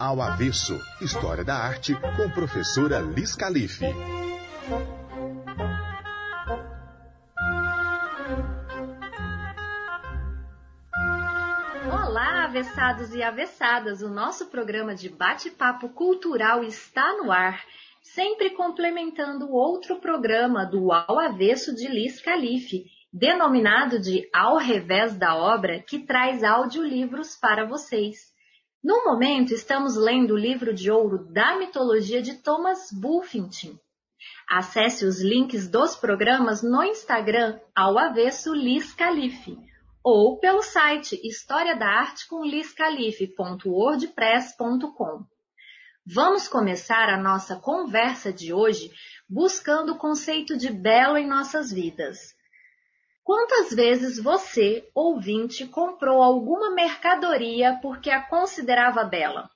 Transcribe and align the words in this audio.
Ao 0.00 0.18
Avesso, 0.22 0.80
História 1.02 1.44
da 1.44 1.54
Arte, 1.54 1.94
com 2.16 2.30
professora 2.30 3.00
Liz 3.00 3.34
Calife. 3.36 3.84
Olá, 11.84 12.44
avessados 12.44 13.14
e 13.14 13.22
avessadas! 13.22 14.00
O 14.00 14.08
nosso 14.08 14.46
programa 14.46 14.94
de 14.94 15.10
bate-papo 15.10 15.90
cultural 15.90 16.64
está 16.64 17.18
no 17.18 17.30
ar, 17.30 17.62
sempre 18.00 18.48
complementando 18.56 19.52
outro 19.52 20.00
programa 20.00 20.64
do 20.64 20.90
Ao 20.90 21.18
Avesso 21.18 21.74
de 21.74 21.86
Liz 21.86 22.22
Calife, 22.22 22.86
denominado 23.12 24.00
de 24.00 24.26
Ao 24.32 24.56
Revés 24.56 25.14
da 25.18 25.36
Obra, 25.36 25.78
que 25.78 25.98
traz 25.98 26.42
audiolivros 26.42 27.36
para 27.36 27.66
vocês. 27.66 28.30
No 28.82 29.04
momento, 29.04 29.52
estamos 29.52 29.94
lendo 29.94 30.32
o 30.32 30.38
livro 30.38 30.72
de 30.72 30.90
ouro 30.90 31.30
da 31.30 31.58
mitologia 31.58 32.22
de 32.22 32.36
Thomas 32.36 32.90
Buffington. 32.90 33.78
Acesse 34.48 35.04
os 35.04 35.20
links 35.20 35.68
dos 35.68 35.94
programas 35.94 36.62
no 36.62 36.82
Instagram 36.82 37.60
ao 37.76 37.98
avesso 37.98 38.54
Liz 38.54 38.94
Calife 38.94 39.58
ou 40.02 40.38
pelo 40.38 40.62
site 40.62 41.20
História 41.22 41.76
da 41.76 41.86
Arte 41.86 42.26
com 42.26 42.42
liscalife.wordpress.com. 42.42 45.26
Vamos 46.06 46.48
começar 46.48 47.10
a 47.10 47.20
nossa 47.20 47.56
conversa 47.56 48.32
de 48.32 48.50
hoje 48.50 48.90
buscando 49.28 49.92
o 49.92 49.98
conceito 49.98 50.56
de 50.56 50.70
belo 50.70 51.18
em 51.18 51.26
nossas 51.26 51.70
vidas. 51.70 52.34
Quantas 53.32 53.70
vezes 53.72 54.18
você, 54.18 54.90
ouvinte, 54.92 55.64
comprou 55.64 56.20
alguma 56.20 56.74
mercadoria 56.74 57.78
porque 57.80 58.10
a 58.10 58.20
considerava 58.20 59.04
bela? 59.04 59.48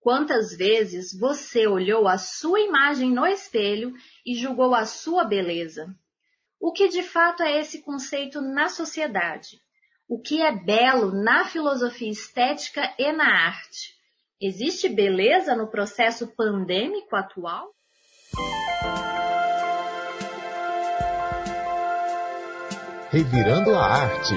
Quantas 0.00 0.54
vezes 0.54 1.18
você 1.18 1.66
olhou 1.66 2.06
a 2.06 2.18
sua 2.18 2.60
imagem 2.60 3.10
no 3.10 3.26
espelho 3.26 3.94
e 4.26 4.34
julgou 4.34 4.74
a 4.74 4.84
sua 4.84 5.24
beleza? 5.24 5.96
O 6.60 6.72
que 6.72 6.88
de 6.88 7.02
fato 7.02 7.42
é 7.42 7.58
esse 7.58 7.80
conceito 7.80 8.42
na 8.42 8.68
sociedade? 8.68 9.58
O 10.06 10.20
que 10.20 10.42
é 10.42 10.54
belo 10.54 11.10
na 11.10 11.46
filosofia 11.46 12.10
estética 12.10 12.94
e 12.98 13.10
na 13.12 13.46
arte? 13.46 13.94
Existe 14.38 14.90
beleza 14.90 15.56
no 15.56 15.70
processo 15.70 16.26
pandêmico 16.36 17.16
atual? 17.16 17.74
Revirando 23.12 23.74
a 23.74 23.86
Arte. 23.86 24.34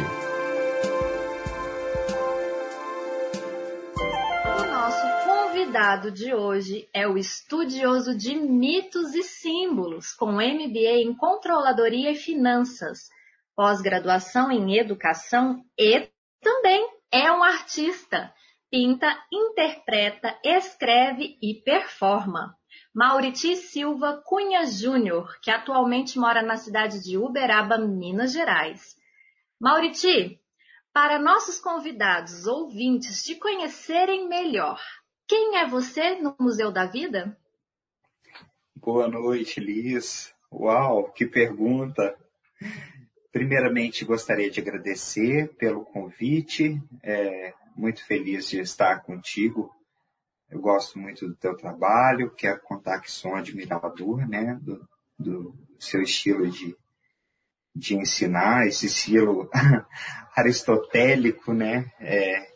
O 4.47 4.65
nosso 4.65 5.27
convidado 5.27 6.09
de 6.09 6.33
hoje 6.33 6.89
é 6.91 7.07
o 7.07 7.15
estudioso 7.15 8.17
de 8.17 8.33
mitos 8.33 9.13
e 9.13 9.21
símbolos, 9.21 10.11
com 10.13 10.31
MBA 10.31 11.03
em 11.03 11.15
Controladoria 11.15 12.13
e 12.13 12.15
Finanças, 12.15 13.09
pós-graduação 13.55 14.51
em 14.51 14.75
Educação 14.79 15.63
e 15.77 16.09
também 16.41 16.83
é 17.11 17.31
um 17.31 17.43
artista. 17.43 18.33
Pinta, 18.71 19.15
interpreta, 19.31 20.35
escreve 20.43 21.37
e 21.39 21.61
performa. 21.63 22.57
Mauriti 22.93 23.55
Silva 23.55 24.21
Cunha 24.23 24.67
Júnior, 24.67 25.39
que 25.41 25.49
atualmente 25.49 26.19
mora 26.19 26.43
na 26.43 26.57
cidade 26.57 27.01
de 27.03 27.17
Uberaba, 27.17 27.75
Minas 27.79 28.31
Gerais. 28.31 28.95
Mauriti, 29.59 30.39
para 30.93 31.17
nossos 31.17 31.57
convidados 31.57 32.45
ouvintes 32.45 33.23
te 33.23 33.33
conhecerem 33.33 34.29
melhor, 34.29 34.79
quem 35.27 35.57
é 35.57 35.65
você 35.67 36.21
no 36.21 36.35
Museu 36.39 36.71
da 36.71 36.85
Vida? 36.85 37.35
Boa 38.75 39.07
noite, 39.07 39.59
Liz. 39.59 40.31
Uau, 40.51 41.11
que 41.11 41.25
pergunta! 41.25 42.15
Primeiramente, 43.31 44.05
gostaria 44.05 44.51
de 44.51 44.59
agradecer 44.59 45.51
pelo 45.55 45.83
convite. 45.83 46.79
É 47.01 47.55
muito 47.75 48.05
feliz 48.05 48.47
de 48.47 48.59
estar 48.59 49.01
contigo 49.01 49.73
eu 50.49 50.59
gosto 50.59 50.99
muito 50.99 51.27
do 51.27 51.35
teu 51.35 51.55
trabalho, 51.55 52.33
quero 52.35 52.61
contar 52.61 52.99
que 52.99 53.11
sou 53.11 53.31
um 53.31 53.35
admirador, 53.35 54.27
né, 54.27 54.59
do, 54.61 54.87
do 55.17 55.55
seu 55.79 56.01
estilo 56.01 56.49
de, 56.49 56.75
de 57.75 57.95
ensinar, 57.95 58.67
esse 58.67 58.85
estilo 58.85 59.49
aristotélico, 60.35 61.53
né, 61.53 61.91
é, 61.99 62.47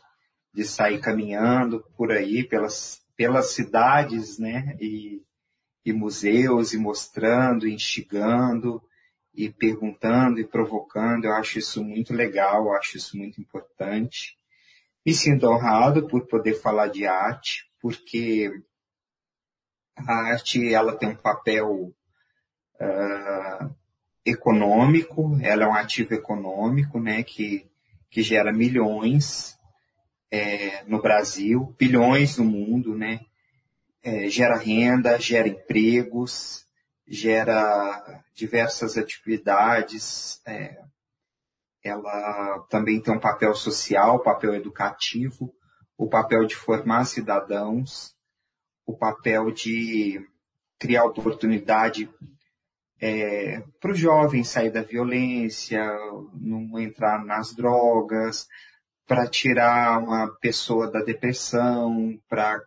de 0.53 0.63
sair 0.63 0.99
caminhando 0.99 1.83
por 1.95 2.11
aí 2.11 2.43
pelas, 2.43 3.01
pelas 3.15 3.51
cidades, 3.51 4.37
né, 4.37 4.77
e, 4.79 5.23
e 5.85 5.93
museus, 5.93 6.73
e 6.73 6.77
mostrando, 6.77 7.67
instigando, 7.67 8.81
e 9.37 9.51
perguntando 9.51 10.39
e 10.39 10.47
provocando. 10.47 11.25
Eu 11.25 11.33
acho 11.33 11.59
isso 11.59 11.83
muito 11.83 12.11
legal, 12.11 12.65
eu 12.65 12.73
acho 12.73 12.97
isso 12.97 13.15
muito 13.15 13.39
importante. 13.39 14.35
Me 15.05 15.13
sinto 15.13 15.47
honrado 15.47 16.07
por 16.07 16.25
poder 16.27 16.55
falar 16.55 16.87
de 16.87 17.05
arte, 17.05 17.66
porque 17.81 18.51
a 19.95 20.13
arte 20.31 20.73
ela 20.73 20.95
tem 20.95 21.09
um 21.09 21.15
papel 21.15 21.93
uh, 22.79 23.75
econômico, 24.25 25.37
ela 25.41 25.63
é 25.63 25.67
um 25.67 25.73
ativo 25.73 26.13
econômico, 26.13 26.99
né, 26.99 27.23
que, 27.23 27.69
que 28.09 28.21
gera 28.21 28.51
milhões 28.51 29.57
é, 30.29 30.83
no 30.83 31.01
Brasil, 31.01 31.73
bilhões 31.79 32.37
no 32.37 32.43
mundo, 32.43 32.95
né, 32.95 33.21
é, 34.03 34.29
gera 34.29 34.57
renda, 34.57 35.19
gera 35.19 35.47
empregos, 35.47 36.65
gera 37.07 38.23
diversas 38.33 38.97
atividades, 38.97 40.41
é, 40.45 40.77
ela 41.83 42.59
também 42.69 42.99
tem 42.99 43.13
um 43.13 43.19
papel 43.19 43.55
social, 43.55 44.19
papel 44.19 44.55
educativo, 44.55 45.53
o 45.97 46.07
papel 46.07 46.45
de 46.45 46.55
formar 46.55 47.05
cidadãos, 47.05 48.15
o 48.85 48.95
papel 48.95 49.51
de 49.51 50.21
criar 50.79 51.05
oportunidade 51.05 52.09
é, 53.01 53.63
para 53.79 53.91
o 53.91 53.95
jovem 53.95 54.43
sair 54.43 54.71
da 54.71 54.81
violência, 54.81 55.83
não 56.33 56.79
entrar 56.79 57.23
nas 57.25 57.53
drogas, 57.53 58.47
para 59.07 59.27
tirar 59.27 59.99
uma 60.03 60.27
pessoa 60.39 60.89
da 60.91 61.01
depressão, 61.01 62.19
para 62.29 62.61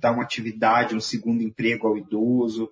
dar 0.00 0.12
uma 0.12 0.22
atividade, 0.22 0.94
um 0.94 1.00
segundo 1.00 1.42
emprego 1.42 1.86
ao 1.86 1.98
idoso, 1.98 2.70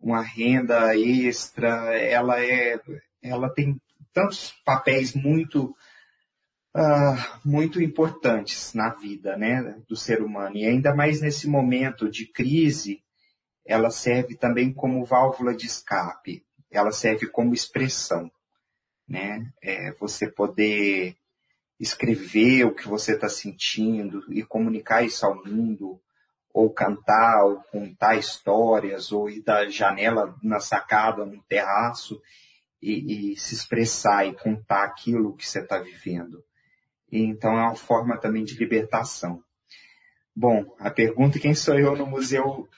uma 0.00 0.22
renda 0.22 0.96
extra. 0.96 1.68
Ela 1.96 2.42
é, 2.42 2.80
ela 3.22 3.48
tem 3.48 3.80
tantos 4.12 4.52
papéis 4.64 5.14
muito 5.14 5.74
uh, 6.78 7.38
muito 7.44 7.82
importantes 7.82 8.72
na 8.72 8.90
vida 8.90 9.36
né, 9.36 9.76
do 9.88 9.96
ser 9.96 10.22
humano. 10.22 10.56
E 10.56 10.64
ainda 10.64 10.94
mais 10.94 11.20
nesse 11.20 11.48
momento 11.48 12.08
de 12.08 12.26
crise, 12.26 13.02
ela 13.66 13.90
serve 13.90 14.36
também 14.36 14.72
como 14.72 15.04
válvula 15.04 15.54
de 15.54 15.66
escape, 15.66 16.44
ela 16.70 16.92
serve 16.92 17.26
como 17.26 17.52
expressão. 17.52 18.30
Né? 19.06 19.50
É, 19.62 19.92
você 19.94 20.30
poder 20.30 21.16
escrever 21.80 22.64
o 22.64 22.74
que 22.74 22.86
você 22.86 23.14
está 23.14 23.28
sentindo 23.28 24.24
e 24.32 24.42
comunicar 24.42 25.02
isso 25.02 25.24
ao 25.24 25.44
mundo, 25.44 26.00
ou 26.52 26.70
cantar, 26.70 27.44
ou 27.44 27.62
contar 27.70 28.16
histórias, 28.16 29.12
ou 29.12 29.30
ir 29.30 29.42
da 29.42 29.68
janela 29.68 30.34
na 30.42 30.60
sacada, 30.60 31.24
no 31.24 31.40
terraço, 31.44 32.20
e, 32.82 33.32
e 33.32 33.36
se 33.36 33.54
expressar 33.54 34.26
e 34.26 34.34
contar 34.34 34.84
aquilo 34.84 35.36
que 35.36 35.46
você 35.46 35.60
está 35.60 35.78
vivendo. 35.78 36.42
Então 37.10 37.52
é 37.52 37.62
uma 37.62 37.74
forma 37.74 38.18
também 38.18 38.44
de 38.44 38.56
libertação. 38.56 39.42
Bom, 40.34 40.64
a 40.78 40.90
pergunta 40.90 41.38
quem 41.38 41.54
sou 41.54 41.78
eu 41.78 41.96
no 41.96 42.06
Museu 42.06 42.68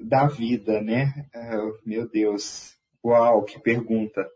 da 0.00 0.26
Vida, 0.26 0.80
né? 0.80 1.28
Uh, 1.34 1.78
meu 1.84 2.08
Deus, 2.08 2.76
uau, 3.04 3.42
que 3.42 3.60
pergunta. 3.60 4.26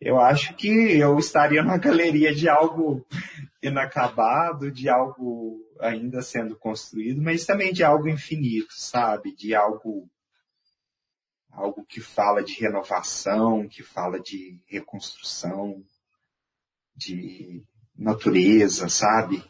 Eu 0.00 0.18
acho 0.18 0.54
que 0.54 0.68
eu 0.68 1.18
estaria 1.18 1.62
na 1.62 1.76
galeria 1.76 2.34
de 2.34 2.48
algo 2.48 3.06
inacabado, 3.62 4.70
de 4.70 4.88
algo 4.88 5.60
ainda 5.78 6.22
sendo 6.22 6.56
construído, 6.56 7.20
mas 7.20 7.44
também 7.44 7.72
de 7.72 7.84
algo 7.84 8.08
infinito, 8.08 8.72
sabe? 8.72 9.34
De 9.34 9.54
algo 9.54 10.08
algo 11.50 11.84
que 11.84 12.00
fala 12.00 12.42
de 12.42 12.54
renovação, 12.54 13.68
que 13.68 13.82
fala 13.82 14.18
de 14.20 14.58
reconstrução, 14.66 15.84
de 16.96 17.62
natureza, 18.00 18.88
sabe? 18.88 19.44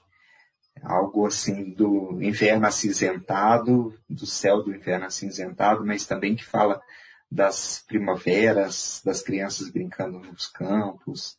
Algo 0.83 1.27
assim 1.27 1.71
do 1.71 2.21
inverno 2.21 2.67
acinzentado, 2.67 3.95
do 4.09 4.27
céu 4.27 4.63
do 4.63 4.75
inverno 4.75 5.07
acinzentado, 5.07 5.87
mas 5.87 6.05
também 6.05 6.35
que 6.35 6.45
fala 6.45 6.83
das 7.31 7.85
primaveras, 7.87 9.01
das 9.05 9.23
crianças 9.23 9.71
brincando 9.71 10.19
nos 10.19 10.49
campos, 10.49 11.39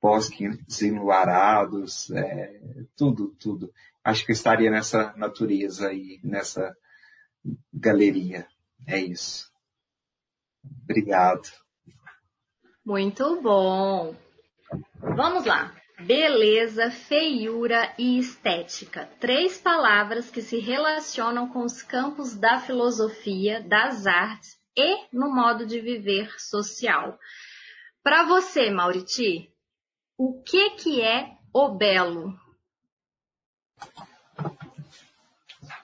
bosques 0.00 0.82
enluarados, 0.82 2.10
é, 2.12 2.60
tudo, 2.96 3.34
tudo. 3.40 3.72
Acho 4.04 4.24
que 4.24 4.32
eu 4.32 4.34
estaria 4.34 4.70
nessa 4.70 5.12
natureza 5.16 5.88
aí, 5.88 6.20
nessa 6.22 6.76
galeria. 7.72 8.46
É 8.86 8.98
isso. 8.98 9.50
Obrigado. 10.84 11.48
Muito 12.84 13.40
bom. 13.40 14.14
Vamos 15.00 15.44
lá. 15.44 15.72
Beleza, 16.06 16.90
feiura 16.90 17.94
e 17.96 18.18
estética. 18.18 19.08
Três 19.20 19.58
palavras 19.58 20.30
que 20.30 20.42
se 20.42 20.58
relacionam 20.58 21.48
com 21.48 21.60
os 21.60 21.80
campos 21.80 22.34
da 22.34 22.58
filosofia, 22.60 23.62
das 23.62 24.06
artes 24.06 24.58
e 24.76 25.06
no 25.12 25.32
modo 25.32 25.64
de 25.64 25.80
viver 25.80 26.28
social. 26.40 27.18
Para 28.02 28.24
você, 28.24 28.68
Mauriti, 28.68 29.48
o 30.18 30.42
que 30.42 30.70
que 30.70 31.00
é 31.00 31.36
o 31.54 31.68
belo? 31.68 32.36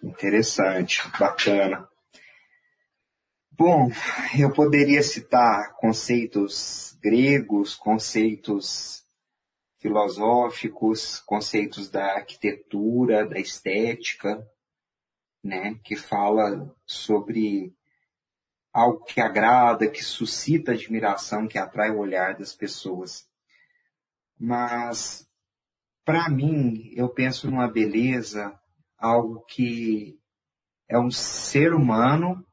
Interessante, 0.02 1.00
bacana. 1.18 1.88
Bom, 3.52 3.90
eu 4.38 4.52
poderia 4.52 5.02
citar 5.02 5.74
conceitos 5.76 6.96
gregos, 7.00 7.74
conceitos 7.76 9.04
filosóficos, 9.88 11.20
conceitos 11.20 11.88
da 11.88 12.16
arquitetura, 12.16 13.26
da 13.26 13.38
estética, 13.40 14.46
né, 15.42 15.80
que 15.82 15.96
fala 15.96 16.70
sobre 16.84 17.74
algo 18.70 19.02
que 19.04 19.18
agrada, 19.18 19.88
que 19.88 20.04
suscita 20.04 20.72
admiração, 20.72 21.48
que 21.48 21.56
atrai 21.56 21.90
o 21.90 21.98
olhar 21.98 22.36
das 22.36 22.54
pessoas. 22.54 23.26
Mas, 24.38 25.26
para 26.04 26.28
mim, 26.28 26.92
eu 26.94 27.08
penso 27.08 27.50
numa 27.50 27.66
beleza, 27.66 28.60
algo 28.98 29.40
que 29.46 30.20
é 30.86 30.98
um 30.98 31.10
ser 31.10 31.72
humano 31.72 32.46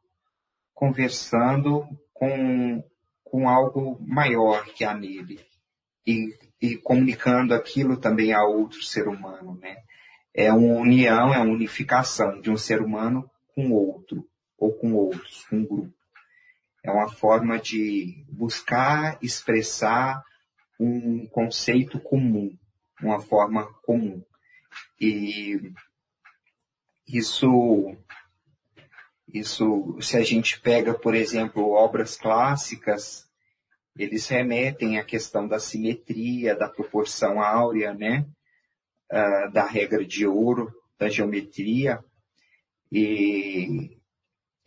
conversando 0.73 1.85
com, 2.13 2.81
com 3.25 3.49
algo 3.49 3.99
maior 3.99 4.63
que 4.67 4.85
há 4.85 4.93
nele 4.93 5.45
e, 6.07 6.33
e 6.65 6.77
comunicando 6.77 7.53
aquilo 7.53 7.97
também 7.97 8.33
a 8.33 8.43
outro 8.43 8.81
ser 8.81 9.07
humano, 9.07 9.57
né? 9.61 9.77
É 10.33 10.51
uma 10.51 10.81
união, 10.81 11.33
é 11.33 11.37
uma 11.37 11.53
unificação 11.53 12.41
de 12.41 12.49
um 12.49 12.57
ser 12.57 12.81
humano 12.81 13.29
com 13.53 13.71
outro, 13.71 14.27
ou 14.57 14.73
com 14.73 14.93
outros, 14.93 15.45
com 15.45 15.57
um 15.57 15.65
grupo. 15.65 15.93
É 16.83 16.91
uma 16.91 17.07
forma 17.07 17.59
de 17.59 18.25
buscar 18.29 19.17
expressar 19.21 20.23
um 20.79 21.25
conceito 21.27 21.99
comum, 21.99 22.57
uma 23.01 23.19
forma 23.19 23.65
comum. 23.83 24.21
E 24.99 25.71
isso 27.07 27.95
isso, 29.33 29.97
se 30.01 30.15
a 30.15 30.23
gente 30.23 30.59
pega, 30.61 30.93
por 30.93 31.13
exemplo, 31.13 31.71
obras 31.71 32.15
clássicas, 32.15 33.24
eles 33.97 34.27
remetem 34.27 34.99
à 34.99 35.03
questão 35.03 35.47
da 35.47 35.59
simetria, 35.59 36.55
da 36.55 36.67
proporção 36.67 37.41
áurea, 37.41 37.93
né? 37.93 38.25
Uh, 39.11 39.51
da 39.51 39.65
regra 39.65 40.03
de 40.03 40.25
ouro, 40.25 40.73
da 40.99 41.07
geometria. 41.07 42.03
E, 42.91 43.97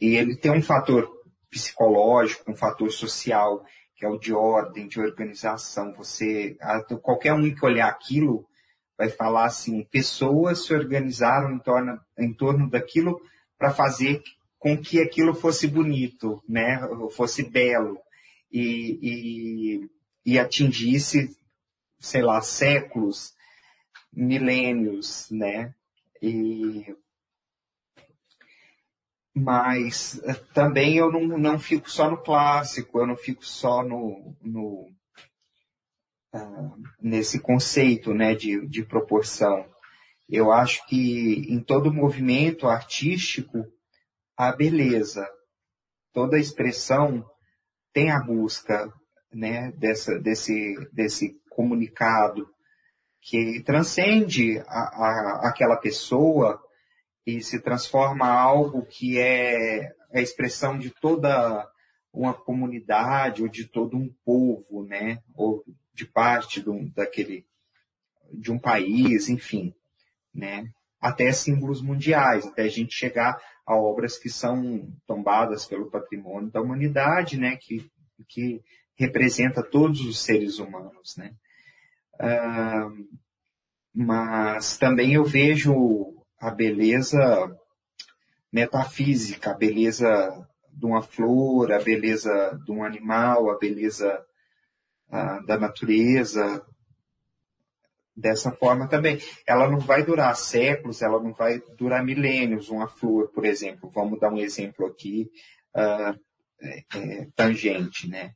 e 0.00 0.16
ele 0.16 0.36
tem 0.36 0.50
um 0.50 0.62
fator 0.62 1.10
psicológico, 1.50 2.50
um 2.50 2.56
fator 2.56 2.90
social, 2.90 3.64
que 3.96 4.04
é 4.04 4.08
o 4.08 4.18
de 4.18 4.32
ordem, 4.32 4.86
de 4.86 5.00
organização. 5.00 5.92
Você, 5.94 6.56
qualquer 7.02 7.34
um 7.34 7.54
que 7.54 7.64
olhar 7.64 7.88
aquilo 7.88 8.46
vai 8.96 9.08
falar 9.08 9.46
assim, 9.46 9.84
pessoas 9.84 10.64
se 10.64 10.74
organizaram 10.74 11.52
em 11.52 11.58
torno, 11.58 12.00
em 12.18 12.32
torno 12.32 12.68
daquilo 12.68 13.20
para 13.58 13.70
fazer 13.70 14.22
com 14.58 14.76
que 14.76 15.00
aquilo 15.00 15.34
fosse 15.34 15.66
bonito, 15.66 16.42
né? 16.48 16.80
Fosse 17.10 17.48
belo 17.48 17.98
e, 18.50 18.98
e, 19.02 19.90
e 20.24 20.38
atingisse, 20.38 21.36
sei 21.98 22.22
lá, 22.22 22.40
séculos, 22.40 23.34
milênios, 24.12 25.28
né? 25.30 25.74
E, 26.20 26.94
mas 29.34 30.20
eh, 30.24 30.34
também 30.52 30.96
eu 30.96 31.10
não, 31.12 31.38
não 31.38 31.58
fico 31.58 31.90
só 31.90 32.10
no 32.10 32.20
clássico, 32.22 32.98
eu 32.98 33.06
não 33.06 33.16
fico 33.16 33.44
só 33.44 33.82
no, 33.82 34.36
no 34.42 34.90
uh, 36.34 36.82
nesse 37.00 37.40
conceito 37.40 38.12
né, 38.12 38.34
de, 38.34 38.66
de 38.66 38.84
proporção. 38.84 39.68
Eu 40.28 40.52
acho 40.52 40.84
que 40.86 41.46
em 41.48 41.60
todo 41.60 41.92
movimento 41.92 42.66
artístico 42.66 43.64
a 44.36 44.52
beleza. 44.52 45.26
Toda 46.12 46.38
expressão 46.38 47.24
tem 47.92 48.10
a 48.10 48.20
busca 48.20 48.92
né, 49.32 49.72
dessa, 49.72 50.18
desse, 50.18 50.74
desse 50.92 51.40
comunicado 51.50 52.48
que 53.20 53.62
transcende 53.64 54.58
a, 54.60 54.62
a, 54.64 55.48
aquela 55.48 55.76
pessoa 55.76 56.62
e 57.26 57.42
se 57.42 57.60
transforma 57.60 58.26
algo 58.26 58.86
que 58.86 59.18
é 59.18 59.92
a 60.12 60.20
expressão 60.20 60.78
de 60.78 60.90
toda 60.90 61.68
uma 62.12 62.32
comunidade 62.32 63.42
ou 63.42 63.48
de 63.48 63.66
todo 63.66 63.96
um 63.96 64.08
povo, 64.24 64.84
né? 64.84 65.18
Ou 65.34 65.62
de 65.92 66.06
parte 66.06 66.62
de 66.62 66.70
um, 66.70 66.88
daquele 66.90 67.44
de 68.32 68.50
um 68.50 68.58
país, 68.58 69.28
enfim, 69.28 69.74
né? 70.34 70.70
Até 71.00 71.30
símbolos 71.32 71.82
mundiais, 71.82 72.46
até 72.46 72.62
a 72.62 72.68
gente 72.68 72.94
chegar 72.94 73.38
a 73.68 73.76
obras 73.76 74.16
que 74.16 74.30
são 74.30 74.90
tombadas 75.06 75.66
pelo 75.66 75.90
patrimônio 75.90 76.50
da 76.50 76.62
humanidade, 76.62 77.38
né, 77.38 77.54
que, 77.56 77.86
que 78.26 78.64
representa 78.96 79.62
todos 79.62 80.00
os 80.00 80.20
seres 80.22 80.58
humanos, 80.58 81.18
né. 81.18 81.34
Uh, 82.14 83.06
mas 83.94 84.78
também 84.78 85.12
eu 85.12 85.24
vejo 85.24 86.16
a 86.40 86.50
beleza 86.50 87.54
metafísica, 88.50 89.50
a 89.50 89.54
beleza 89.54 90.48
de 90.72 90.86
uma 90.86 91.02
flor, 91.02 91.70
a 91.70 91.78
beleza 91.78 92.58
de 92.64 92.72
um 92.72 92.82
animal, 92.82 93.50
a 93.50 93.58
beleza 93.58 94.24
uh, 95.08 95.44
da 95.44 95.58
natureza, 95.58 96.64
dessa 98.18 98.50
forma 98.50 98.88
também. 98.88 99.18
Ela 99.46 99.70
não 99.70 99.78
vai 99.78 100.04
durar 100.04 100.34
séculos, 100.36 101.00
ela 101.00 101.22
não 101.22 101.32
vai 101.32 101.62
durar 101.76 102.04
milênios. 102.04 102.68
Uma 102.68 102.88
flor, 102.88 103.28
por 103.28 103.44
exemplo, 103.44 103.88
vamos 103.90 104.18
dar 104.18 104.32
um 104.32 104.38
exemplo 104.38 104.86
aqui 104.86 105.30
uh, 105.74 106.18
é, 106.60 107.28
tangente, 107.36 108.08
né? 108.08 108.32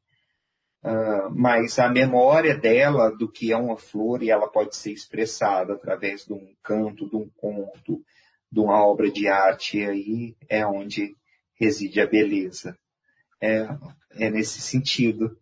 Uh, 0.84 1.30
mas 1.30 1.78
a 1.78 1.88
memória 1.88 2.56
dela 2.56 3.10
do 3.10 3.30
que 3.30 3.52
é 3.52 3.56
uma 3.56 3.76
flor 3.76 4.22
e 4.22 4.30
ela 4.30 4.48
pode 4.48 4.74
ser 4.76 4.92
expressada 4.92 5.74
através 5.74 6.24
de 6.24 6.32
um 6.32 6.54
canto, 6.62 7.08
de 7.08 7.16
um 7.16 7.28
conto, 7.36 8.02
de 8.50 8.60
uma 8.60 8.84
obra 8.84 9.10
de 9.10 9.28
arte, 9.28 9.78
e 9.78 9.86
aí 9.86 10.36
é 10.48 10.66
onde 10.66 11.14
reside 11.54 12.00
a 12.00 12.06
beleza. 12.06 12.76
É, 13.40 13.68
é 14.12 14.30
nesse 14.30 14.60
sentido. 14.60 15.36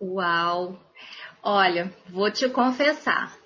Uau! 0.00 0.87
Olha, 1.42 1.94
vou 2.08 2.30
te 2.30 2.48
confessar. 2.48 3.36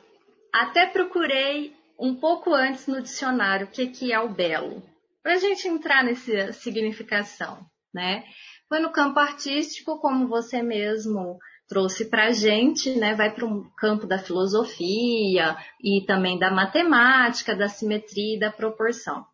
Até 0.52 0.86
procurei 0.86 1.74
um 1.98 2.14
pouco 2.14 2.52
antes 2.52 2.86
no 2.86 3.00
dicionário 3.00 3.66
o 3.66 3.70
que, 3.70 3.86
que 3.88 4.12
é 4.12 4.18
o 4.18 4.28
belo, 4.28 4.82
para 5.22 5.34
a 5.34 5.38
gente 5.38 5.68
entrar 5.68 6.02
nessa 6.02 6.52
significação, 6.52 7.64
né? 7.94 8.24
Foi 8.68 8.80
no 8.80 8.90
campo 8.90 9.20
artístico, 9.20 10.00
como 10.00 10.26
você 10.26 10.62
mesmo 10.62 11.38
trouxe 11.68 12.08
para 12.10 12.26
a 12.26 12.32
gente, 12.32 12.90
né? 12.98 13.14
Vai 13.14 13.32
para 13.34 13.46
o 13.46 13.70
campo 13.76 14.06
da 14.06 14.18
filosofia 14.18 15.56
e 15.80 16.04
também 16.06 16.38
da 16.38 16.50
matemática, 16.50 17.54
da 17.54 17.68
simetria 17.68 18.36
e 18.36 18.40
da 18.40 18.50
proporção. 18.50 19.24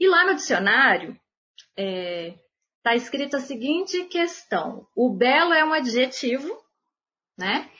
E 0.00 0.08
lá 0.08 0.24
no 0.24 0.34
dicionário 0.34 1.10
está 1.10 1.82
é, 1.82 2.34
tá 2.82 2.94
escrito 2.94 3.36
a 3.36 3.40
seguinte 3.40 4.04
questão: 4.04 4.86
o 4.96 5.14
belo 5.14 5.52
é 5.52 5.64
um 5.64 5.72
adjetivo 5.72 6.63
né? 7.36 7.70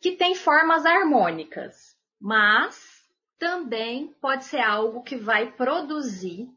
Que 0.00 0.12
tem 0.12 0.34
formas 0.34 0.86
harmônicas, 0.86 1.96
mas 2.20 3.02
também 3.38 4.14
pode 4.20 4.44
ser 4.44 4.60
algo 4.60 5.02
que 5.02 5.16
vai 5.16 5.52
produzir 5.52 6.48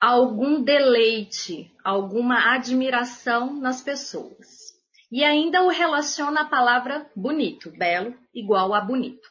algum 0.00 0.62
deleite, 0.62 1.70
alguma 1.84 2.54
admiração 2.54 3.52
nas 3.54 3.82
pessoas. 3.82 4.70
E 5.12 5.24
ainda 5.24 5.62
o 5.62 5.68
relaciona 5.68 6.42
a 6.42 6.48
palavra 6.48 7.10
bonito, 7.14 7.70
belo, 7.72 8.16
igual 8.32 8.72
a 8.72 8.80
bonito. 8.80 9.28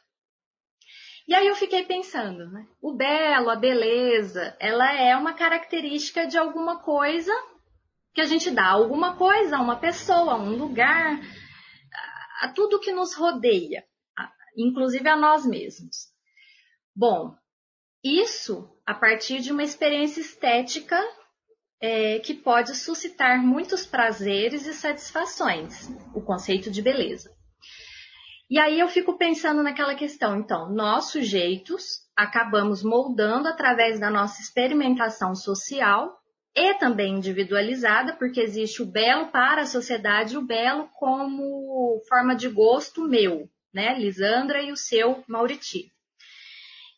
E 1.26 1.34
aí 1.34 1.46
eu 1.46 1.54
fiquei 1.54 1.84
pensando, 1.84 2.50
né? 2.50 2.66
O 2.82 2.92
belo, 2.92 3.50
a 3.50 3.56
beleza, 3.56 4.56
ela 4.60 4.92
é 4.92 5.16
uma 5.16 5.32
característica 5.32 6.26
de 6.26 6.36
alguma 6.36 6.80
coisa 6.80 7.32
que 8.12 8.20
a 8.20 8.26
gente 8.26 8.50
dá 8.50 8.68
alguma 8.68 9.16
coisa 9.16 9.56
a 9.56 9.60
uma 9.60 9.76
pessoa, 9.76 10.32
a 10.32 10.36
um 10.36 10.56
lugar, 10.56 11.20
a 12.40 12.48
tudo 12.48 12.80
que 12.80 12.92
nos 12.92 13.14
rodeia, 13.14 13.84
inclusive 14.56 15.08
a 15.08 15.16
nós 15.16 15.44
mesmos. 15.44 16.08
Bom, 16.96 17.36
isso 18.02 18.68
a 18.86 18.94
partir 18.94 19.40
de 19.40 19.52
uma 19.52 19.62
experiência 19.62 20.20
estética 20.20 20.98
é, 21.80 22.18
que 22.18 22.34
pode 22.34 22.74
suscitar 22.74 23.42
muitos 23.42 23.86
prazeres 23.86 24.66
e 24.66 24.74
satisfações, 24.74 25.88
o 26.14 26.20
conceito 26.20 26.70
de 26.70 26.82
beleza. 26.82 27.30
E 28.50 28.58
aí 28.58 28.80
eu 28.80 28.88
fico 28.88 29.16
pensando 29.16 29.62
naquela 29.62 29.94
questão, 29.94 30.36
então, 30.36 30.68
nós 30.74 31.10
sujeitos 31.10 32.00
acabamos 32.16 32.82
moldando 32.82 33.46
através 33.46 34.00
da 34.00 34.10
nossa 34.10 34.42
experimentação 34.42 35.34
social 35.34 36.19
e 36.54 36.74
também 36.74 37.14
individualizada, 37.14 38.14
porque 38.14 38.40
existe 38.40 38.82
o 38.82 38.86
belo 38.86 39.28
para 39.28 39.62
a 39.62 39.66
sociedade 39.66 40.34
e 40.34 40.38
o 40.38 40.46
belo 40.46 40.88
como 40.98 42.00
forma 42.08 42.34
de 42.34 42.48
gosto 42.48 43.08
meu, 43.08 43.48
né, 43.72 43.98
Lisandra 43.98 44.60
e 44.60 44.72
o 44.72 44.76
seu 44.76 45.22
Mauriti. 45.28 45.92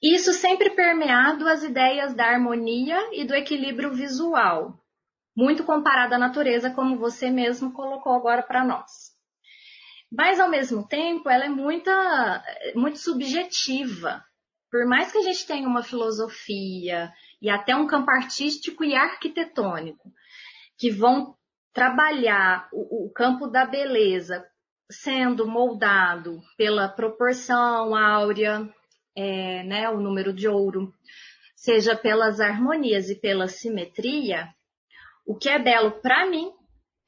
Isso 0.02 0.32
sempre 0.32 0.70
permeado 0.70 1.46
as 1.46 1.62
ideias 1.62 2.14
da 2.14 2.26
harmonia 2.26 2.98
e 3.12 3.24
do 3.24 3.34
equilíbrio 3.34 3.92
visual, 3.92 4.76
muito 5.36 5.64
comparado 5.64 6.14
à 6.14 6.18
natureza, 6.18 6.70
como 6.70 6.98
você 6.98 7.30
mesmo 7.30 7.72
colocou 7.72 8.12
agora 8.12 8.42
para 8.42 8.64
nós. 8.64 9.12
Mas, 10.10 10.40
ao 10.40 10.48
mesmo 10.48 10.86
tempo, 10.86 11.30
ela 11.30 11.46
é 11.46 11.48
muita, 11.48 12.44
muito 12.74 12.98
subjetiva. 12.98 14.22
Por 14.70 14.86
mais 14.86 15.10
que 15.10 15.18
a 15.18 15.22
gente 15.22 15.46
tenha 15.46 15.66
uma 15.66 15.82
filosofia 15.82 17.12
e 17.42 17.50
até 17.50 17.74
um 17.74 17.88
campo 17.88 18.08
artístico 18.08 18.84
e 18.84 18.94
arquitetônico, 18.94 20.12
que 20.78 20.90
vão 20.90 21.36
trabalhar 21.74 22.68
o, 22.72 23.06
o 23.06 23.12
campo 23.12 23.48
da 23.48 23.66
beleza 23.66 24.46
sendo 24.88 25.46
moldado 25.46 26.40
pela 26.56 26.88
proporção 26.88 27.96
áurea, 27.96 28.72
é, 29.16 29.64
né, 29.64 29.88
o 29.88 30.00
número 30.00 30.32
de 30.32 30.46
ouro, 30.46 30.94
seja 31.56 31.96
pelas 31.96 32.38
harmonias 32.38 33.10
e 33.10 33.16
pela 33.16 33.48
simetria, 33.48 34.48
o 35.26 35.36
que 35.36 35.48
é 35.48 35.58
belo 35.58 36.00
para 36.00 36.26
mim 36.26 36.52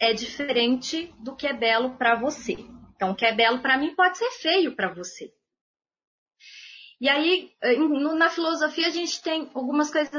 é 0.00 0.12
diferente 0.12 1.14
do 1.20 1.36
que 1.36 1.46
é 1.46 1.52
belo 1.52 1.96
para 1.96 2.16
você. 2.16 2.56
Então, 2.96 3.12
o 3.12 3.14
que 3.14 3.24
é 3.24 3.34
belo 3.34 3.60
para 3.60 3.78
mim 3.78 3.94
pode 3.94 4.18
ser 4.18 4.30
feio 4.30 4.74
para 4.74 4.92
você. 4.92 5.32
E 7.04 7.08
aí, 7.10 7.52
na 8.16 8.30
filosofia, 8.30 8.86
a 8.86 8.90
gente 8.90 9.22
tem 9.22 9.50
algumas 9.52 9.90
coisas 9.90 10.10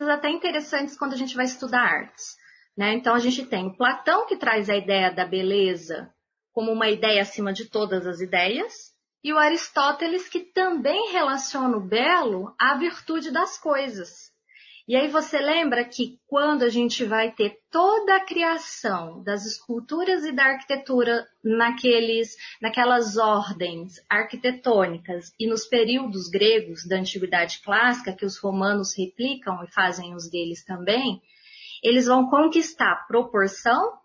até 0.00 0.28
interessantes 0.28 0.98
quando 0.98 1.12
a 1.12 1.16
gente 1.16 1.36
vai 1.36 1.44
estudar 1.44 1.82
artes. 1.82 2.34
Né? 2.76 2.92
Então, 2.94 3.14
a 3.14 3.20
gente 3.20 3.46
tem 3.46 3.72
Platão, 3.76 4.26
que 4.26 4.36
traz 4.36 4.68
a 4.68 4.74
ideia 4.76 5.12
da 5.12 5.24
beleza 5.24 6.12
como 6.52 6.72
uma 6.72 6.88
ideia 6.88 7.22
acima 7.22 7.52
de 7.52 7.66
todas 7.66 8.04
as 8.04 8.20
ideias, 8.20 8.92
e 9.22 9.32
o 9.32 9.38
Aristóteles, 9.38 10.28
que 10.28 10.40
também 10.40 11.12
relaciona 11.12 11.76
o 11.76 11.86
belo 11.86 12.52
à 12.58 12.76
virtude 12.78 13.30
das 13.30 13.56
coisas. 13.56 14.32
E 14.86 14.94
aí 14.96 15.08
você 15.08 15.38
lembra 15.38 15.82
que 15.82 16.18
quando 16.26 16.62
a 16.62 16.68
gente 16.68 17.06
vai 17.06 17.32
ter 17.32 17.58
toda 17.70 18.16
a 18.16 18.24
criação 18.24 19.22
das 19.22 19.46
esculturas 19.46 20.26
e 20.26 20.32
da 20.32 20.44
arquitetura 20.44 21.26
naqueles, 21.42 22.36
naquelas 22.60 23.16
ordens 23.16 23.94
arquitetônicas 24.10 25.32
e 25.40 25.48
nos 25.48 25.64
períodos 25.64 26.28
gregos 26.28 26.86
da 26.86 26.96
antiguidade 26.96 27.62
clássica 27.62 28.12
que 28.12 28.26
os 28.26 28.36
romanos 28.36 28.94
replicam 28.94 29.64
e 29.64 29.72
fazem 29.72 30.14
os 30.14 30.28
deles 30.28 30.62
também, 30.62 31.22
eles 31.82 32.04
vão 32.04 32.28
conquistar 32.28 33.06
proporção, 33.08 34.03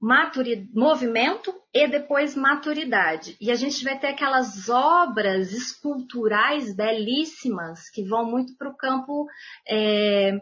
movimento 0.00 1.52
e 1.74 1.88
depois 1.88 2.36
maturidade. 2.36 3.36
E 3.40 3.50
a 3.50 3.54
gente 3.54 3.82
vai 3.82 3.98
ter 3.98 4.08
aquelas 4.08 4.68
obras 4.68 5.52
esculturais 5.52 6.74
belíssimas 6.74 7.90
que 7.90 8.04
vão 8.04 8.24
muito 8.24 8.56
para 8.56 8.68
o 8.68 8.76
campo 8.76 9.26
é, 9.68 10.40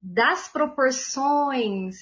das 0.00 0.48
proporções 0.48 1.96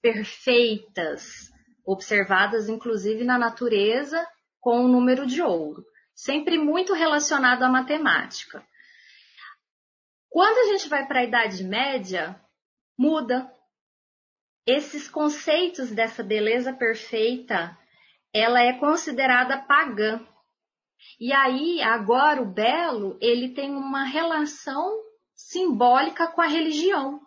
perfeitas, 0.00 1.50
observadas 1.84 2.68
inclusive 2.68 3.22
na 3.22 3.38
natureza 3.38 4.26
com 4.60 4.84
o 4.84 4.88
número 4.88 5.26
de 5.26 5.42
ouro, 5.42 5.84
sempre 6.14 6.58
muito 6.58 6.94
relacionado 6.94 7.62
à 7.62 7.68
matemática. 7.68 8.64
Quando 10.30 10.58
a 10.58 10.72
gente 10.72 10.88
vai 10.88 11.06
para 11.06 11.20
a 11.20 11.24
Idade 11.24 11.64
Média, 11.64 12.40
muda 12.96 13.50
esses 14.66 15.08
conceitos 15.08 15.90
dessa 15.90 16.22
beleza 16.22 16.72
perfeita, 16.72 17.76
ela 18.32 18.60
é 18.60 18.74
considerada 18.74 19.58
pagã. 19.58 20.24
E 21.18 21.32
aí, 21.32 21.80
agora 21.82 22.42
o 22.42 22.52
belo, 22.52 23.18
ele 23.20 23.50
tem 23.50 23.70
uma 23.74 24.04
relação 24.04 25.00
simbólica 25.34 26.26
com 26.28 26.40
a 26.40 26.46
religião. 26.46 27.20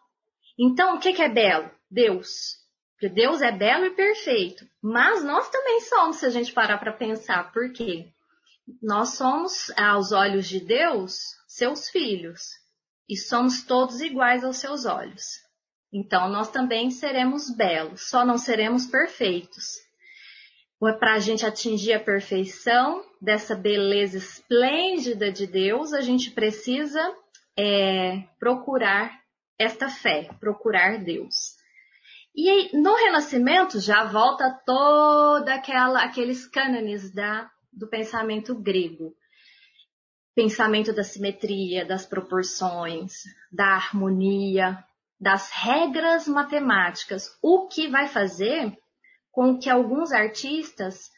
Então, 0.58 0.96
o 0.96 1.00
que, 1.00 1.22
é 1.22 1.30
belo? 1.30 1.72
Deus. 1.90 2.62
Porque 2.94 3.10
Deus 3.10 3.42
é 3.42 3.52
belo 3.52 3.86
e 3.86 3.96
perfeito. 3.96 4.66
Mas 4.82 5.24
nós 5.24 5.50
também 5.50 5.82
somos, 5.82 6.18
se 6.18 6.26
a 6.26 6.30
gente 6.30 6.54
parar 6.54 6.78
para 6.78 6.94
pensar. 6.94 7.52
Por 7.52 7.74
quê? 7.74 8.12
Nós 8.82 9.16
somos, 9.16 9.72
aos 9.78 10.12
olhos 10.12 10.48
de 10.48 10.60
Deus, 10.60 11.20
seus 11.48 11.90
filhos. 11.90 12.42
E 13.10 13.18
somos 13.18 13.64
todos 13.64 14.00
iguais 14.00 14.44
aos 14.44 14.58
seus 14.58 14.86
olhos. 14.86 15.44
Então, 15.94 16.28
nós 16.28 16.50
também 16.50 16.90
seremos 16.90 17.56
belos, 17.56 18.10
só 18.10 18.26
não 18.26 18.36
seremos 18.36 18.88
perfeitos. 18.88 19.84
Para 21.00 21.14
a 21.14 21.20
gente 21.20 21.46
atingir 21.46 21.94
a 21.94 22.00
perfeição 22.00 23.06
dessa 23.22 23.56
beleza 23.56 24.18
esplêndida 24.18 25.32
de 25.32 25.46
Deus, 25.46 25.94
a 25.94 26.02
gente 26.02 26.32
precisa 26.32 27.00
é, 27.56 28.24
procurar 28.40 29.22
esta 29.58 29.88
fé, 29.88 30.30
procurar 30.40 30.98
Deus. 30.98 31.56
E 32.36 32.50
aí, 32.50 32.72
no 32.74 32.96
Renascimento 32.96 33.80
já 33.80 34.04
volta 34.04 34.50
toda 34.66 35.54
aquela 35.54 36.04
aqueles 36.04 36.48
cânones 36.48 37.14
da, 37.14 37.50
do 37.72 37.88
pensamento 37.88 38.56
grego. 38.56 39.14
Pensamento 40.36 40.92
da 40.92 41.04
simetria, 41.04 41.86
das 41.86 42.08
proporções, 42.08 43.14
da 43.52 43.76
harmonia, 43.76 44.84
das 45.24 45.50
regras 45.52 46.28
matemáticas, 46.28 47.40
o 47.42 47.66
que 47.70 47.88
vai 47.88 48.10
fazer 48.10 48.78
com 49.32 49.58
que 49.58 49.70
alguns 49.70 50.12
artistas, 50.12 51.10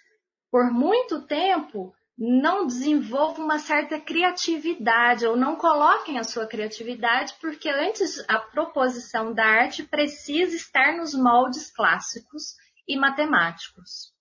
por 0.52 0.72
muito 0.72 1.26
tempo, 1.26 1.92
não 2.16 2.68
desenvolvam 2.68 3.44
uma 3.44 3.58
certa 3.58 4.00
criatividade 4.00 5.26
ou 5.26 5.36
não 5.36 5.56
coloquem 5.56 6.20
a 6.20 6.24
sua 6.24 6.46
criatividade, 6.46 7.34
porque 7.42 7.68
antes 7.68 8.24
a 8.30 8.38
proposição 8.38 9.34
da 9.34 9.44
arte 9.44 9.82
precisa 9.82 10.56
estar 10.56 10.96
nos 10.96 11.16
moldes 11.16 11.72
clássicos 11.72 12.54
e 12.88 12.96
matemáticos. 12.96 14.14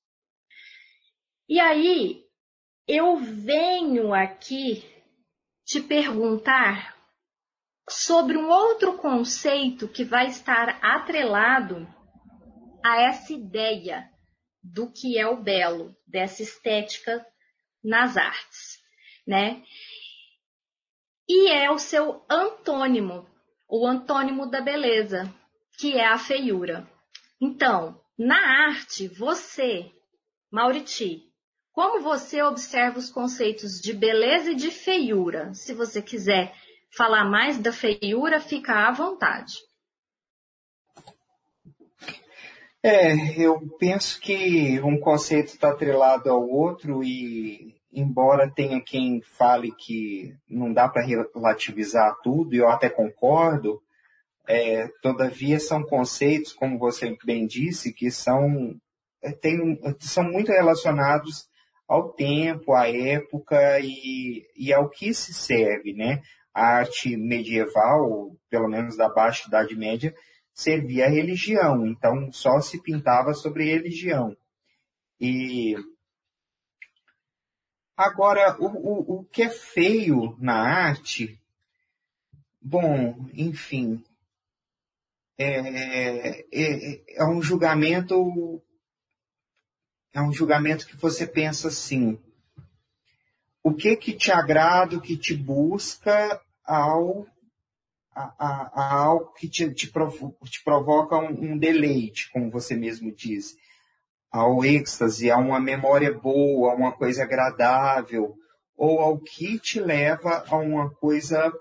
E 1.47 1.61
aí, 1.61 2.25
eu 2.88 3.19
venho 3.19 4.14
aqui 4.14 4.83
te 5.67 5.79
perguntar 5.83 6.94
sobre 7.88 8.37
um 8.37 8.49
outro 8.49 8.97
conceito 8.97 9.88
que 9.88 10.05
vai 10.05 10.29
estar 10.29 10.79
atrelado 10.83 11.87
a 12.85 13.00
essa 13.03 13.33
ideia 13.33 14.09
do 14.62 14.91
que 14.91 15.19
é 15.19 15.26
o 15.26 15.43
belo, 15.43 15.95
dessa 16.07 16.43
estética 16.43 17.25
nas 17.83 18.17
artes, 18.17 18.79
né? 19.26 19.62
E 21.29 21.50
é 21.50 21.71
o 21.71 21.79
seu 21.79 22.25
antônimo, 22.31 23.26
o 23.69 23.87
antônimo 23.87 24.47
da 24.47 24.61
beleza, 24.61 25.33
que 25.79 25.95
é 25.99 26.07
a 26.07 26.19
feiura. 26.19 26.88
Então, 27.41 28.00
na 28.19 28.69
arte, 28.69 29.09
você, 29.09 29.91
Mauriti, 30.50 31.23
como 31.73 32.00
você 32.00 32.43
observa 32.43 32.99
os 32.99 33.11
conceitos 33.11 33.81
de 33.81 33.93
beleza 33.93 34.53
e 34.53 34.55
de 34.55 34.71
feiura? 34.71 35.53
Se 35.53 35.75
você 35.75 36.00
quiser 36.00 36.55
falar 36.97 37.25
mais 37.25 37.59
da 37.59 37.73
feiura, 37.73 38.41
fica 38.41 38.89
à 38.89 38.93
vontade. 38.93 39.55
É, 42.83 43.41
eu 43.41 43.59
penso 43.79 44.21
que 44.21 44.79
um 44.83 45.01
conceito 45.01 45.49
está 45.49 45.71
atrelado 45.71 46.31
ao 46.31 46.47
outro 46.47 47.03
e, 47.03 47.75
embora 47.91 48.51
tenha 48.51 48.79
quem 48.81 49.23
fale 49.23 49.73
que 49.73 50.37
não 50.47 50.73
dá 50.73 50.87
para 50.87 51.07
relativizar 51.07 52.15
tudo, 52.23 52.55
e 52.55 52.59
eu 52.59 52.69
até 52.69 52.91
concordo, 52.91 53.81
é, 54.47 54.89
todavia 55.01 55.59
são 55.59 55.83
conceitos, 55.83 56.53
como 56.53 56.79
você 56.79 57.17
bem 57.25 57.47
disse, 57.47 57.93
que 57.93 58.11
são, 58.11 58.77
é, 59.23 59.33
tem, 59.33 59.81
são 60.01 60.25
muito 60.25 60.53
relacionados 60.53 61.49
ao 61.89 62.13
tempo, 62.13 62.75
à 62.75 62.91
época 62.91 63.81
e, 63.81 64.47
e 64.55 64.73
ao 64.75 64.91
que 64.91 65.15
se 65.15 65.33
serve, 65.33 65.95
né? 65.95 66.21
A 66.55 66.79
arte 66.79 67.17
medieval, 67.17 68.37
pelo 68.49 68.69
menos 68.69 68.97
da 68.97 69.09
Baixa 69.09 69.49
Idade 69.49 69.75
Média, 69.75 70.15
servia 70.55 71.07
à 71.07 71.09
religião, 71.09 71.87
então 71.87 72.31
só 72.33 72.61
se 72.61 72.81
pintava 72.81 73.35
sobre 73.35 73.65
religião. 73.65 74.37
E 75.21 75.77
Agora, 77.97 78.57
o, 78.61 78.67
o, 78.67 79.19
o 79.21 79.25
que 79.25 79.43
é 79.43 79.49
feio 79.49 80.37
na 80.41 80.57
arte, 80.57 81.41
bom, 82.61 83.29
enfim, 83.33 84.03
é, 85.39 86.41
é, 86.53 87.05
é 87.17 87.25
um 87.25 87.41
julgamento 87.41 88.61
é 90.13 90.21
um 90.21 90.33
julgamento 90.33 90.87
que 90.87 90.97
você 90.97 91.27
pensa 91.27 91.69
assim, 91.69 92.21
o 93.64 93.73
que 93.73 93.97
que 93.97 94.12
te 94.12 94.30
agrada, 94.30 94.97
o 94.97 95.00
que 95.00 95.16
te 95.16 95.35
busca 95.35 96.38
ao 96.62 97.26
a, 98.14 98.35
a, 98.38 98.71
a 98.75 98.94
algo 99.02 99.33
que 99.33 99.49
te, 99.49 99.73
te, 99.73 99.90
provo, 99.90 100.37
te 100.44 100.62
provoca 100.62 101.16
um, 101.16 101.52
um, 101.52 101.59
deleite, 101.59 102.30
como 102.30 102.50
você 102.50 102.76
mesmo 102.76 103.11
diz, 103.11 103.56
ao 104.30 104.64
êxtase, 104.64 105.30
a 105.30 105.38
uma 105.38 105.59
memória 105.59 106.12
boa, 106.12 106.73
a 106.73 106.76
uma 106.76 106.92
coisa 106.92 107.25
agradável, 107.25 108.37
ou 108.76 109.00
ao 109.00 109.18
que 109.18 109.59
te 109.59 109.80
leva 109.80 110.44
a 110.47 110.56
uma 110.56 110.90
coisa 110.94 111.52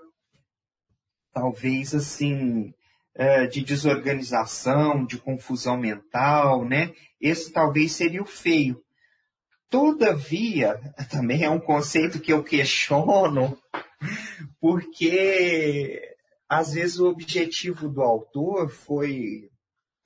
talvez 1.32 1.94
assim 1.94 2.72
é, 3.14 3.46
de 3.46 3.64
desorganização, 3.64 5.04
de 5.04 5.18
confusão 5.18 5.76
mental, 5.76 6.64
né? 6.64 6.92
Esse 7.20 7.52
talvez 7.52 7.92
seria 7.92 8.22
o 8.22 8.26
feio. 8.26 8.83
Todavia, 9.74 10.80
também 11.10 11.42
é 11.42 11.50
um 11.50 11.58
conceito 11.58 12.20
que 12.20 12.32
eu 12.32 12.44
questiono, 12.44 13.58
porque 14.60 16.00
às 16.48 16.74
vezes 16.74 17.00
o 17.00 17.08
objetivo 17.08 17.88
do 17.88 18.00
autor 18.00 18.70
foi 18.70 19.50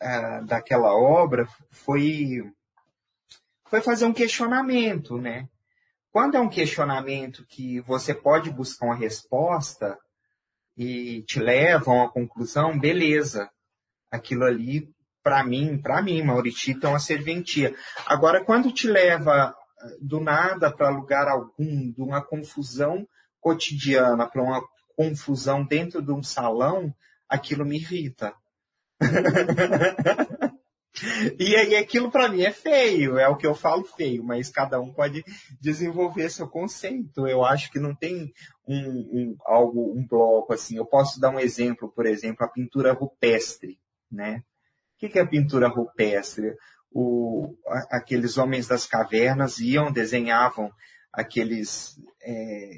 uh, 0.03 0.47
daquela 0.47 0.95
obra 0.95 1.47
foi 1.71 2.51
foi 3.69 3.83
fazer 3.83 4.07
um 4.07 4.13
questionamento, 4.15 5.19
né? 5.19 5.47
Quando 6.11 6.39
é 6.39 6.41
um 6.41 6.49
questionamento 6.49 7.45
que 7.47 7.79
você 7.83 8.15
pode 8.15 8.49
buscar 8.49 8.87
uma 8.87 8.97
resposta 8.97 9.99
e 10.79 11.25
te 11.25 11.39
leva 11.39 11.91
a 11.91 11.95
uma 11.95 12.11
conclusão, 12.11 12.79
beleza. 12.79 13.51
Aquilo 14.11 14.45
ali, 14.45 14.89
para 15.23 15.45
mim, 15.45 15.77
para 15.77 16.01
mim, 16.01 16.23
Mauritita 16.23 16.87
é 16.87 16.91
uma 16.91 16.99
serventia. 16.99 17.77
Agora, 18.07 18.43
quando 18.43 18.73
te 18.73 18.87
leva 18.87 19.55
do 20.01 20.21
nada 20.21 20.71
para 20.71 20.89
lugar 20.91 21.29
algum, 21.29 21.91
de 21.93 22.01
uma 22.01 22.23
confusão 22.23 23.07
cotidiana 23.41 24.27
para 24.27 24.43
uma 24.43 24.63
confusão 24.97 25.65
dentro 25.65 26.03
de 26.03 26.11
um 26.11 26.23
salão, 26.23 26.95
aquilo 27.29 27.65
me 27.65 27.77
irrita. 27.77 28.35
e 31.39 31.55
aí 31.55 31.77
aquilo 31.77 32.11
para 32.11 32.29
mim 32.29 32.43
é 32.43 32.51
feio, 32.51 33.17
é 33.17 33.29
o 33.29 33.37
que 33.37 33.47
eu 33.47 33.55
falo 33.55 33.85
feio, 33.85 34.25
mas 34.25 34.51
cada 34.51 34.81
um 34.81 34.93
pode 34.93 35.25
desenvolver 35.61 36.29
seu 36.31 36.49
conceito. 36.49 37.29
Eu 37.29 37.45
acho 37.45 37.71
que 37.71 37.79
não 37.79 37.95
tem 37.95 38.33
um, 38.67 38.77
um 38.77 39.37
algo, 39.47 39.97
um 39.97 40.05
bloco 40.05 40.53
assim. 40.53 40.77
Eu 40.77 40.87
posso 40.87 41.21
dar 41.21 41.31
um 41.31 41.39
exemplo, 41.39 41.93
por 41.95 42.07
exemplo, 42.07 42.45
a 42.45 42.49
pintura 42.49 42.93
rupestre, 42.93 43.79
né? 44.11 44.43
O 44.97 45.09
que 45.09 45.17
é 45.17 45.23
a 45.23 45.27
pintura 45.27 45.69
rupestre? 45.69 46.57
O, 46.91 47.55
aqueles 47.91 48.39
homens 48.39 48.67
das 48.67 48.87
cavernas 48.87 49.59
iam, 49.59 49.93
desenhavam 49.93 50.73
aqueles 51.13 52.01
é, 52.23 52.71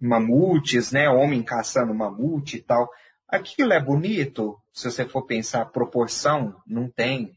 mamutes, 0.00 0.92
né? 0.92 1.08
Homem 1.08 1.42
caçando 1.42 1.94
mamute 1.94 2.58
e 2.58 2.62
tal. 2.62 2.88
Aquilo 3.28 3.72
é 3.72 3.80
bonito, 3.80 4.60
se 4.72 4.90
você 4.90 5.06
for 5.06 5.22
pensar 5.22 5.66
proporção, 5.66 6.60
não 6.66 6.90
tem. 6.90 7.36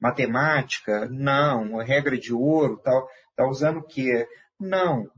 Matemática, 0.00 1.08
não. 1.08 1.76
Regra 1.76 2.18
de 2.18 2.32
ouro, 2.32 2.78
tal. 2.78 3.08
Tá 3.36 3.46
usando 3.46 3.78
o 3.78 3.86
quê? 3.86 4.26
Não. 4.58 5.10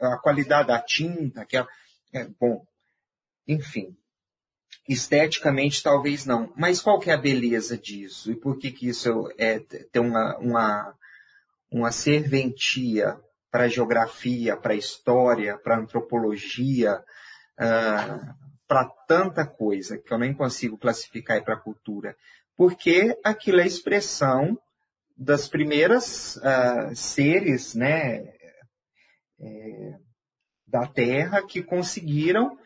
A 0.00 0.18
qualidade 0.18 0.68
da 0.68 0.80
tinta, 0.80 1.44
que 1.46 1.56
é, 1.56 1.66
é 2.12 2.26
bom. 2.38 2.64
Enfim. 3.46 3.96
Esteticamente, 4.88 5.82
talvez 5.82 6.26
não. 6.26 6.52
Mas 6.56 6.80
qual 6.80 6.98
que 6.98 7.10
é 7.10 7.14
a 7.14 7.18
beleza 7.18 7.78
disso? 7.78 8.30
E 8.30 8.34
por 8.34 8.58
que 8.58 8.72
que 8.72 8.88
isso 8.88 9.32
é, 9.38 9.60
tem 9.60 10.02
uma, 10.02 10.36
uma, 10.38 10.94
uma 11.70 11.92
serventia 11.92 13.16
para 13.50 13.64
a 13.64 13.68
geografia, 13.68 14.56
para 14.56 14.72
a 14.72 14.76
história, 14.76 15.58
para 15.58 15.76
a 15.76 15.80
antropologia, 15.80 17.02
uh, 17.58 18.34
para 18.66 18.84
tanta 19.06 19.44
coisa 19.44 19.98
que 19.98 20.12
eu 20.12 20.18
nem 20.18 20.32
consigo 20.32 20.78
classificar 20.78 21.42
para 21.42 21.54
a 21.54 21.60
cultura, 21.60 22.16
porque 22.56 23.18
aquilo 23.24 23.60
é 23.60 23.66
expressão 23.66 24.56
das 25.16 25.48
primeiras 25.48 26.36
uh, 26.36 26.94
seres, 26.94 27.74
né, 27.74 28.32
é, 29.40 29.94
da 30.66 30.86
Terra 30.86 31.44
que 31.44 31.62
conseguiram 31.62 32.56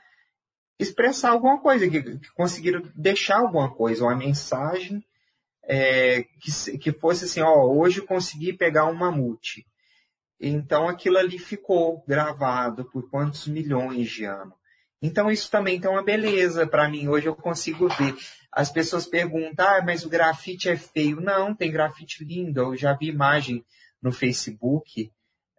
expressar 0.79 1.31
alguma 1.31 1.61
coisa, 1.61 1.89
que, 1.89 2.03
que 2.03 2.33
conseguiram 2.35 2.83
deixar 2.95 3.39
alguma 3.39 3.73
coisa, 3.73 4.05
uma 4.05 4.17
mensagem 4.17 5.05
é, 5.67 6.25
que, 6.41 6.79
que 6.79 6.93
fosse 6.93 7.25
assim, 7.25 7.41
ó, 7.41 7.67
hoje 7.67 8.03
consegui 8.03 8.53
pegar 8.53 8.87
um 8.87 8.95
mamute. 8.95 9.67
Então 10.41 10.89
aquilo 10.89 11.17
ali 11.17 11.39
ficou 11.39 12.05
gravado 12.07 12.85
por 12.91 13.09
quantos 13.09 13.47
milhões 13.47 14.11
de 14.11 14.25
anos. 14.25 14.55
Então 15.01 15.31
isso 15.31 15.51
também 15.51 15.81
tem 15.81 15.91
uma 15.91 16.03
beleza 16.03 16.67
para 16.67 16.89
mim. 16.89 17.09
Hoje 17.09 17.27
eu 17.27 17.37
consigo 17.37 17.89
ver. 17.89 18.15
As 18.51 18.71
pessoas 18.71 19.07
perguntam, 19.07 19.67
ah, 19.67 19.83
mas 19.85 20.05
o 20.05 20.09
grafite 20.09 20.69
é 20.69 20.77
feio. 20.77 21.21
Não, 21.21 21.55
tem 21.55 21.71
grafite 21.71 22.25
lindo. 22.25 22.61
Eu 22.61 22.77
já 22.77 22.95
vi 22.95 23.09
imagem 23.09 23.65
no 24.01 24.13
Facebook 24.13 25.11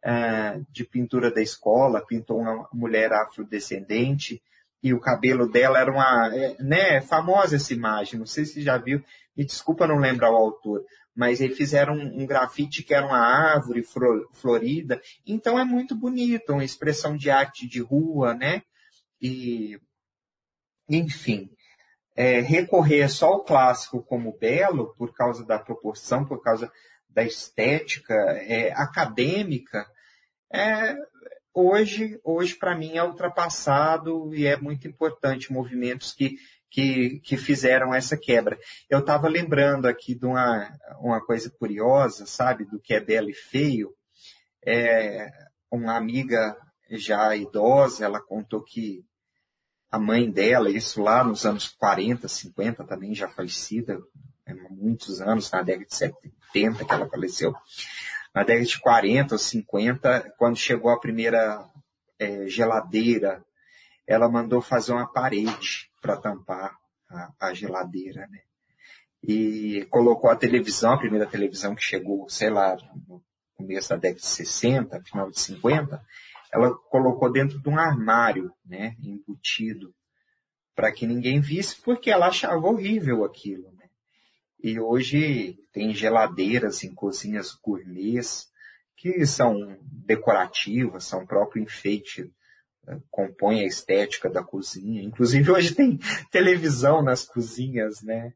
uh, 0.04 0.66
de 0.72 0.84
pintura 0.84 1.32
da 1.32 1.42
escola, 1.42 2.06
pintou 2.06 2.40
uma 2.40 2.68
mulher 2.74 3.12
afrodescendente 3.14 4.42
e 4.86 4.94
o 4.94 5.00
cabelo 5.00 5.50
dela 5.50 5.80
era 5.80 5.92
uma, 5.92 6.30
é, 6.32 6.56
né, 6.60 7.02
famosa 7.02 7.56
essa 7.56 7.74
imagem, 7.74 8.20
não 8.20 8.26
sei 8.28 8.46
se 8.46 8.62
já 8.62 8.78
viu, 8.78 9.04
me 9.36 9.44
desculpa 9.44 9.88
não 9.88 9.98
lembrar 9.98 10.32
o 10.32 10.36
autor, 10.36 10.86
mas 11.16 11.42
eles 11.42 11.58
fizeram 11.58 11.96
um, 11.96 12.22
um 12.22 12.26
grafite 12.28 12.84
que 12.84 12.94
era 12.94 13.04
uma 13.04 13.18
árvore 13.18 13.84
florida, 14.32 15.02
então 15.26 15.58
é 15.58 15.66
muito 15.66 15.96
bonito, 15.96 16.54
uma 16.54 16.64
expressão 16.64 17.18
de 17.18 17.32
arte 17.32 17.68
de 17.68 17.82
rua, 17.82 18.36
né? 18.36 18.62
E, 19.20 19.80
enfim, 20.88 21.50
é, 22.16 22.40
recorrer 22.42 23.10
só 23.10 23.30
ao 23.30 23.44
clássico 23.44 24.04
como 24.04 24.38
belo, 24.38 24.94
por 25.00 25.16
causa 25.16 25.44
da 25.44 25.58
proporção, 25.58 26.24
por 26.24 26.44
causa 26.44 26.72
da 27.10 27.24
estética 27.24 28.14
é, 28.14 28.72
acadêmica, 28.74 29.84
é, 30.54 30.96
hoje, 31.56 32.20
hoje 32.24 32.54
para 32.56 32.76
mim 32.76 32.98
é 32.98 33.04
ultrapassado 33.04 34.36
e 34.36 34.46
é 34.46 34.58
muito 34.58 34.88
importante 34.88 35.52
movimentos 35.52 36.14
que 36.14 36.38
que, 36.76 37.22
que 37.22 37.38
fizeram 37.38 37.94
essa 37.94 38.18
quebra. 38.18 38.60
Eu 38.90 39.00
estava 39.00 39.30
lembrando 39.30 39.86
aqui 39.86 40.14
de 40.14 40.26
uma, 40.26 40.78
uma 41.00 41.26
coisa 41.26 41.50
curiosa, 41.50 42.26
sabe, 42.26 42.66
do 42.66 42.82
que 42.82 42.94
é 42.94 43.00
belo 43.00 43.30
e 43.30 43.34
feio. 43.34 43.96
É, 44.62 45.32
uma 45.72 45.96
amiga 45.96 46.58
já 46.90 47.34
idosa, 47.34 48.04
ela 48.04 48.20
contou 48.20 48.62
que 48.62 49.06
a 49.90 49.98
mãe 49.98 50.30
dela, 50.30 50.70
isso 50.70 51.02
lá 51.02 51.24
nos 51.24 51.46
anos 51.46 51.70
40, 51.70 52.28
50, 52.28 52.84
também 52.84 53.16
já 53.16 53.30
falecida, 53.30 53.98
há 54.46 54.54
muitos 54.70 55.22
anos, 55.22 55.50
na 55.50 55.62
década 55.62 55.86
de 55.86 55.96
70 55.96 56.84
que 56.84 56.94
ela 56.94 57.08
faleceu, 57.08 57.56
na 58.36 58.44
década 58.44 58.66
de 58.66 58.80
40 58.82 59.36
ou 59.36 59.40
50, 59.40 60.34
quando 60.38 60.58
chegou 60.58 60.92
a 60.92 61.00
primeira 61.00 61.66
é, 62.20 62.46
geladeira, 62.48 63.42
ela 64.06 64.30
mandou 64.30 64.62
fazer 64.62 64.92
uma 64.92 65.08
parede 65.08 65.90
para 66.02 66.18
tampar 66.18 66.76
a, 67.10 67.32
a, 67.40 67.54
geladeira, 67.54 68.28
né? 68.28 68.42
E 69.24 69.88
colocou 69.90 70.30
a 70.30 70.36
televisão, 70.36 70.94
a 70.94 71.00
primeira 71.00 71.26
televisão 71.26 71.74
que 71.74 71.82
chegou, 71.82 72.30
sei 72.30 72.50
lá, 72.50 72.76
no 73.08 73.24
começo 73.56 73.90
da 73.90 73.96
década 73.96 74.20
de 74.20 74.28
60, 74.28 75.02
final 75.04 75.32
de 75.32 75.40
50, 75.40 76.06
ela 76.54 76.76
colocou 76.90 77.32
dentro 77.32 77.60
de 77.60 77.70
um 77.70 77.80
armário, 77.80 78.52
né, 78.66 78.96
embutido, 79.02 79.96
para 80.76 80.92
que 80.92 81.08
ninguém 81.08 81.40
visse, 81.40 81.82
porque 81.82 82.12
ela 82.12 82.28
achava 82.28 82.68
horrível 82.68 83.24
aquilo? 83.24 83.75
E 84.64 84.80
hoje 84.80 85.58
tem 85.72 85.94
geladeiras 85.94 86.84
em 86.84 86.94
cozinhas 86.94 87.54
gourmets 87.54 88.48
que 88.98 89.26
são 89.26 89.78
decorativas, 89.82 91.04
são 91.04 91.26
próprio 91.26 91.62
enfeite 91.62 92.32
compõe 93.10 93.62
a 93.62 93.68
estética 93.68 94.30
da 94.30 94.44
cozinha. 94.44 95.02
Inclusive 95.02 95.52
hoje 95.52 95.74
tem 95.74 95.98
televisão 96.32 97.02
nas 97.02 97.26
cozinhas, 97.26 98.02
né? 98.02 98.34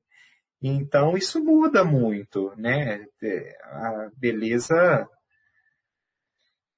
Então 0.61 1.15
isso 1.15 1.43
muda 1.43 1.83
muito, 1.83 2.53
né? 2.57 3.05
A 3.63 4.09
beleza 4.17 5.07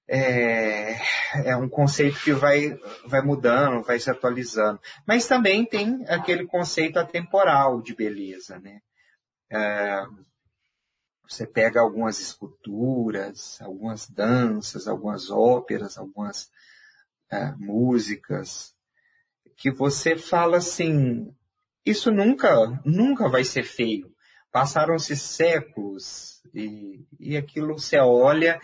é, 0.08 0.98
é 1.46 1.56
um 1.56 1.68
conceito 1.70 2.20
que 2.20 2.32
vai, 2.34 2.78
vai 3.06 3.22
mudando, 3.22 3.82
vai 3.82 4.00
se 4.00 4.10
atualizando. 4.10 4.80
Mas 5.08 5.28
também 5.28 5.66
tem 5.66 6.04
aquele 6.08 6.46
conceito 6.46 7.00
atemporal 7.00 7.82
de 7.82 7.96
beleza, 7.96 8.60
né? 8.60 8.82
É, 9.52 10.06
Você 11.28 11.46
pega 11.46 11.82
algumas 11.82 12.20
esculturas, 12.20 13.62
algumas 13.62 14.10
danças, 14.10 14.88
algumas 14.88 15.30
óperas, 15.30 15.98
algumas 15.98 16.50
é, 17.32 17.52
músicas, 17.58 18.74
que 19.58 19.72
você 19.72 20.18
fala 20.18 20.58
assim, 20.58 21.34
isso 21.86 22.12
nunca, 22.12 22.82
nunca 22.86 23.30
vai 23.30 23.44
ser 23.44 23.64
feio. 23.64 24.14
Passaram-se 24.52 25.16
séculos 25.16 26.42
e, 26.54 27.06
e 27.20 27.38
aquilo 27.38 27.78
você 27.80 27.98
olha 27.98 28.60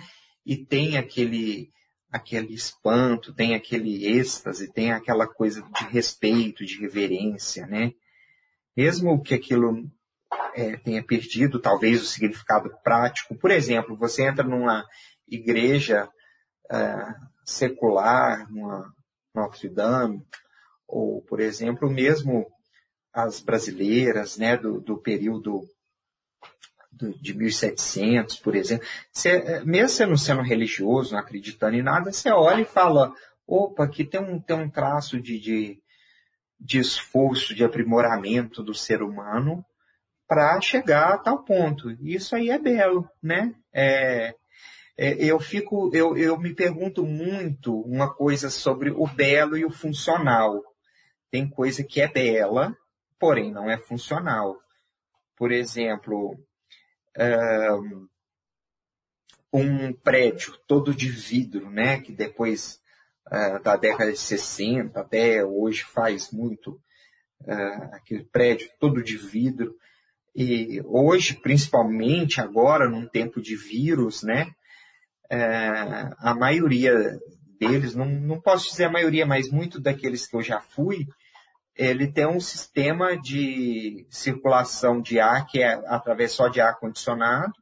e 0.45 0.57
tem 0.57 0.97
aquele, 0.97 1.71
aquele 2.11 2.53
espanto, 2.53 3.33
tem 3.33 3.55
aquele 3.55 4.05
êxtase, 4.05 4.71
tem 4.71 4.91
aquela 4.91 5.27
coisa 5.27 5.61
de 5.61 5.85
respeito, 5.85 6.65
de 6.65 6.79
reverência, 6.79 7.65
né? 7.67 7.93
Mesmo 8.75 9.21
que 9.21 9.33
aquilo 9.33 9.89
é, 10.55 10.77
tenha 10.77 11.03
perdido 11.03 11.59
talvez 11.59 12.01
o 12.01 12.05
significado 12.05 12.69
prático. 12.83 13.35
Por 13.35 13.51
exemplo, 13.51 13.95
você 13.95 14.23
entra 14.23 14.43
numa 14.43 14.85
igreja 15.27 16.09
é, 16.71 16.95
secular, 17.45 18.51
numa 18.51 18.91
Notre 19.33 19.69
Dame, 19.69 20.25
ou, 20.87 21.21
por 21.21 21.39
exemplo, 21.39 21.89
mesmo 21.89 22.47
as 23.13 23.41
brasileiras, 23.41 24.37
né, 24.37 24.57
do, 24.57 24.79
do 24.79 24.97
período 24.97 25.67
do, 26.91 27.13
de 27.19 27.33
1700, 27.33 28.37
por 28.37 28.55
exemplo, 28.55 28.85
você, 29.11 29.61
mesmo 29.63 29.89
você 29.89 30.05
não 30.05 30.17
sendo 30.17 30.41
religioso, 30.41 31.13
não 31.13 31.19
acreditando 31.19 31.75
em 31.75 31.83
nada, 31.83 32.11
você 32.11 32.31
olha 32.31 32.61
e 32.61 32.65
fala, 32.65 33.13
opa, 33.45 33.83
aqui 33.83 34.03
tem 34.03 34.19
um, 34.19 34.39
tem 34.39 34.55
um 34.55 34.69
traço 34.69 35.21
de, 35.21 35.39
de, 35.39 35.79
de 36.59 36.79
esforço, 36.79 37.53
de 37.53 37.63
aprimoramento 37.63 38.63
do 38.63 38.73
ser 38.73 39.01
humano, 39.01 39.63
para 40.27 40.59
chegar 40.61 41.13
a 41.13 41.17
tal 41.17 41.43
ponto. 41.43 41.91
Isso 42.01 42.35
aí 42.35 42.49
é 42.49 42.59
belo, 42.59 43.09
né? 43.21 43.55
É, 43.73 44.35
é, 44.97 45.13
eu 45.23 45.39
fico, 45.39 45.89
eu, 45.93 46.17
eu 46.17 46.37
me 46.37 46.53
pergunto 46.53 47.05
muito 47.05 47.79
uma 47.81 48.13
coisa 48.13 48.49
sobre 48.49 48.89
o 48.89 49.07
belo 49.07 49.57
e 49.57 49.63
o 49.63 49.71
funcional. 49.71 50.61
Tem 51.31 51.49
coisa 51.49 51.83
que 51.83 52.01
é 52.01 52.07
bela, 52.07 52.75
porém 53.19 53.51
não 53.51 53.69
é 53.69 53.77
funcional. 53.77 54.57
Por 55.35 55.51
exemplo, 55.51 56.35
um 59.53 59.93
prédio 59.93 60.57
todo 60.67 60.93
de 60.93 61.09
vidro, 61.09 61.69
né? 61.69 61.99
Que 61.99 62.11
depois 62.11 62.79
uh, 63.27 63.61
da 63.61 63.75
década 63.75 64.11
de 64.11 64.17
60 64.17 64.99
até 64.99 65.43
hoje 65.43 65.83
faz 65.83 66.31
muito 66.31 66.71
uh, 67.41 67.93
aquele 67.93 68.23
prédio 68.25 68.69
todo 68.79 69.03
de 69.03 69.17
vidro. 69.17 69.75
E 70.39 70.83
hoje, 70.85 71.33
principalmente 71.33 72.39
agora, 72.39 72.87
num 72.87 73.07
tempo 73.07 73.41
de 73.41 73.55
vírus, 73.55 74.21
né? 74.21 74.51
É, 75.31 76.11
a 76.19 76.35
maioria 76.35 77.17
deles, 77.59 77.95
não, 77.95 78.05
não 78.05 78.39
posso 78.39 78.69
dizer 78.69 78.85
a 78.85 78.91
maioria, 78.91 79.25
mas 79.25 79.49
muito 79.49 79.81
daqueles 79.81 80.27
que 80.27 80.35
eu 80.35 80.43
já 80.43 80.61
fui, 80.61 81.07
ele 81.75 82.05
tem 82.05 82.27
um 82.27 82.39
sistema 82.39 83.19
de 83.19 84.05
circulação 84.11 85.01
de 85.01 85.19
ar 85.19 85.47
que 85.47 85.59
é 85.59 85.73
através 85.87 86.33
só 86.33 86.47
de 86.47 86.61
ar 86.61 86.77
condicionado, 86.79 87.53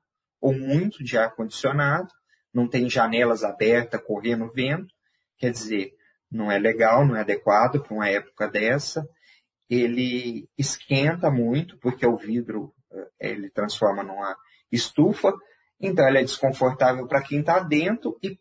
ou 0.42 0.54
muito 0.54 1.02
de 1.02 1.18
ar 1.18 1.34
condicionado, 1.34 2.10
não 2.54 2.68
tem 2.68 2.90
janelas 2.90 3.46
abertas 3.46 4.02
correndo 4.06 4.52
vento, 4.52 4.94
quer 5.38 5.50
dizer, 5.50 5.94
não 6.30 6.52
é 6.52 6.60
legal, 6.60 7.06
não 7.06 7.16
é 7.16 7.22
adequado 7.22 7.82
para 7.82 7.94
uma 7.94 8.10
época 8.10 8.50
dessa 8.50 9.08
ele 9.70 10.48
esquenta 10.58 11.30
muito, 11.30 11.78
porque 11.78 12.06
o 12.06 12.18
vidro 12.18 12.74
eh, 12.92 13.32
ele 13.32 13.50
transforma 13.50 14.04
numa 14.04 14.36
estufa, 14.72 15.34
então 15.80 16.08
ele 16.08 16.20
é 16.20 16.24
desconfortável 16.24 17.08
para 17.08 17.22
quem 17.22 17.40
está 17.40 17.60
dentro 17.60 18.18
e 18.22 18.40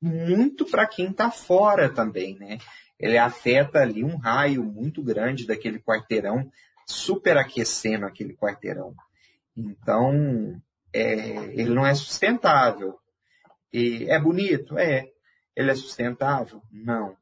muito 0.00 0.66
para 0.66 0.86
quem 0.86 1.10
está 1.10 1.30
fora 1.30 1.88
também, 1.88 2.36
né? 2.38 2.58
Ele 2.98 3.18
afeta 3.18 3.80
ali 3.80 4.02
um 4.02 4.16
raio 4.16 4.64
muito 4.64 5.02
grande 5.02 5.46
daquele 5.46 5.78
quarteirão, 5.78 6.50
superaquecendo 6.86 8.06
aquele 8.06 8.34
quarteirão. 8.34 8.94
Então, 9.56 10.60
é, 10.92 11.04
ele 11.52 11.70
não 11.70 11.84
é 11.84 11.94
sustentável. 11.94 12.98
E 13.72 14.06
é 14.08 14.18
bonito? 14.18 14.78
É. 14.78 15.10
Ele 15.54 15.70
é 15.70 15.74
sustentável? 15.74 16.62
Não. 16.70 17.16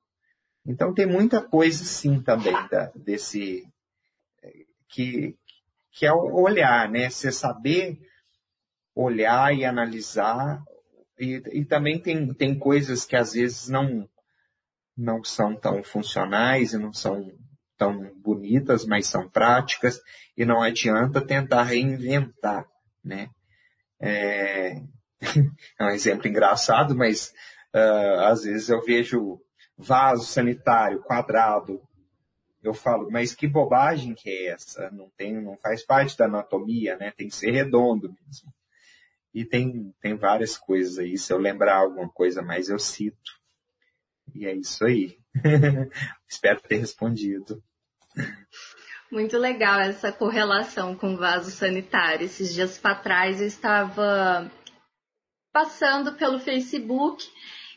Então 0.66 0.94
tem 0.94 1.07
muita 1.07 1.42
coisa 1.42 1.85
sim 1.85 2.22
também 2.22 2.55
da, 2.68 2.90
desse 2.94 3.64
que, 4.88 5.37
que 5.92 6.07
é 6.07 6.12
olhar, 6.12 6.88
né? 6.88 7.11
Você 7.11 7.31
saber 7.31 7.98
olhar 8.94 9.55
e 9.55 9.64
analisar 9.64 10.62
e, 11.18 11.42
e 11.53 11.64
também 11.64 12.00
tem, 12.00 12.33
tem 12.35 12.59
coisas 12.59 13.05
que 13.05 13.16
às 13.16 13.33
vezes 13.33 13.68
não 13.68 14.09
não 14.96 15.24
são 15.24 15.57
tão 15.57 15.83
funcionais 15.83 16.72
e 16.72 16.79
não 16.79 16.92
são 16.92 17.29
tão 17.77 18.14
bonitas, 18.20 18.87
mas 18.87 19.07
são 19.07 19.29
práticas 19.29 20.00
e 20.37 20.44
não 20.44 20.62
adianta 20.62 21.20
tentar 21.20 21.64
reinventar, 21.64 22.64
né? 23.05 23.29
É, 24.00 24.77
é 25.81 25.85
um 25.85 25.90
exemplo 25.90 26.29
engraçado, 26.29 26.94
mas 26.94 27.33
uh, 27.74 28.20
às 28.20 28.44
vezes 28.44 28.68
eu 28.68 28.81
vejo 28.83 29.40
vaso 29.76 30.24
sanitário 30.24 31.02
quadrado. 31.02 31.82
Eu 32.62 32.72
falo, 32.72 33.10
mas 33.10 33.34
que 33.34 33.46
bobagem 33.46 34.14
que 34.14 34.30
é 34.30 34.46
essa? 34.46 34.90
Não 34.90 35.10
tem, 35.16 35.40
não 35.40 35.56
faz 35.58 35.84
parte 35.84 36.16
da 36.16 36.24
anatomia, 36.24 36.96
né? 36.96 37.10
Tem 37.10 37.28
que 37.28 37.37
ser 37.37 37.50
redondo 37.50 38.14
mesmo. 38.26 38.52
E 39.34 39.44
tem, 39.44 39.92
tem 40.00 40.16
várias 40.16 40.56
coisas 40.56 40.98
aí. 40.98 41.18
Se 41.18 41.32
eu 41.32 41.38
lembrar 41.38 41.76
alguma 41.76 42.08
coisa 42.08 42.40
mais, 42.40 42.68
eu 42.68 42.78
cito. 42.78 43.32
E 44.34 44.46
é 44.46 44.54
isso 44.54 44.84
aí. 44.84 45.18
Espero 46.26 46.60
ter 46.62 46.76
respondido. 46.76 47.62
Muito 49.10 49.37
legal 49.37 49.80
essa 49.80 50.10
correlação 50.10 50.96
com 50.96 51.14
o 51.14 51.18
vaso 51.18 51.50
sanitário. 51.50 52.24
Esses 52.24 52.54
dias 52.54 52.78
para 52.78 52.94
trás 52.94 53.40
eu 53.40 53.46
estava 53.46 54.50
passando 55.52 56.14
pelo 56.14 56.40
Facebook 56.40 57.24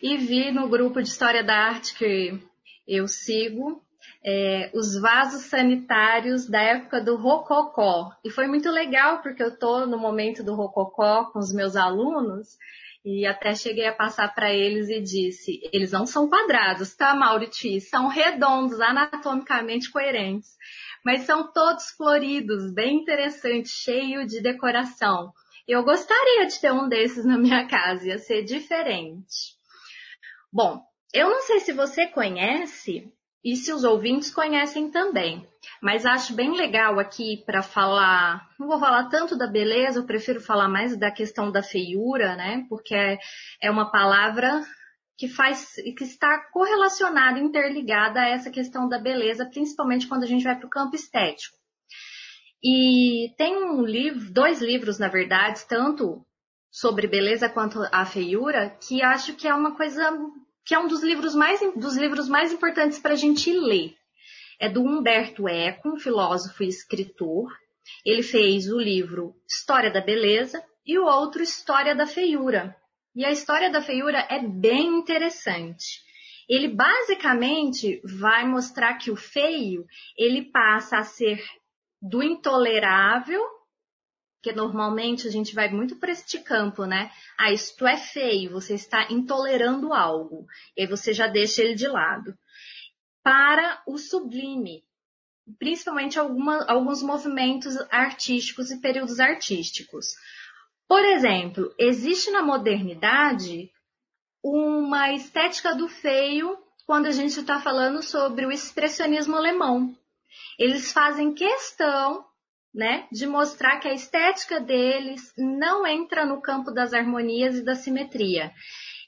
e 0.01 0.17
vi 0.17 0.51
no 0.51 0.67
grupo 0.69 1.01
de 1.01 1.10
História 1.10 1.43
da 1.43 1.55
Arte 1.55 1.95
que 1.95 2.39
eu 2.88 3.07
sigo 3.07 3.81
é, 4.23 4.69
os 4.73 4.99
vasos 4.99 5.43
sanitários 5.43 6.49
da 6.49 6.62
época 6.62 7.01
do 7.01 7.15
Rococó. 7.15 8.12
E 8.23 8.29
foi 8.29 8.47
muito 8.47 8.69
legal 8.69 9.21
porque 9.21 9.41
eu 9.41 9.49
estou 9.49 9.88
no 9.88 9.97
momento 9.97 10.43
do 10.43 10.55
Rococó 10.55 11.25
com 11.31 11.39
os 11.39 11.53
meus 11.53 11.75
alunos 11.75 12.57
e 13.05 13.25
até 13.25 13.55
cheguei 13.55 13.88
a 13.88 13.95
passar 13.95 14.33
para 14.33 14.53
eles 14.53 14.89
e 14.89 15.01
disse: 15.01 15.62
eles 15.71 15.91
não 15.91 16.05
são 16.05 16.27
quadrados, 16.27 16.95
tá, 16.95 17.15
Mauriti? 17.15 17.79
São 17.79 18.07
redondos, 18.07 18.81
anatomicamente 18.81 19.89
coerentes. 19.89 20.57
Mas 21.05 21.21
são 21.21 21.51
todos 21.51 21.91
floridos, 21.91 22.73
bem 22.73 22.97
interessantes, 22.97 23.71
cheio 23.71 24.27
de 24.27 24.41
decoração. 24.41 25.31
Eu 25.65 25.83
gostaria 25.83 26.45
de 26.47 26.60
ter 26.60 26.71
um 26.71 26.89
desses 26.89 27.25
na 27.25 27.38
minha 27.38 27.65
casa, 27.67 28.07
ia 28.07 28.17
ser 28.17 28.43
diferente. 28.43 29.57
Bom, 30.58 30.82
eu 31.13 31.30
não 31.30 31.41
sei 31.43 31.60
se 31.60 31.72
você 31.72 32.08
conhece 32.08 33.13
e 33.46 33.56
se 33.56 33.72
os 33.72 33.84
ouvintes 33.84 34.34
conhecem 34.34 34.89
também, 34.89 35.48
mas 35.80 36.04
acho 36.04 36.34
bem 36.34 36.58
legal 36.58 37.00
aqui 37.00 37.43
para 37.46 37.62
falar, 37.62 38.50
não 38.60 38.67
vou 38.67 38.80
falar 38.80 39.08
tanto 39.08 39.38
da 39.38 39.46
beleza, 39.46 40.00
eu 40.00 40.08
prefiro 40.08 40.41
falar 40.41 40.67
mais 40.67 40.98
da 40.98 41.12
questão 41.12 41.52
da 41.52 41.62
feiura, 41.62 42.36
né? 42.36 42.65
Porque 42.70 42.96
é, 42.96 43.20
é 43.62 43.70
uma 43.70 43.91
palavra 43.91 44.65
que 45.15 45.28
faz 45.28 45.76
que 45.96 46.04
está 46.04 46.39
correlacionada, 46.52 47.38
interligada 47.38 48.22
a 48.22 48.28
essa 48.28 48.50
questão 48.50 48.89
da 48.89 48.98
beleza, 48.98 49.46
principalmente 49.46 50.08
quando 50.08 50.24
a 50.24 50.28
gente 50.28 50.43
vai 50.43 50.58
para 50.58 50.65
o 50.65 50.72
campo 50.72 50.96
estético. 50.96 51.56
E 52.63 53.32
tem 53.38 53.56
um 53.56 53.84
livro, 53.84 54.34
dois 54.34 54.60
livros, 54.60 54.98
na 54.98 55.08
verdade, 55.08 55.67
tanto 55.70 56.26
sobre 56.72 57.08
beleza 57.08 57.48
quanto 57.48 57.80
a 57.91 58.06
feiura, 58.06 58.70
que 58.70 59.04
acho 59.04 59.36
que 59.36 59.48
é 59.48 59.54
uma 59.54 59.76
coisa 59.76 60.12
que 60.67 60.75
é 60.75 60.80
um 60.80 60.88
dos 60.88 61.01
livros 61.01 61.34
mais, 61.34 61.62
dos 61.77 61.95
livros 61.95 62.27
mais 62.27 62.51
importantes 62.51 62.99
para 62.99 63.13
a 63.13 63.15
gente 63.15 63.49
ler. 63.53 63.95
É 64.60 64.67
do 64.67 64.82
Humberto 64.82 65.47
Eco, 65.47 65.93
um 65.93 65.97
filósofo 65.97 66.62
e 66.62 66.67
escritor. 66.67 67.49
Ele 68.06 68.21
fez 68.21 68.69
o 68.69 68.77
livro 68.77 69.34
História 69.47 69.89
da 69.89 70.01
Beleza 70.01 70.62
e 70.86 70.99
o 70.99 71.06
outro 71.06 71.41
História 71.41 71.95
da 71.95 72.06
Feiura. 72.06 72.75
E 73.15 73.23
a 73.23 73.32
história 73.32 73.71
da 73.71 73.82
feiura 73.82 74.27
é 74.30 74.39
bem 74.45 74.99
interessante. 74.99 76.01
Ele 76.49 76.67
basicamente 76.67 78.01
vai 78.03 78.45
mostrar 78.45 78.95
que 78.95 79.10
o 79.10 79.15
feio, 79.15 79.86
ele 80.17 80.51
passa 80.51 80.97
a 80.97 81.03
ser 81.03 81.41
do 82.01 82.21
intolerável 82.21 83.41
porque 84.38 84.54
normalmente 84.54 85.28
a 85.28 85.32
gente 85.32 85.54
vai 85.54 85.69
muito 85.69 85.95
para 85.95 86.12
este 86.12 86.39
campo, 86.39 86.86
né? 86.86 87.12
Ah, 87.38 87.52
isto 87.52 87.86
é 87.88 87.97
feio, 87.97 88.52
você 88.52 88.76
está 88.76 89.12
intolerando 89.12 89.93
algo. 89.93 90.45
E 90.76 90.82
aí 90.82 90.88
você 90.88 91.12
já 91.12 91.28
deixa 91.28 91.63
ele 91.63 91.73
de 91.73 91.88
lado. 91.88 92.38
Para 93.23 93.82
o 93.88 93.97
sublime, 93.97 94.84
principalmente 95.58 96.19
alguma, 96.19 96.63
alguns 96.65 97.02
movimentos 97.02 97.76
artísticos 97.89 98.69
e 98.69 98.80
períodos 98.80 99.19
artísticos. 99.19 100.06
Por 100.88 101.04
exemplo, 101.04 101.73
existe 101.78 102.30
na 102.32 102.43
modernidade 102.43 103.71
uma 104.43 105.12
estética 105.12 105.76
do 105.76 105.89
feio 105.89 106.58
quando 106.86 107.08
a 107.08 107.12
gente 107.12 107.38
está 107.38 107.60
falando 107.60 108.02
sobre 108.04 108.45
o 108.45 108.52
expressionismo 108.52 109.36
alemão. 109.36 109.93
Eles 110.58 110.91
fazem 110.91 111.34
questão 111.34 112.23
né, 112.78 113.08
de 113.12 113.26
mostrar 113.26 113.80
que 113.80 113.88
a 113.88 113.94
estética 113.94 114.60
deles 114.60 115.34
não 115.36 115.86
entra 115.88 116.28
no 116.28 116.40
campo 116.40 116.70
das 116.70 116.94
harmonias 116.94 117.56
e 117.56 117.66
da 117.66 117.74
simetria. 117.74 118.54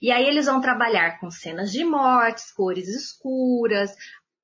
E 0.01 0.11
aí 0.11 0.25
eles 0.25 0.47
vão 0.47 0.59
trabalhar 0.59 1.19
com 1.19 1.29
cenas 1.29 1.71
de 1.71 1.85
mortes, 1.85 2.51
cores 2.51 2.87
escuras, 2.87 3.95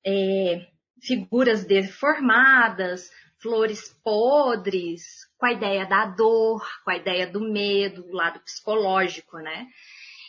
é, 0.05 0.67
figuras 1.01 1.65
deformadas, 1.65 3.09
flores 3.41 3.89
podres, 4.03 5.25
com 5.39 5.47
a 5.47 5.53
ideia 5.53 5.87
da 5.87 6.05
dor, 6.05 6.63
com 6.83 6.91
a 6.91 6.95
ideia 6.95 7.25
do 7.25 7.41
medo, 7.41 8.03
do 8.03 8.13
lado 8.13 8.39
psicológico, 8.41 9.37
né? 9.37 9.65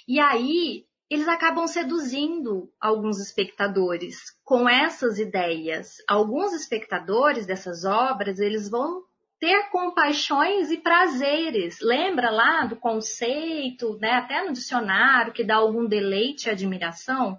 E 0.08 0.18
aí 0.18 0.85
eles 1.08 1.28
acabam 1.28 1.66
seduzindo 1.68 2.68
alguns 2.80 3.20
espectadores 3.20 4.18
com 4.44 4.68
essas 4.68 5.18
ideias. 5.18 5.96
Alguns 6.08 6.52
espectadores 6.52 7.46
dessas 7.46 7.84
obras, 7.84 8.40
eles 8.40 8.68
vão 8.68 9.04
ter 9.38 9.68
compaixões 9.70 10.70
e 10.70 10.78
prazeres. 10.78 11.78
Lembra 11.80 12.30
lá 12.30 12.66
do 12.66 12.76
conceito, 12.76 13.98
né, 14.00 14.12
até 14.12 14.44
no 14.44 14.52
dicionário, 14.52 15.32
que 15.32 15.44
dá 15.44 15.56
algum 15.56 15.86
deleite 15.86 16.48
e 16.48 16.50
admiração? 16.50 17.38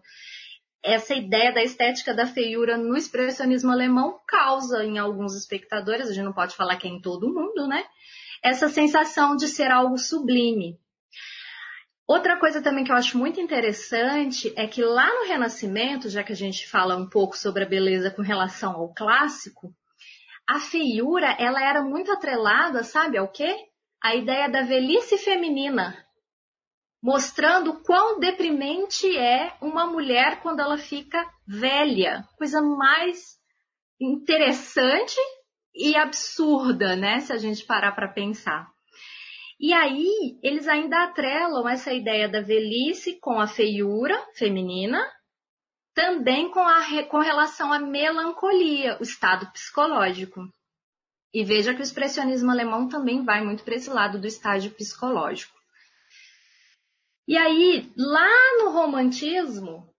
Essa 0.81 1.15
ideia 1.15 1.51
da 1.51 1.61
estética 1.61 2.13
da 2.13 2.25
feiura 2.25 2.77
no 2.77 2.95
expressionismo 2.95 3.71
alemão 3.71 4.19
causa 4.25 4.85
em 4.85 4.97
alguns 4.97 5.35
espectadores, 5.35 6.07
a 6.07 6.13
gente 6.13 6.23
não 6.23 6.33
pode 6.33 6.55
falar 6.55 6.77
que 6.77 6.87
é 6.87 6.91
em 6.91 7.01
todo 7.01 7.33
mundo, 7.33 7.67
né? 7.67 7.83
Essa 8.41 8.69
sensação 8.69 9.35
de 9.35 9.47
ser 9.47 9.71
algo 9.71 9.97
sublime. 9.97 10.79
Outra 12.07 12.39
coisa 12.39 12.61
também 12.61 12.85
que 12.85 12.91
eu 12.91 12.95
acho 12.95 13.17
muito 13.17 13.41
interessante 13.41 14.53
é 14.55 14.65
que 14.65 14.81
lá 14.81 15.13
no 15.13 15.27
Renascimento, 15.27 16.09
já 16.09 16.23
que 16.23 16.31
a 16.31 16.35
gente 16.35 16.65
fala 16.65 16.95
um 16.95 17.09
pouco 17.09 17.37
sobre 17.37 17.65
a 17.65 17.67
beleza 17.67 18.09
com 18.09 18.21
relação 18.21 18.71
ao 18.73 18.93
clássico, 18.93 19.73
a 20.47 20.57
feiura 20.57 21.35
ela 21.37 21.61
era 21.61 21.81
muito 21.81 22.09
atrelada, 22.09 22.81
sabe, 22.81 23.17
ao 23.17 23.27
quê? 23.27 23.53
A 24.01 24.15
ideia 24.15 24.47
da 24.49 24.61
velhice 24.61 25.17
feminina, 25.17 26.01
mostrando 27.03 27.81
quão 27.81 28.17
deprimente 28.19 29.17
é 29.17 29.53
uma 29.61 29.85
mulher 29.85 30.39
quando 30.41 30.61
ela 30.61 30.77
fica 30.77 31.29
velha, 31.45 32.23
coisa 32.37 32.61
mais 32.61 33.35
interessante 33.99 35.17
e 35.75 35.93
absurda, 35.97 36.95
né, 36.95 37.19
se 37.19 37.33
a 37.33 37.37
gente 37.37 37.65
parar 37.65 37.91
para 37.91 38.07
pensar. 38.07 38.76
E 39.59 39.73
aí, 39.73 40.39
eles 40.43 40.67
ainda 40.67 41.03
atrelam 41.03 41.67
essa 41.67 41.91
ideia 41.91 42.29
da 42.29 42.41
velhice 42.41 43.19
com 43.19 43.39
a 43.39 43.47
feiura 43.47 44.15
feminina, 44.35 45.03
também 45.95 46.51
com, 46.51 46.59
a, 46.59 47.03
com 47.09 47.17
relação 47.17 47.73
à 47.73 47.79
melancolia, 47.79 48.97
o 48.99 49.03
estado 49.03 49.51
psicológico. 49.51 50.41
E 51.33 51.43
veja 51.43 51.73
que 51.73 51.81
o 51.81 51.83
expressionismo 51.83 52.51
alemão 52.51 52.87
também 52.87 53.23
vai 53.23 53.43
muito 53.43 53.63
para 53.63 53.75
esse 53.75 53.89
lado 53.89 54.19
do 54.19 54.27
estágio 54.27 54.71
psicológico. 54.71 55.57
E 57.27 57.35
aí, 57.35 57.91
lá 57.97 58.57
no 58.59 58.69
romantismo, 58.69 59.91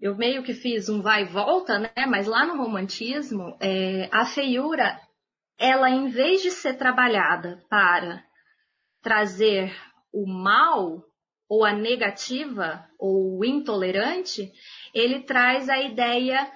eu 0.00 0.16
meio 0.16 0.42
que 0.42 0.52
fiz 0.52 0.88
um 0.88 1.00
vai 1.00 1.22
e 1.22 1.26
volta, 1.26 1.78
né? 1.78 2.06
Mas 2.08 2.26
lá 2.26 2.44
no 2.44 2.56
romantismo, 2.56 3.56
é, 3.60 4.08
a 4.12 4.26
feiura, 4.26 5.00
ela 5.56 5.88
em 5.88 6.08
vez 6.08 6.42
de 6.42 6.50
ser 6.50 6.74
trabalhada 6.74 7.64
para 7.70 8.22
trazer 9.02 9.74
o 10.12 10.26
mal 10.26 11.04
ou 11.48 11.64
a 11.64 11.72
negativa 11.72 12.86
ou 12.98 13.38
o 13.38 13.44
intolerante, 13.44 14.52
ele 14.94 15.20
traz 15.20 15.68
a 15.68 15.80
ideia 15.80 16.50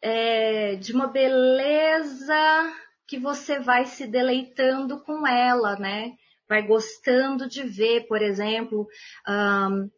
é, 0.00 0.76
de 0.76 0.92
uma 0.92 1.08
beleza 1.08 2.72
que 3.06 3.18
você 3.18 3.58
vai 3.58 3.86
se 3.86 4.06
deleitando 4.06 5.02
com 5.02 5.26
ela, 5.26 5.76
né? 5.76 6.12
Vai 6.48 6.66
gostando 6.66 7.48
de 7.48 7.64
ver, 7.64 8.06
por 8.06 8.22
exemplo, 8.22 8.86
um, 9.28 9.90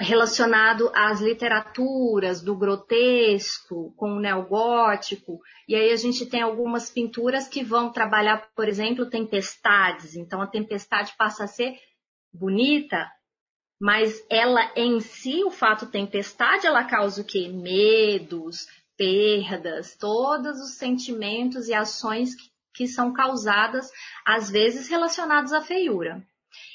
relacionado 0.00 0.90
às 0.94 1.20
literaturas 1.20 2.40
do 2.40 2.56
grotesco 2.56 3.92
com 3.96 4.12
o 4.12 4.20
neogótico. 4.20 5.40
E 5.66 5.74
aí 5.74 5.90
a 5.90 5.96
gente 5.96 6.24
tem 6.26 6.40
algumas 6.40 6.88
pinturas 6.88 7.48
que 7.48 7.64
vão 7.64 7.90
trabalhar, 7.90 8.48
por 8.54 8.68
exemplo, 8.68 9.10
tempestades. 9.10 10.14
Então 10.14 10.40
a 10.40 10.46
tempestade 10.46 11.14
passa 11.18 11.44
a 11.44 11.48
ser 11.48 11.76
bonita, 12.32 13.10
mas 13.80 14.24
ela 14.30 14.72
em 14.76 15.00
si, 15.00 15.42
o 15.42 15.50
fato 15.50 15.86
tempestade, 15.86 16.66
ela 16.66 16.84
causa 16.84 17.22
o 17.22 17.24
quê? 17.24 17.48
Medos, 17.48 18.66
perdas, 18.96 19.96
todos 19.96 20.60
os 20.60 20.76
sentimentos 20.76 21.68
e 21.68 21.74
ações 21.74 22.36
que, 22.36 22.50
que 22.74 22.86
são 22.86 23.12
causadas, 23.12 23.90
às 24.24 24.48
vezes 24.48 24.88
relacionados 24.88 25.52
à 25.52 25.60
feiura. 25.60 26.22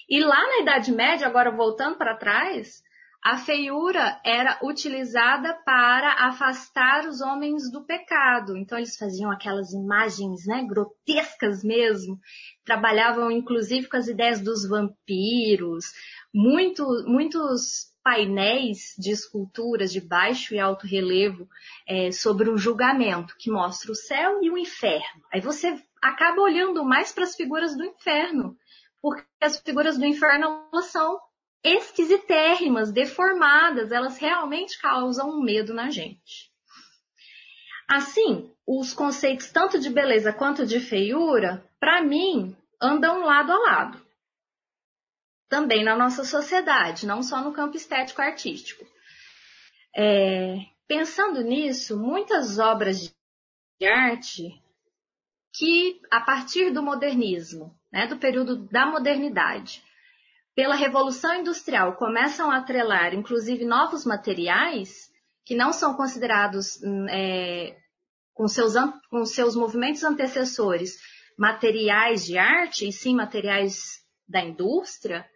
E 0.10 0.20
lá 0.20 0.42
na 0.48 0.62
Idade 0.62 0.92
Média, 0.92 1.26
agora 1.26 1.52
voltando 1.52 1.98
para 1.98 2.18
trás, 2.18 2.84
a 3.24 3.38
feiura 3.38 4.20
era 4.26 4.60
utilizada 4.62 5.54
para 5.66 6.28
afastar 6.28 7.08
os 7.08 7.22
homens 7.22 7.72
do 7.72 7.86
pecado. 7.86 8.58
Então 8.58 8.78
eles 8.78 8.98
faziam 8.98 9.32
aquelas 9.32 9.72
imagens, 9.72 10.46
né, 10.46 10.66
grotescas 10.68 11.64
mesmo. 11.64 12.20
Trabalhavam 12.66 13.32
inclusive 13.32 13.88
com 13.88 13.96
as 13.96 14.10
ideias 14.10 14.42
dos 14.42 14.68
vampiros. 14.68 15.86
Muito, 16.34 16.86
muitos 17.08 17.94
painéis 18.04 18.94
de 19.00 19.12
esculturas 19.12 19.94
de 19.94 20.02
baixo 20.02 20.54
e 20.54 20.60
alto 20.60 20.86
relevo 20.86 21.48
é, 21.88 22.12
sobre 22.12 22.50
o 22.50 22.58
julgamento, 22.58 23.38
que 23.40 23.50
mostra 23.50 23.90
o 23.90 23.96
céu 23.96 24.44
e 24.44 24.50
o 24.50 24.58
inferno. 24.58 25.24
Aí 25.32 25.40
você 25.40 25.82
acaba 26.02 26.42
olhando 26.42 26.84
mais 26.84 27.14
para 27.14 27.24
as 27.24 27.36
figuras 27.36 27.78
do 27.78 27.86
inferno, 27.86 28.58
porque 29.02 29.24
as 29.42 29.58
figuras 29.60 29.98
do 29.98 30.06
inferno 30.06 30.68
são 30.82 31.18
esquisitérrimas, 31.64 32.92
deformadas, 32.92 33.92
elas 33.92 34.18
realmente 34.18 34.80
causam 34.80 35.30
um 35.30 35.42
medo 35.42 35.74
na 35.74 35.90
gente. 35.90 36.52
Assim, 37.88 38.52
os 38.68 38.94
conceitos 38.94 39.52
tanto 39.52 39.80
de 39.80 39.90
beleza 39.90 40.34
quanto 40.34 40.66
de 40.66 40.80
feiura, 40.80 41.64
para 41.80 42.02
mim, 42.02 42.56
andam 42.82 43.24
lado 43.24 43.52
a 43.52 43.58
lado. 43.58 44.06
Também 45.48 45.84
na 45.84 45.96
nossa 45.96 46.26
sociedade, 46.26 47.06
não 47.06 47.22
só 47.22 47.42
no 47.42 47.54
campo 47.54 47.78
estético-artístico. 47.78 48.86
É, 49.96 50.56
pensando 50.88 51.42
nisso, 51.42 51.98
muitas 51.98 52.58
obras 52.58 53.14
de 53.80 53.88
arte 53.88 54.62
que, 55.54 56.02
a 56.10 56.20
partir 56.20 56.72
do 56.72 56.82
modernismo, 56.82 57.78
né, 57.92 58.08
do 58.08 58.18
período 58.18 58.56
da 58.70 58.88
modernidade, 58.88 59.84
pela 60.56 60.76
Revolução 60.76 61.34
Industrial 61.36 61.96
começam 61.96 62.52
a 62.52 62.58
atrelar, 62.58 63.14
inclusive, 63.14 63.66
novos 63.66 64.06
materiais 64.06 65.12
que 65.46 65.56
não 65.56 65.74
são 65.74 65.96
considerados 65.96 66.82
hum, 66.84 67.08
é, 67.10 67.76
com, 68.34 68.48
seus, 68.48 68.74
com 69.10 69.26
seus 69.26 69.56
movimentos 69.56 70.04
antecessores 70.04 70.98
materiais 71.38 72.26
de 72.26 72.38
arte, 72.38 72.88
e 72.88 72.94
sim 72.94 73.16
materiais 73.16 74.04
da 74.28 74.42
indústria, 74.42 75.28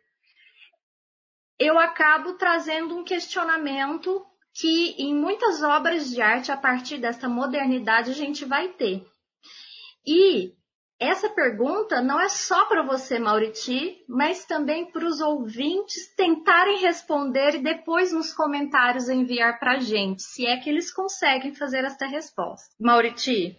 eu 1.59 1.77
acabo 1.79 2.33
trazendo 2.33 2.95
um 2.95 3.03
questionamento 3.03 4.23
que 4.53 4.95
em 4.97 5.13
muitas 5.13 5.61
obras 5.61 6.09
de 6.09 6.21
arte, 6.21 6.51
a 6.51 6.57
partir 6.57 6.99
dessa 6.99 7.27
modernidade, 7.27 8.11
a 8.11 8.13
gente 8.13 8.45
vai 8.45 8.69
ter. 8.69 9.05
E 10.05 10.56
essa 10.99 11.29
pergunta 11.29 12.01
não 12.01 12.19
é 12.19 12.27
só 12.27 12.65
para 12.65 12.81
você, 12.81 13.19
Mauriti, 13.19 14.03
mas 14.07 14.45
também 14.45 14.91
para 14.91 15.05
os 15.05 15.21
ouvintes 15.21 16.13
tentarem 16.15 16.81
responder 16.81 17.55
e 17.55 17.63
depois 17.63 18.11
nos 18.11 18.33
comentários 18.33 19.07
enviar 19.07 19.59
para 19.59 19.73
a 19.73 19.79
gente, 19.79 20.23
se 20.23 20.47
é 20.47 20.57
que 20.57 20.69
eles 20.69 20.91
conseguem 20.91 21.53
fazer 21.53 21.83
esta 21.83 22.07
resposta. 22.07 22.73
Mauriti, 22.79 23.55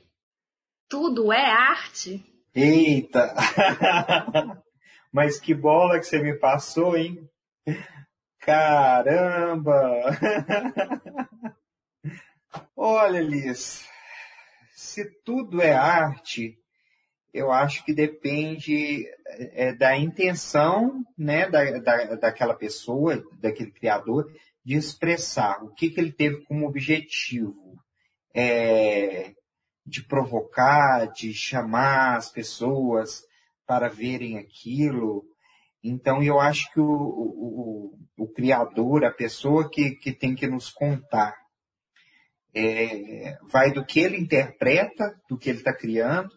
tudo 0.88 1.32
é 1.32 1.44
arte? 1.44 2.24
Eita! 2.52 3.32
mas 5.12 5.38
que 5.38 5.54
bola 5.54 6.00
que 6.00 6.06
você 6.06 6.18
me 6.20 6.36
passou, 6.36 6.96
hein? 6.96 7.28
Caramba! 8.40 9.80
Olha, 12.74 13.20
Liz, 13.20 13.88
se 14.74 15.04
tudo 15.22 15.62
é 15.62 15.72
arte, 15.72 16.58
eu 17.32 17.52
acho 17.52 17.84
que 17.84 17.92
depende 17.92 19.06
é, 19.52 19.74
da 19.74 19.96
intenção 19.96 21.04
né, 21.16 21.48
da, 21.48 21.78
da, 21.78 22.14
daquela 22.14 22.54
pessoa, 22.54 23.22
daquele 23.40 23.70
criador, 23.70 24.30
de 24.64 24.74
expressar 24.74 25.62
o 25.62 25.72
que, 25.72 25.90
que 25.90 26.00
ele 26.00 26.12
teve 26.12 26.44
como 26.44 26.66
objetivo. 26.66 27.76
É, 28.34 29.32
de 29.88 30.02
provocar, 30.02 31.06
de 31.06 31.32
chamar 31.32 32.16
as 32.16 32.30
pessoas 32.30 33.22
para 33.66 33.88
verem 33.88 34.38
aquilo. 34.38 35.24
Então, 35.82 36.22
eu 36.22 36.38
acho 36.38 36.70
que 36.72 36.80
o, 36.80 36.84
o, 36.84 37.92
o, 38.16 38.24
o 38.24 38.28
criador, 38.28 39.04
a 39.04 39.10
pessoa 39.10 39.68
que, 39.70 39.92
que 39.92 40.12
tem 40.12 40.34
que 40.34 40.46
nos 40.46 40.70
contar, 40.70 41.34
é, 42.54 43.38
vai 43.50 43.72
do 43.72 43.84
que 43.84 44.00
ele 44.00 44.18
interpreta, 44.18 45.14
do 45.28 45.38
que 45.38 45.48
ele 45.48 45.58
está 45.58 45.72
criando, 45.72 46.30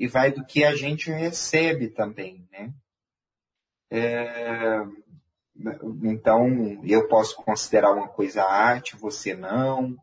e 0.00 0.06
vai 0.08 0.32
do 0.32 0.42
que 0.42 0.64
a 0.64 0.74
gente 0.74 1.10
recebe 1.10 1.88
também, 1.88 2.48
né? 2.50 2.72
É, 3.90 4.78
então, 6.02 6.80
eu 6.82 7.06
posso 7.06 7.36
considerar 7.36 7.92
uma 7.92 8.08
coisa 8.08 8.42
arte, 8.42 8.96
você 8.96 9.34
não, 9.34 9.94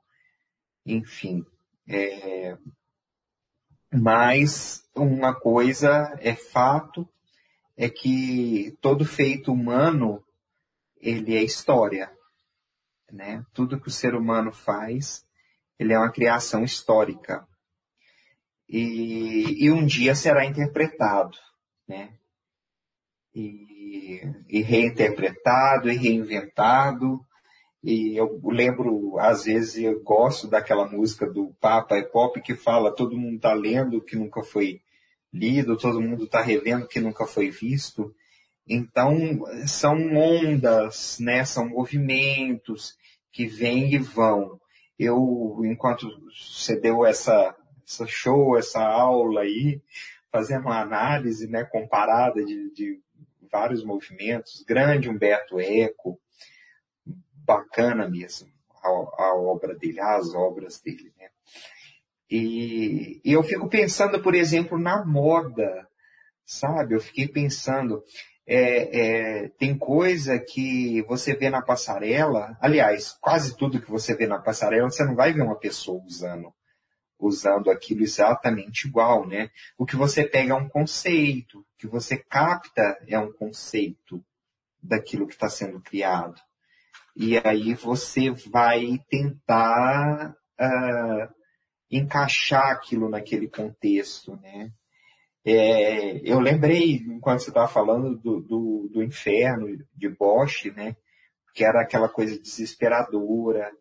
enfim. 0.85 1.43
É, 1.89 2.55
mas 3.91 4.87
uma 4.95 5.33
coisa 5.33 6.15
é 6.21 6.35
fato, 6.35 7.09
é 7.75 7.89
que 7.89 8.77
todo 8.79 9.03
feito 9.03 9.51
humano, 9.51 10.23
ele 11.01 11.35
é 11.35 11.41
história. 11.41 12.15
Né? 13.11 13.43
Tudo 13.51 13.81
que 13.81 13.87
o 13.87 13.91
ser 13.91 14.13
humano 14.13 14.51
faz, 14.51 15.25
ele 15.79 15.91
é 15.91 15.97
uma 15.97 16.11
criação 16.11 16.63
histórica. 16.63 17.47
E, 18.69 19.65
e 19.65 19.71
um 19.71 19.85
dia 19.85 20.13
será 20.15 20.45
interpretado. 20.45 21.37
Né? 21.87 22.13
E, 23.33 24.21
e 24.49 24.61
reinterpretado 24.61 25.89
e 25.89 25.95
reinventado 25.95 27.25
e 27.83 28.17
eu 28.17 28.39
lembro, 28.43 29.17
às 29.19 29.45
vezes, 29.45 29.81
eu 29.81 30.01
gosto 30.03 30.47
daquela 30.47 30.87
música 30.87 31.25
do 31.25 31.53
Papa 31.59 31.97
e 31.97 32.03
Pop 32.03 32.41
que 32.41 32.55
fala 32.55 32.93
todo 32.93 33.17
mundo 33.17 33.37
está 33.37 33.53
lendo 33.53 33.97
o 33.97 34.01
que 34.01 34.15
nunca 34.15 34.43
foi 34.43 34.81
lido, 35.31 35.77
todo 35.77 36.01
mundo 36.01 36.25
está 36.25 36.41
revendo 36.41 36.85
o 36.85 36.87
que 36.87 36.99
nunca 36.99 37.25
foi 37.25 37.49
visto. 37.49 38.13
Então, 38.67 39.45
são 39.65 39.95
ondas, 40.17 41.17
né? 41.19 41.45
são 41.45 41.69
movimentos 41.69 42.97
que 43.31 43.45
vêm 43.45 43.93
e 43.93 43.97
vão. 43.97 44.59
Eu, 44.99 45.61
enquanto 45.63 46.09
você 46.29 46.75
deu 46.75 47.05
essa, 47.05 47.55
essa 47.87 48.05
show, 48.05 48.57
essa 48.57 48.83
aula 48.83 49.41
aí, 49.41 49.81
fazendo 50.29 50.65
uma 50.65 50.81
análise 50.81 51.47
né, 51.47 51.63
comparada 51.63 52.43
de, 52.43 52.69
de 52.73 52.99
vários 53.49 53.83
movimentos, 53.83 54.63
grande 54.67 55.09
Humberto 55.09 55.59
Eco, 55.59 56.19
bacana 57.45 58.09
mesmo 58.09 58.51
a, 58.83 58.87
a 59.23 59.35
obra 59.35 59.73
dele, 59.73 60.01
as 60.01 60.33
obras 60.33 60.81
dele. 60.81 61.13
Né? 61.17 61.29
E, 62.29 63.21
e 63.23 63.31
eu 63.31 63.41
fico 63.41 63.69
pensando, 63.69 64.21
por 64.21 64.35
exemplo, 64.35 64.77
na 64.77 65.05
moda, 65.05 65.87
sabe? 66.45 66.93
Eu 66.93 66.99
fiquei 66.99 67.25
pensando, 67.25 68.03
é, 68.45 69.43
é, 69.45 69.49
tem 69.57 69.77
coisa 69.77 70.37
que 70.37 71.01
você 71.03 71.33
vê 71.33 71.49
na 71.49 71.61
passarela, 71.61 72.57
aliás, 72.59 73.17
quase 73.21 73.55
tudo 73.55 73.81
que 73.81 73.89
você 73.89 74.13
vê 74.13 74.27
na 74.27 74.39
passarela, 74.39 74.89
você 74.89 75.05
não 75.05 75.15
vai 75.15 75.31
ver 75.31 75.41
uma 75.41 75.57
pessoa 75.57 76.03
usando 76.03 76.53
usando 77.19 77.69
aquilo 77.71 78.03
exatamente 78.03 78.87
igual, 78.87 79.27
né? 79.27 79.49
O 79.77 79.85
que 79.85 79.95
você 79.95 80.23
pega 80.23 80.53
é 80.53 80.55
um 80.55 80.69
conceito, 80.69 81.59
o 81.59 81.65
que 81.77 81.87
você 81.87 82.17
capta 82.17 82.97
é 83.07 83.17
um 83.17 83.31
conceito 83.31 84.23
daquilo 84.81 85.27
que 85.27 85.33
está 85.33 85.49
sendo 85.49 85.79
criado. 85.81 86.39
E 87.15 87.37
aí 87.39 87.73
você 87.73 88.29
vai 88.29 89.03
tentar 89.09 90.35
uh, 90.59 91.33
encaixar 91.89 92.71
aquilo 92.71 93.09
naquele 93.09 93.47
contexto, 93.47 94.35
né? 94.37 94.71
É, 95.43 96.17
eu 96.29 96.39
lembrei, 96.39 96.97
enquanto 96.97 97.39
você 97.39 97.49
estava 97.49 97.69
falando 97.69 98.17
do, 98.17 98.41
do, 98.41 98.89
do, 98.91 99.01
inferno 99.01 99.67
de 99.95 100.09
Bosch, 100.09 100.65
né? 100.75 100.95
Que 101.55 101.63
era 101.63 101.81
aquela 101.81 102.09
coisa 102.09 102.37
desesperadora, 102.37 103.71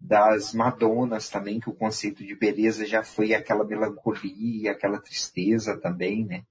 das 0.00 0.54
Madonas 0.54 1.28
também, 1.28 1.60
que 1.60 1.68
o 1.68 1.74
conceito 1.74 2.24
de 2.24 2.34
beleza 2.34 2.86
já 2.86 3.02
foi 3.02 3.34
aquela 3.34 3.64
melancolia, 3.64 4.72
aquela 4.72 4.98
tristeza 4.98 5.78
também, 5.78 6.24
né? 6.24 6.44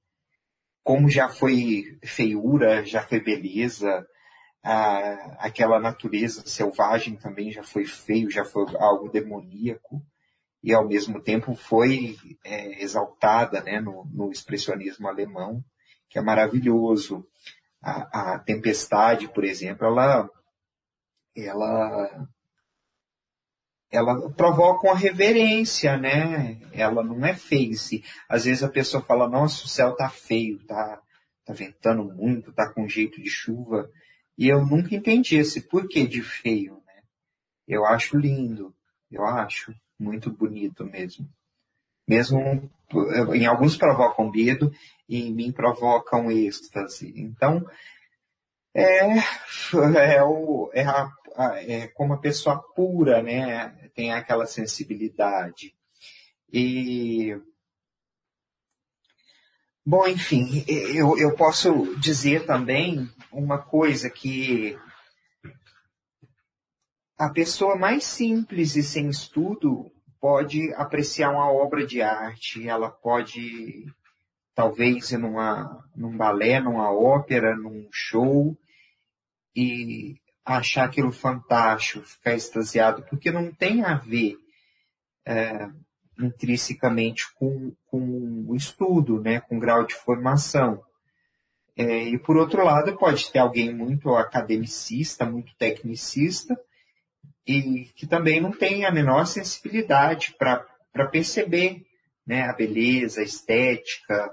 Como 0.84 1.10
já 1.10 1.30
foi 1.30 1.98
feiura, 2.04 2.86
já 2.86 3.02
foi 3.02 3.20
beleza, 3.20 4.06
aquela 5.38 5.80
natureza 5.80 6.46
selvagem 6.46 7.16
também 7.16 7.52
já 7.52 7.64
foi 7.64 7.86
feio, 7.86 8.30
já 8.30 8.44
foi 8.44 8.66
algo 8.78 9.10
demoníaco 9.10 10.02
e 10.62 10.74
ao 10.74 10.88
mesmo 10.88 11.22
tempo 11.22 11.56
foi 11.56 12.18
é, 12.44 12.84
exaltada 12.84 13.62
né, 13.62 13.80
no, 13.80 14.06
no, 14.12 14.32
expressionismo 14.32 15.08
alemão, 15.08 15.64
que 16.10 16.20
é 16.20 16.22
maravilhoso. 16.22 17.26
A, 17.82 18.34
a, 18.34 18.40
tempestade, 18.40 19.30
por 19.30 19.46
exemplo, 19.46 19.88
ela, 19.88 20.30
ela, 21.34 22.28
ela 23.92 24.30
provoca 24.32 24.88
uma 24.88 24.96
reverência, 24.96 25.98
né? 25.98 26.60
Ela 26.72 27.04
não 27.04 27.26
é 27.26 27.34
face. 27.34 28.04
Às 28.28 28.46
vezes 28.46 28.64
a 28.64 28.70
pessoa 28.70 29.02
fala, 29.02 29.28
nossa, 29.28 29.66
o 29.66 29.68
céu 29.68 29.96
tá 29.96 30.10
feio, 30.10 30.60
tá, 30.66 31.02
tá 31.44 31.54
ventando 31.54 32.04
muito, 32.04 32.54
tá 32.54 32.72
com 32.72 32.88
jeito 32.88 33.22
de 33.22 33.30
chuva. 33.30 33.90
E 34.38 34.48
eu 34.48 34.66
nunca 34.66 34.96
entendi 34.96 35.38
esse 35.38 35.62
porquê 35.62 36.08
de 36.08 36.22
feio, 36.22 36.76
né? 36.86 37.02
Eu 37.68 37.86
acho 37.86 38.18
lindo, 38.18 38.74
eu 39.12 39.26
acho 39.26 39.74
muito 40.00 40.32
bonito 40.32 40.86
mesmo. 40.86 41.28
Mesmo 42.08 42.70
em 43.34 43.46
alguns 43.46 43.76
provocam 43.76 44.32
medo 44.32 44.72
e 45.08 45.22
em 45.22 45.34
mim 45.34 45.52
provocam 45.52 46.32
êxtase. 46.32 47.12
Então, 47.16 47.66
é, 48.74 49.00
é, 50.16 50.24
o, 50.24 50.70
é, 50.74 50.84
a, 50.84 51.12
é 51.40 51.88
como 51.88 52.14
a 52.14 52.20
pessoa 52.20 52.60
pura, 52.76 53.22
né? 53.22 53.70
Tem 53.96 54.12
aquela 54.12 54.46
sensibilidade. 54.46 55.74
E 56.52 57.36
Bom, 59.86 60.08
enfim, 60.08 60.64
eu, 60.68 61.18
eu 61.18 61.36
posso 61.36 61.96
dizer 61.98 62.46
também 62.46 63.10
uma 63.32 63.58
coisa 63.58 64.08
que 64.08 64.78
a 67.18 67.28
pessoa 67.30 67.76
mais 67.76 68.04
simples 68.04 68.76
e 68.76 68.84
sem 68.84 69.10
estudo 69.10 69.92
pode 70.20 70.72
apreciar 70.76 71.32
uma 71.32 71.52
obra 71.52 71.88
de 71.88 72.04
arte, 72.04 72.68
ela 72.68 72.92
pode 72.92 73.88
talvez 74.54 75.10
ir 75.12 75.18
numa, 75.18 75.84
num 75.96 76.16
balé, 76.16 76.60
numa 76.60 76.92
ópera, 76.92 77.56
num 77.56 77.88
show 77.92 78.56
e 79.56 80.19
achar 80.46 80.86
aquilo 80.86 81.12
fantástico, 81.12 82.06
ficar 82.06 82.34
extasiado, 82.34 83.04
porque 83.04 83.32
não 83.32 83.52
tem 83.52 83.84
a 83.84 83.96
ver 83.96 84.36
é, 85.26 85.70
intrinsecamente 86.20 87.32
com, 87.36 87.74
com 87.88 88.46
o 88.48 88.56
estudo, 88.56 89.22
né, 89.22 89.40
com 89.42 89.58
o 89.58 89.60
grau 89.60 89.86
de 89.86 89.96
formação. 89.96 90.84
É, 91.78 92.04
e 92.04 92.18
por 92.18 92.36
outro 92.36 92.64
lado, 92.64 92.98
pode 92.98 93.32
ter 93.32 93.40
alguém 93.40 93.74
muito 93.74 94.16
academicista, 94.16 95.26
muito 95.26 95.56
tecnicista, 95.56 96.60
e 97.48 97.86
que 97.96 98.06
também 98.06 98.42
não 98.42 98.52
tem 98.52 98.86
a 98.86 98.92
menor 98.92 99.26
sensibilidade 99.26 100.36
para 100.38 101.08
perceber 101.10 101.84
né, 102.28 102.44
a 102.44 102.54
beleza, 102.54 103.22
a 103.22 103.24
estética, 103.24 104.30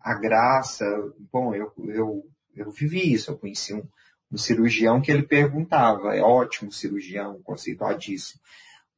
a 0.00 0.14
graça. 0.14 0.84
Bom, 1.32 1.54
eu, 1.54 1.72
eu, 1.86 2.22
eu 2.54 2.70
vivi 2.70 3.12
isso, 3.12 3.30
eu 3.30 3.38
conheci 3.38 3.72
um, 3.72 3.82
um 4.30 4.36
cirurgião 4.36 5.00
que 5.00 5.10
ele 5.10 5.22
perguntava, 5.22 6.14
é 6.14 6.20
ótimo 6.20 6.70
cirurgião, 6.70 7.40
conceituadíssimo, 7.42 8.40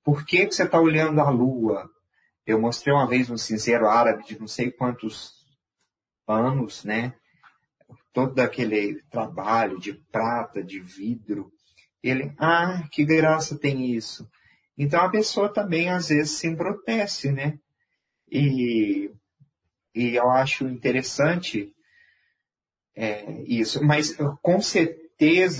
por 0.02 0.24
que, 0.24 0.46
que 0.46 0.54
você 0.54 0.64
está 0.64 0.80
olhando 0.80 1.20
a 1.20 1.30
lua? 1.30 1.88
Eu 2.46 2.60
mostrei 2.60 2.92
uma 2.92 3.06
vez 3.06 3.30
um 3.30 3.36
cinzeiro 3.36 3.86
árabe 3.86 4.24
de 4.24 4.38
não 4.38 4.48
sei 4.48 4.70
quantos 4.70 5.34
anos, 6.26 6.84
né? 6.84 7.14
Todo 8.12 8.40
aquele 8.40 9.02
trabalho 9.10 9.78
de 9.78 9.92
prata, 9.92 10.62
de 10.62 10.80
vidro. 10.80 11.52
Ele, 12.02 12.34
ah, 12.38 12.82
que 12.90 13.04
graça 13.04 13.58
tem 13.58 13.94
isso. 13.94 14.28
Então 14.76 15.02
a 15.02 15.10
pessoa 15.10 15.52
também 15.52 15.90
às 15.90 16.08
vezes 16.08 16.38
se 16.38 16.46
embrutece, 16.46 17.30
né? 17.30 17.58
E, 18.30 19.12
e 19.94 20.16
eu 20.16 20.30
acho 20.30 20.66
interessante 20.66 21.72
é, 22.96 23.42
isso. 23.42 23.84
Mas 23.84 24.16
com 24.40 24.60
certeza, 24.60 25.09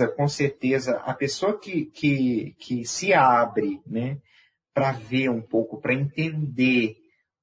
com 0.09 0.27
certeza, 0.27 0.97
a 1.05 1.13
pessoa 1.13 1.59
que, 1.59 1.87
que, 1.87 2.55
que 2.59 2.85
se 2.87 3.13
abre, 3.13 3.81
né? 3.87 4.19
para 4.73 4.93
ver 4.93 5.29
um 5.29 5.43
pouco, 5.43 5.81
para 5.81 5.93
entender 5.93 6.97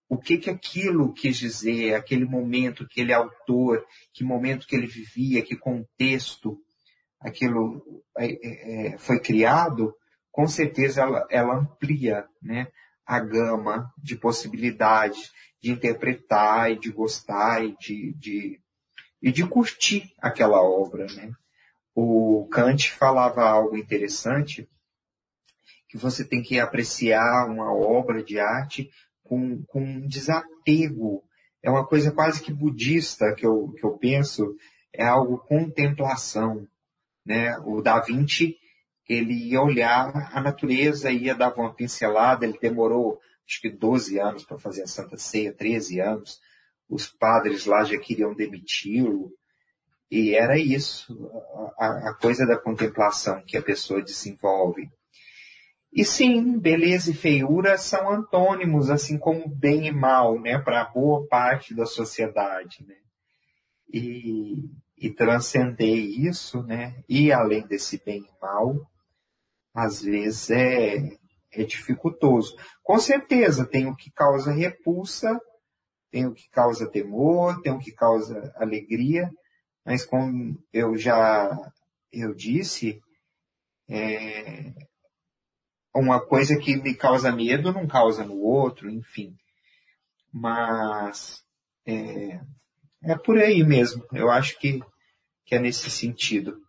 o 0.09 0.18
que 0.18 0.38
que 0.38 0.49
aquilo 0.49 1.13
quis 1.13 1.38
dizer, 1.38 1.93
aquele 1.93 2.26
momento, 2.26 2.84
aquele 2.84 3.13
autor, 3.13 3.86
que 4.13 4.24
momento 4.24 4.65
que 4.65 4.76
ele 4.76 4.88
vivia, 4.88 5.41
que 5.41 5.55
contexto 5.55 6.57
aquilo 7.20 8.03
é, 8.18 8.26
é, 8.26 8.88
é, 8.93 8.97
foi 8.97 9.20
criado, 9.20 9.93
com 10.32 10.47
certeza 10.47 11.01
ela, 11.01 11.28
ela 11.30 11.55
amplia 11.55 12.26
né, 12.41 12.68
a 13.05 13.20
gama 13.20 13.91
de 13.97 14.15
possibilidades 14.15 15.32
de 15.61 15.72
interpretar 15.72 16.72
e 16.72 16.80
de 16.80 16.91
gostar 16.91 17.63
e 17.65 17.76
de, 17.78 18.13
de, 18.13 18.61
e 19.22 19.32
de 19.32 19.45
curtir 19.47 20.13
aquela 20.20 20.61
obra. 20.61 21.05
Né? 21.07 21.32
O 21.99 22.47
Kant 22.51 22.91
falava 22.91 23.41
algo 23.41 23.75
interessante, 23.75 24.69
que 25.89 25.97
você 25.97 26.23
tem 26.23 26.43
que 26.43 26.59
apreciar 26.59 27.47
uma 27.49 27.73
obra 27.73 28.23
de 28.23 28.39
arte 28.39 28.91
com, 29.23 29.63
com 29.63 30.05
desapego. 30.07 31.23
É 31.63 31.71
uma 31.71 31.87
coisa 31.87 32.11
quase 32.11 32.43
que 32.43 32.53
budista 32.53 33.33
que 33.33 33.43
eu, 33.43 33.73
que 33.75 33.83
eu 33.83 33.97
penso, 33.97 34.55
é 34.93 35.07
algo 35.07 35.39
contemplação. 35.39 36.67
Né? 37.25 37.57
O 37.65 37.81
Da 37.81 37.99
Vinci, 37.99 38.57
ele 39.09 39.33
ia 39.33 39.59
olhar 39.63 40.13
a 40.31 40.39
natureza, 40.39 41.11
ia 41.11 41.33
dar 41.33 41.51
uma 41.55 41.73
pincelada, 41.73 42.45
ele 42.45 42.59
demorou 42.59 43.19
acho 43.49 43.59
que 43.59 43.71
12 43.71 44.19
anos 44.19 44.45
para 44.45 44.59
fazer 44.59 44.83
a 44.83 44.87
Santa 44.87 45.17
Ceia, 45.17 45.51
13 45.51 45.99
anos. 45.99 46.39
Os 46.87 47.07
padres 47.07 47.65
lá 47.65 47.83
já 47.83 47.97
queriam 47.97 48.35
demiti-lo. 48.35 49.31
E 50.09 50.35
era 50.35 50.57
isso, 50.57 51.29
a, 51.77 52.09
a, 52.09 52.13
coisa 52.13 52.45
da 52.45 52.57
contemplação 52.57 53.43
que 53.45 53.57
a 53.57 53.61
pessoa 53.61 54.01
desenvolve. 54.01 54.89
E 55.91 56.05
sim, 56.05 56.57
beleza 56.57 57.11
e 57.11 57.13
feiura 57.13 57.77
são 57.77 58.09
antônimos, 58.09 58.89
assim 58.89 59.17
como 59.17 59.49
bem 59.49 59.87
e 59.87 59.91
mal, 59.91 60.39
né, 60.39 60.57
para 60.59 60.85
boa 60.85 61.27
parte 61.27 61.73
da 61.73 61.85
sociedade, 61.85 62.85
né? 62.87 62.95
E, 63.91 64.69
e 64.97 65.09
transcender 65.09 65.95
isso, 65.95 66.61
né, 66.63 67.03
e 67.07 67.31
além 67.31 67.65
desse 67.67 68.01
bem 68.03 68.19
e 68.21 68.41
mal, 68.41 68.75
às 69.73 70.01
vezes 70.01 70.49
é, 70.51 71.17
é 71.51 71.63
dificultoso. 71.63 72.55
Com 72.83 72.97
certeza, 72.97 73.65
tem 73.65 73.87
o 73.87 73.95
que 73.95 74.11
causa 74.11 74.51
repulsa, 74.51 75.39
tem 76.11 76.25
o 76.25 76.33
que 76.33 76.49
causa 76.49 76.89
temor, 76.89 77.61
tem 77.61 77.73
o 77.73 77.79
que 77.79 77.91
causa 77.91 78.53
alegria, 78.55 79.29
mas 79.88 80.05
como 80.05 80.61
eu 80.73 80.97
já 80.97 81.49
eu 82.11 82.35
disse, 82.35 83.01
é, 83.88 84.73
uma 85.95 86.19
coisa 86.19 86.57
que 86.57 86.75
me 86.75 86.93
causa 86.93 87.31
medo 87.31 87.71
não 87.71 87.88
causa 87.88 88.25
no 88.25 88.38
outro, 88.38 88.89
enfim. 88.89 89.33
Mas 90.29 91.41
é, 91.85 92.41
é 93.01 93.17
por 93.17 93.38
aí 93.38 93.63
mesmo. 93.63 94.05
Eu 94.11 94.29
acho 94.29 94.59
que, 94.59 94.83
que 95.45 95.55
é 95.55 95.59
nesse 95.59 95.89
sentido. 95.89 96.61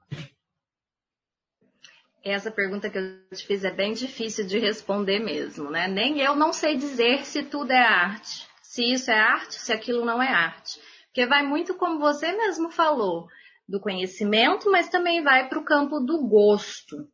Essa 2.22 2.52
pergunta 2.52 2.88
que 2.88 2.98
eu 2.98 3.20
te 3.34 3.44
fiz 3.44 3.64
é 3.64 3.72
bem 3.72 3.94
difícil 3.94 4.46
de 4.46 4.60
responder 4.60 5.18
mesmo, 5.18 5.70
né? 5.70 5.88
Nem 5.88 6.20
eu 6.20 6.36
não 6.36 6.52
sei 6.52 6.76
dizer 6.76 7.26
se 7.26 7.42
tudo 7.42 7.72
é 7.72 7.84
arte, 7.84 8.46
se 8.62 8.84
isso 8.84 9.10
é 9.10 9.18
arte, 9.18 9.56
se 9.56 9.72
aquilo 9.72 10.04
não 10.04 10.22
é 10.22 10.28
arte. 10.28 10.78
Porque 11.18 11.26
vai 11.28 11.42
muito 11.42 11.74
como 11.74 11.98
você 11.98 12.30
mesmo 12.30 12.70
falou, 12.70 13.26
do 13.68 13.80
conhecimento, 13.80 14.70
mas 14.70 14.88
também 14.88 15.20
vai 15.20 15.48
para 15.48 15.58
o 15.58 15.64
campo 15.64 15.98
do 15.98 16.24
gosto. 16.28 17.08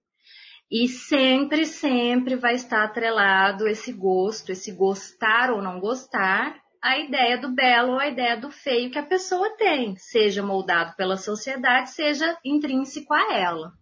E 0.70 0.86
sempre, 0.86 1.64
sempre 1.64 2.36
vai 2.36 2.55
estar 2.55 2.84
atrelado 2.84 3.66
esse 3.66 3.94
gosto, 3.94 4.52
esse 4.52 4.72
gostar 4.72 5.50
ou 5.50 5.62
não 5.62 5.80
gostar, 5.80 6.55
a 6.82 6.98
ideia 6.98 7.38
do 7.38 7.55
belo 7.55 7.92
ou 7.92 7.98
a 7.98 8.07
ideia 8.07 8.36
do 8.36 8.50
feio 8.50 8.90
que 8.90 8.98
a 8.98 9.07
pessoa 9.07 9.57
tem, 9.57 9.96
seja 9.96 10.42
moldado 10.42 10.94
pela 10.96 11.16
sociedade, 11.16 11.88
seja 11.88 12.38
intrínseco 12.44 13.14
a 13.14 13.32
ela. 13.32 13.72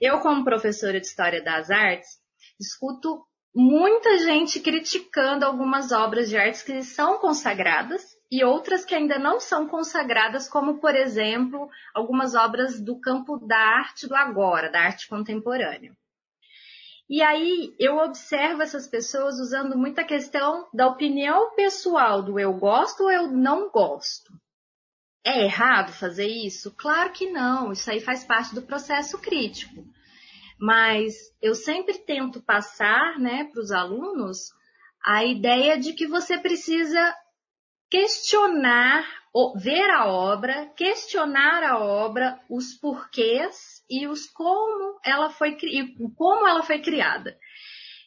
Eu, 0.00 0.20
como 0.20 0.44
professora 0.44 0.98
de 0.98 1.06
História 1.06 1.44
das 1.44 1.70
Artes, 1.70 2.08
escuto 2.58 3.22
muita 3.54 4.16
gente 4.16 4.60
criticando 4.60 5.44
algumas 5.44 5.92
obras 5.92 6.30
de 6.30 6.38
artes 6.38 6.62
que 6.62 6.82
são 6.82 7.18
consagradas 7.18 8.16
e 8.30 8.44
outras 8.44 8.84
que 8.84 8.94
ainda 8.94 9.18
não 9.18 9.40
são 9.40 9.66
consagradas, 9.66 10.48
como, 10.48 10.78
por 10.78 10.94
exemplo, 10.94 11.70
algumas 11.94 12.34
obras 12.34 12.80
do 12.80 13.00
campo 13.00 13.38
da 13.38 13.58
arte 13.58 14.06
do 14.06 14.14
agora, 14.14 14.70
da 14.70 14.80
arte 14.80 15.08
contemporânea. 15.08 15.96
E 17.08 17.22
aí 17.22 17.74
eu 17.78 17.96
observo 17.96 18.62
essas 18.62 18.86
pessoas 18.86 19.40
usando 19.40 19.78
muita 19.78 20.04
questão 20.04 20.68
da 20.74 20.86
opinião 20.86 21.54
pessoal, 21.54 22.22
do 22.22 22.38
eu 22.38 22.52
gosto 22.52 23.04
ou 23.04 23.10
eu 23.10 23.28
não 23.28 23.70
gosto. 23.70 24.30
É 25.24 25.44
errado 25.44 25.90
fazer 25.92 26.26
isso? 26.26 26.70
Claro 26.76 27.10
que 27.12 27.30
não, 27.30 27.72
isso 27.72 27.90
aí 27.90 27.98
faz 27.98 28.24
parte 28.24 28.54
do 28.54 28.62
processo 28.62 29.18
crítico. 29.18 29.86
Mas 30.60 31.14
eu 31.40 31.54
sempre 31.54 31.98
tento 31.98 32.42
passar 32.42 33.18
né, 33.18 33.44
para 33.44 33.60
os 33.60 33.70
alunos 33.70 34.52
a 35.02 35.24
ideia 35.24 35.78
de 35.78 35.94
que 35.94 36.06
você 36.06 36.36
precisa 36.36 37.14
questionar, 37.90 39.04
ver 39.56 39.90
a 39.90 40.06
obra, 40.06 40.66
questionar 40.76 41.62
a 41.62 41.78
obra, 41.78 42.40
os 42.50 42.74
porquês 42.74 43.82
e 43.88 44.06
os 44.06 44.26
como 44.26 44.98
ela 45.04 45.30
foi, 45.30 45.56
como 46.16 46.46
ela 46.46 46.62
foi 46.62 46.80
criada. 46.80 47.36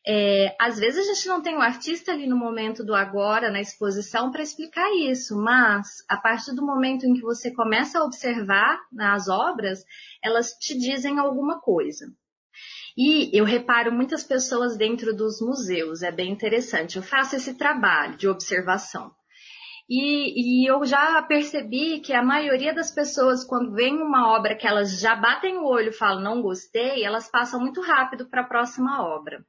É, 0.05 0.55
às 0.59 0.79
vezes 0.79 1.07
a 1.07 1.13
gente 1.13 1.27
não 1.27 1.41
tem 1.41 1.55
o 1.55 1.59
um 1.59 1.61
artista 1.61 2.11
ali 2.11 2.25
no 2.25 2.35
momento 2.35 2.83
do 2.83 2.95
agora, 2.95 3.51
na 3.51 3.61
exposição, 3.61 4.31
para 4.31 4.41
explicar 4.41 4.89
isso, 4.95 5.35
mas 5.37 6.03
a 6.09 6.17
partir 6.17 6.55
do 6.55 6.65
momento 6.65 7.05
em 7.05 7.13
que 7.13 7.21
você 7.21 7.51
começa 7.51 7.99
a 7.99 8.03
observar 8.03 8.79
nas 8.91 9.29
obras, 9.29 9.83
elas 10.23 10.53
te 10.53 10.75
dizem 10.75 11.19
alguma 11.19 11.59
coisa. 11.59 12.07
E 12.97 13.29
eu 13.37 13.45
reparo 13.45 13.91
muitas 13.91 14.23
pessoas 14.23 14.75
dentro 14.75 15.15
dos 15.15 15.39
museus, 15.39 16.01
é 16.01 16.11
bem 16.11 16.31
interessante. 16.31 16.97
Eu 16.97 17.03
faço 17.03 17.35
esse 17.35 17.53
trabalho 17.53 18.17
de 18.17 18.27
observação. 18.27 19.11
E, 19.93 20.63
e, 20.63 20.65
eu 20.71 20.85
já 20.85 21.21
percebi 21.23 21.99
que 21.99 22.13
a 22.13 22.23
maioria 22.23 22.73
das 22.73 22.89
pessoas, 22.89 23.43
quando 23.43 23.73
vem 23.73 24.01
uma 24.01 24.33
obra 24.33 24.55
que 24.55 24.65
elas 24.65 25.01
já 25.01 25.17
batem 25.17 25.57
o 25.57 25.65
olho 25.65 25.89
e 25.89 25.93
falam 25.93 26.23
não 26.23 26.41
gostei, 26.41 27.03
elas 27.03 27.29
passam 27.29 27.59
muito 27.59 27.81
rápido 27.81 28.29
para 28.29 28.39
a 28.39 28.47
próxima 28.47 29.03
obra. 29.03 29.45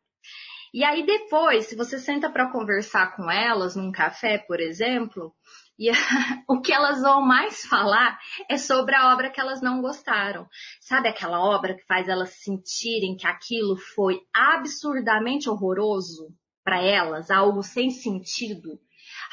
E 0.74 0.82
aí 0.82 1.06
depois, 1.06 1.66
se 1.66 1.76
você 1.76 1.96
senta 1.96 2.28
para 2.28 2.50
conversar 2.50 3.14
com 3.14 3.30
elas 3.30 3.76
num 3.76 3.92
café, 3.92 4.36
por 4.36 4.58
exemplo, 4.58 5.32
e 5.78 5.92
o 6.50 6.60
que 6.60 6.72
elas 6.72 7.00
vão 7.00 7.22
mais 7.22 7.64
falar 7.64 8.18
é 8.50 8.56
sobre 8.56 8.96
a 8.96 9.12
obra 9.12 9.30
que 9.30 9.40
elas 9.40 9.62
não 9.62 9.80
gostaram. 9.80 10.48
Sabe 10.80 11.06
aquela 11.06 11.38
obra 11.38 11.76
que 11.76 11.86
faz 11.86 12.08
elas 12.08 12.42
sentirem 12.42 13.14
que 13.16 13.28
aquilo 13.28 13.76
foi 13.94 14.18
absurdamente 14.34 15.48
horroroso 15.48 16.34
para 16.64 16.82
elas, 16.82 17.30
algo 17.30 17.62
sem 17.62 17.90
sentido? 17.90 18.80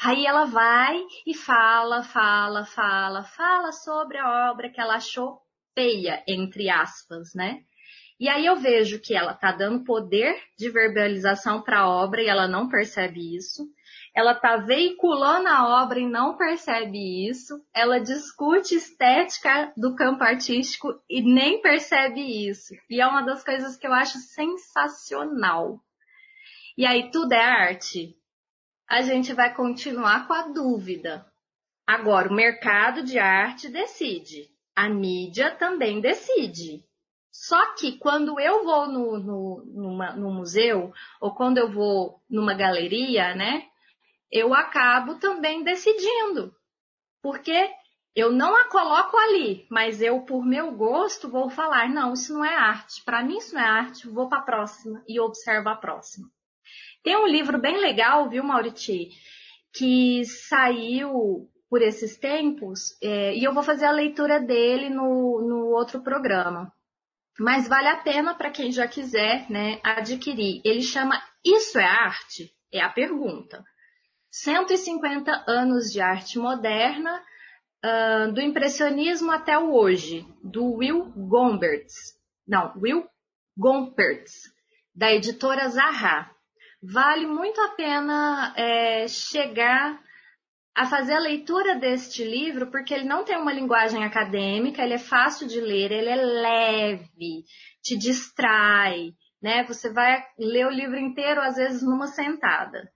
Aí 0.02 0.26
ela 0.26 0.44
vai 0.44 1.00
e 1.26 1.34
fala, 1.34 2.02
fala, 2.02 2.64
fala, 2.64 3.24
fala 3.24 3.72
sobre 3.72 4.18
a 4.18 4.50
obra 4.50 4.70
que 4.70 4.80
ela 4.80 4.96
achou 4.96 5.40
feia, 5.74 6.22
entre 6.26 6.68
aspas, 6.70 7.34
né? 7.34 7.62
E 8.20 8.28
aí 8.28 8.44
eu 8.44 8.56
vejo 8.56 9.00
que 9.00 9.14
ela 9.14 9.32
está 9.32 9.50
dando 9.50 9.82
poder 9.82 10.36
de 10.58 10.68
verbalização 10.68 11.62
para 11.62 11.80
a 11.80 11.88
obra 11.88 12.22
e 12.22 12.26
ela 12.26 12.46
não 12.46 12.68
percebe 12.68 13.34
isso. 13.34 13.66
Ela 14.14 14.32
está 14.32 14.58
veiculando 14.58 15.48
a 15.48 15.82
obra 15.82 15.98
e 15.98 16.06
não 16.06 16.36
percebe 16.36 17.26
isso. 17.26 17.64
Ela 17.72 17.98
discute 17.98 18.74
estética 18.74 19.72
do 19.74 19.94
campo 19.94 20.22
artístico 20.22 21.00
e 21.08 21.22
nem 21.22 21.62
percebe 21.62 22.20
isso. 22.46 22.74
E 22.90 23.00
é 23.00 23.06
uma 23.06 23.22
das 23.22 23.42
coisas 23.42 23.76
que 23.78 23.86
eu 23.86 23.94
acho 23.94 24.18
sensacional. 24.18 25.80
E 26.76 26.84
aí 26.84 27.10
tudo 27.10 27.32
é 27.32 27.42
arte? 27.42 28.19
A 28.90 29.02
gente 29.02 29.32
vai 29.32 29.54
continuar 29.54 30.26
com 30.26 30.32
a 30.32 30.48
dúvida. 30.48 31.24
Agora, 31.86 32.28
o 32.28 32.34
mercado 32.34 33.04
de 33.04 33.20
arte 33.20 33.68
decide. 33.68 34.50
A 34.74 34.88
mídia 34.88 35.54
também 35.54 36.00
decide. 36.00 36.84
Só 37.30 37.74
que 37.74 37.98
quando 37.98 38.40
eu 38.40 38.64
vou 38.64 38.88
no, 38.88 39.18
no, 39.20 39.64
numa, 39.64 40.16
no 40.16 40.32
museu 40.32 40.92
ou 41.20 41.32
quando 41.36 41.58
eu 41.58 41.70
vou 41.70 42.20
numa 42.28 42.52
galeria, 42.52 43.32
né, 43.32 43.68
eu 44.28 44.52
acabo 44.52 45.20
também 45.20 45.62
decidindo. 45.62 46.52
Porque 47.22 47.70
eu 48.16 48.32
não 48.32 48.56
a 48.56 48.64
coloco 48.68 49.16
ali, 49.16 49.68
mas 49.70 50.02
eu, 50.02 50.22
por 50.22 50.44
meu 50.44 50.72
gosto, 50.72 51.30
vou 51.30 51.48
falar: 51.48 51.88
não, 51.88 52.12
isso 52.12 52.34
não 52.34 52.44
é 52.44 52.56
arte. 52.56 53.04
Para 53.04 53.22
mim, 53.22 53.36
isso 53.36 53.54
não 53.54 53.62
é 53.62 53.68
arte. 53.68 54.08
Vou 54.08 54.28
para 54.28 54.38
a 54.38 54.42
próxima 54.42 55.00
e 55.06 55.20
observo 55.20 55.68
a 55.68 55.76
próxima. 55.76 56.28
Tem 57.02 57.16
um 57.16 57.26
livro 57.26 57.58
bem 57.58 57.78
legal, 57.78 58.28
viu, 58.28 58.42
Mauriti, 58.44 59.10
que 59.72 60.24
saiu 60.24 61.48
por 61.68 61.82
esses 61.82 62.16
tempos, 62.16 62.96
é, 63.02 63.34
e 63.34 63.44
eu 63.44 63.54
vou 63.54 63.62
fazer 63.62 63.86
a 63.86 63.92
leitura 63.92 64.40
dele 64.40 64.90
no, 64.90 65.40
no 65.40 65.66
outro 65.68 66.02
programa 66.02 66.72
mas 67.40 67.66
vale 67.66 67.88
a 67.88 67.96
pena 67.96 68.34
para 68.34 68.50
quem 68.50 68.70
já 68.70 68.86
quiser 68.86 69.50
né, 69.50 69.80
adquirir. 69.82 70.60
Ele 70.62 70.82
chama 70.82 71.18
Isso 71.42 71.78
é 71.78 71.84
Arte? 71.84 72.54
É 72.70 72.82
a 72.82 72.90
pergunta. 72.90 73.64
150 74.30 75.44
anos 75.48 75.90
de 75.90 76.02
arte 76.02 76.38
moderna, 76.38 77.20
uh, 77.82 78.30
do 78.32 78.42
impressionismo 78.42 79.32
até 79.32 79.58
o 79.58 79.72
hoje, 79.72 80.24
do 80.44 80.74
Will 80.74 81.10
Gompertz. 81.16 82.14
Não, 82.46 82.74
Will 82.76 83.08
Gompertz, 83.56 84.52
da 84.94 85.10
editora 85.10 85.66
Zaha. 85.70 86.30
Vale 86.82 87.26
muito 87.26 87.60
a 87.60 87.68
pena 87.70 88.54
é, 88.56 89.06
chegar 89.06 90.00
a 90.74 90.86
fazer 90.86 91.12
a 91.12 91.20
leitura 91.20 91.78
deste 91.78 92.24
livro, 92.24 92.70
porque 92.70 92.94
ele 92.94 93.04
não 93.04 93.22
tem 93.22 93.36
uma 93.36 93.52
linguagem 93.52 94.02
acadêmica, 94.02 94.82
ele 94.82 94.94
é 94.94 94.98
fácil 94.98 95.46
de 95.46 95.60
ler, 95.60 95.92
ele 95.92 96.08
é 96.08 96.16
leve, 96.16 97.44
te 97.82 97.98
distrai, 97.98 99.12
né? 99.42 99.62
Você 99.64 99.92
vai 99.92 100.24
ler 100.38 100.66
o 100.66 100.70
livro 100.70 100.98
inteiro, 100.98 101.42
às 101.42 101.56
vezes, 101.56 101.82
numa 101.82 102.06
sentada. 102.06 102.90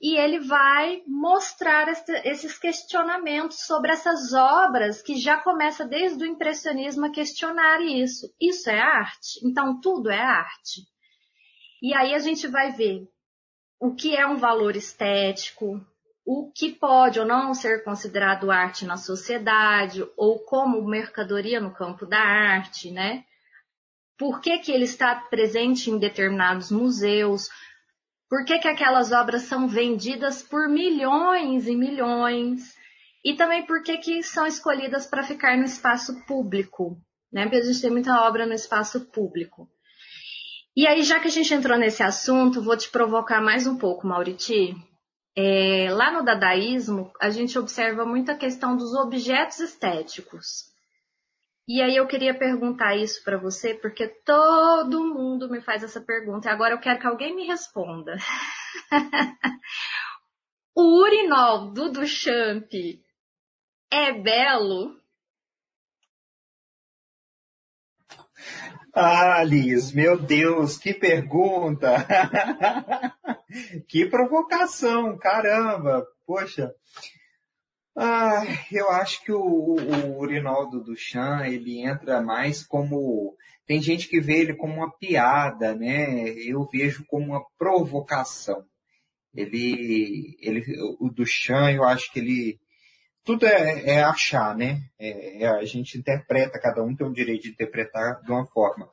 E 0.00 0.16
ele 0.16 0.40
vai 0.40 1.02
mostrar 1.06 1.88
esses 1.88 2.58
questionamentos 2.58 3.66
sobre 3.66 3.92
essas 3.92 4.32
obras 4.32 5.02
que 5.02 5.16
já 5.16 5.38
começa 5.38 5.86
desde 5.86 6.24
o 6.24 6.26
impressionismo 6.26 7.06
a 7.06 7.12
questionar 7.12 7.82
isso. 7.82 8.26
Isso 8.40 8.70
é 8.70 8.78
arte? 8.78 9.40
Então 9.44 9.80
tudo 9.80 10.10
é 10.10 10.20
arte? 10.20 10.82
E 11.82 11.94
aí 11.94 12.14
a 12.14 12.18
gente 12.18 12.46
vai 12.46 12.72
ver 12.72 13.06
o 13.78 13.94
que 13.94 14.16
é 14.16 14.26
um 14.26 14.36
valor 14.36 14.76
estético, 14.76 15.80
o 16.24 16.50
que 16.50 16.72
pode 16.72 17.20
ou 17.20 17.26
não 17.26 17.54
ser 17.54 17.84
considerado 17.84 18.50
arte 18.50 18.84
na 18.84 18.96
sociedade, 18.96 20.04
ou 20.16 20.40
como 20.40 20.84
mercadoria 20.84 21.60
no 21.60 21.72
campo 21.72 22.04
da 22.04 22.18
arte, 22.18 22.90
né? 22.90 23.24
Por 24.18 24.40
que, 24.40 24.58
que 24.58 24.72
ele 24.72 24.84
está 24.84 25.14
presente 25.14 25.90
em 25.90 25.98
determinados 25.98 26.70
museus? 26.70 27.48
Por 28.28 28.44
que, 28.44 28.58
que 28.58 28.66
aquelas 28.66 29.12
obras 29.12 29.42
são 29.42 29.68
vendidas 29.68 30.42
por 30.42 30.68
milhões 30.68 31.68
e 31.68 31.76
milhões? 31.76 32.74
E 33.22 33.34
também 33.34 33.66
por 33.66 33.82
que, 33.82 33.98
que 33.98 34.22
são 34.22 34.46
escolhidas 34.46 35.06
para 35.06 35.22
ficar 35.22 35.56
no 35.56 35.64
espaço 35.64 36.24
público, 36.26 36.98
né? 37.30 37.42
Porque 37.42 37.56
a 37.56 37.62
gente 37.62 37.80
tem 37.80 37.90
muita 37.90 38.20
obra 38.26 38.46
no 38.46 38.54
espaço 38.54 39.04
público. 39.06 39.68
E 40.76 40.86
aí, 40.86 41.02
já 41.02 41.18
que 41.18 41.26
a 41.26 41.30
gente 41.30 41.54
entrou 41.54 41.78
nesse 41.78 42.02
assunto, 42.02 42.60
vou 42.60 42.76
te 42.76 42.90
provocar 42.90 43.40
mais 43.40 43.66
um 43.66 43.78
pouco, 43.78 44.06
Mauriti. 44.06 44.74
É, 45.34 45.88
lá 45.90 46.12
no 46.12 46.22
dadaísmo, 46.22 47.10
a 47.18 47.30
gente 47.30 47.58
observa 47.58 48.04
muito 48.04 48.30
a 48.30 48.36
questão 48.36 48.76
dos 48.76 48.92
objetos 48.92 49.58
estéticos. 49.58 50.64
E 51.66 51.80
aí 51.80 51.96
eu 51.96 52.06
queria 52.06 52.38
perguntar 52.38 52.94
isso 52.94 53.24
para 53.24 53.38
você, 53.38 53.72
porque 53.72 54.06
todo 54.22 55.06
mundo 55.06 55.48
me 55.48 55.62
faz 55.62 55.82
essa 55.82 56.00
pergunta, 56.00 56.46
e 56.46 56.52
agora 56.52 56.74
eu 56.74 56.78
quero 56.78 57.00
que 57.00 57.06
alguém 57.06 57.34
me 57.34 57.46
responda. 57.46 58.14
o 60.76 61.00
urinol 61.00 61.72
do 61.72 61.90
Duchamp 61.90 62.70
é 63.90 64.12
belo? 64.12 64.94
Ah, 68.98 69.44
Liz, 69.44 69.92
meu 69.92 70.18
Deus, 70.18 70.78
que 70.78 70.94
pergunta! 70.94 71.96
que 73.86 74.06
provocação, 74.06 75.18
caramba! 75.18 76.02
Poxa, 76.26 76.72
ah, 77.94 78.42
eu 78.72 78.88
acho 78.88 79.22
que 79.22 79.30
o, 79.30 79.38
o, 79.38 80.18
Urinaldo 80.18 80.82
Duchamp, 80.82 81.44
ele 81.44 81.86
entra 81.86 82.22
mais 82.22 82.66
como... 82.66 83.36
Tem 83.66 83.82
gente 83.82 84.08
que 84.08 84.18
vê 84.18 84.38
ele 84.38 84.54
como 84.54 84.76
uma 84.76 84.90
piada, 84.90 85.74
né? 85.74 86.30
Eu 86.30 86.64
vejo 86.64 87.04
como 87.06 87.26
uma 87.26 87.44
provocação. 87.58 88.64
Ele, 89.34 90.38
ele, 90.40 90.64
o 90.98 91.10
Duchamp, 91.10 91.74
eu 91.74 91.84
acho 91.84 92.10
que 92.10 92.18
ele 92.18 92.58
tudo 93.26 93.44
é, 93.44 93.96
é 93.96 94.02
achar, 94.04 94.56
né? 94.56 94.84
É, 94.96 95.42
é, 95.42 95.48
a 95.48 95.64
gente 95.64 95.98
interpreta, 95.98 96.60
cada 96.60 96.82
um 96.82 96.94
tem 96.94 97.04
o 97.04 97.12
direito 97.12 97.42
de 97.42 97.48
interpretar 97.50 98.22
de 98.22 98.30
uma 98.30 98.46
forma. 98.46 98.88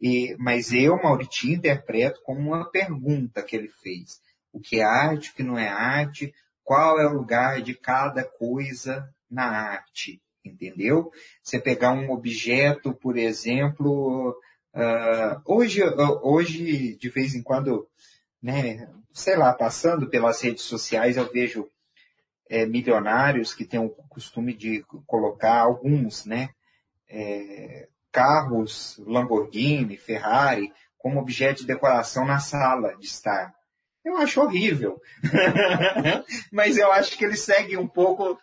E, 0.00 0.36
mas 0.38 0.72
eu, 0.72 0.96
Mauriti, 1.02 1.52
interpreto 1.52 2.22
como 2.22 2.38
uma 2.38 2.70
pergunta 2.70 3.42
que 3.42 3.56
ele 3.56 3.68
fez. 3.82 4.20
O 4.52 4.60
que 4.60 4.78
é 4.78 4.84
arte, 4.84 5.30
o 5.30 5.34
que 5.34 5.42
não 5.42 5.58
é 5.58 5.68
arte, 5.68 6.32
qual 6.62 7.00
é 7.00 7.06
o 7.06 7.12
lugar 7.12 7.60
de 7.60 7.74
cada 7.74 8.22
coisa 8.22 9.12
na 9.28 9.44
arte, 9.44 10.22
entendeu? 10.44 11.10
Você 11.42 11.58
pegar 11.58 11.90
um 11.90 12.12
objeto, 12.12 12.94
por 12.94 13.18
exemplo, 13.18 14.30
uh, 14.72 15.42
hoje, 15.44 15.82
hoje, 16.22 16.96
de 16.96 17.08
vez 17.08 17.34
em 17.34 17.42
quando, 17.42 17.88
né, 18.40 18.88
sei 19.12 19.36
lá, 19.36 19.52
passando 19.52 20.08
pelas 20.08 20.40
redes 20.40 20.62
sociais, 20.62 21.16
eu 21.16 21.30
vejo 21.32 21.68
é, 22.48 22.66
milionários 22.66 23.54
que 23.54 23.64
têm 23.64 23.80
o 23.80 23.88
costume 23.88 24.54
de 24.54 24.84
colocar 25.06 25.60
alguns, 25.60 26.24
né, 26.24 26.50
é, 27.08 27.88
carros 28.12 29.00
Lamborghini, 29.06 29.96
Ferrari, 29.96 30.72
como 30.98 31.20
objeto 31.20 31.60
de 31.60 31.66
decoração 31.66 32.24
na 32.24 32.38
sala 32.38 32.96
de 32.96 33.06
estar. 33.06 33.52
Eu 34.04 34.16
acho 34.18 34.40
horrível. 34.40 35.00
Mas 36.52 36.76
eu 36.76 36.92
acho 36.92 37.16
que 37.16 37.24
ele 37.24 37.36
segue 37.36 37.76
um 37.76 37.88
pouco 37.88 38.38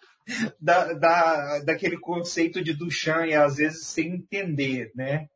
da, 0.59 0.93
da, 0.93 1.59
daquele 1.59 1.97
conceito 1.97 2.63
de 2.63 2.73
Duchamp 2.73 3.27
e 3.27 3.33
às 3.33 3.57
vezes 3.57 3.85
sem 3.87 4.15
entender, 4.15 4.91
né? 4.95 5.27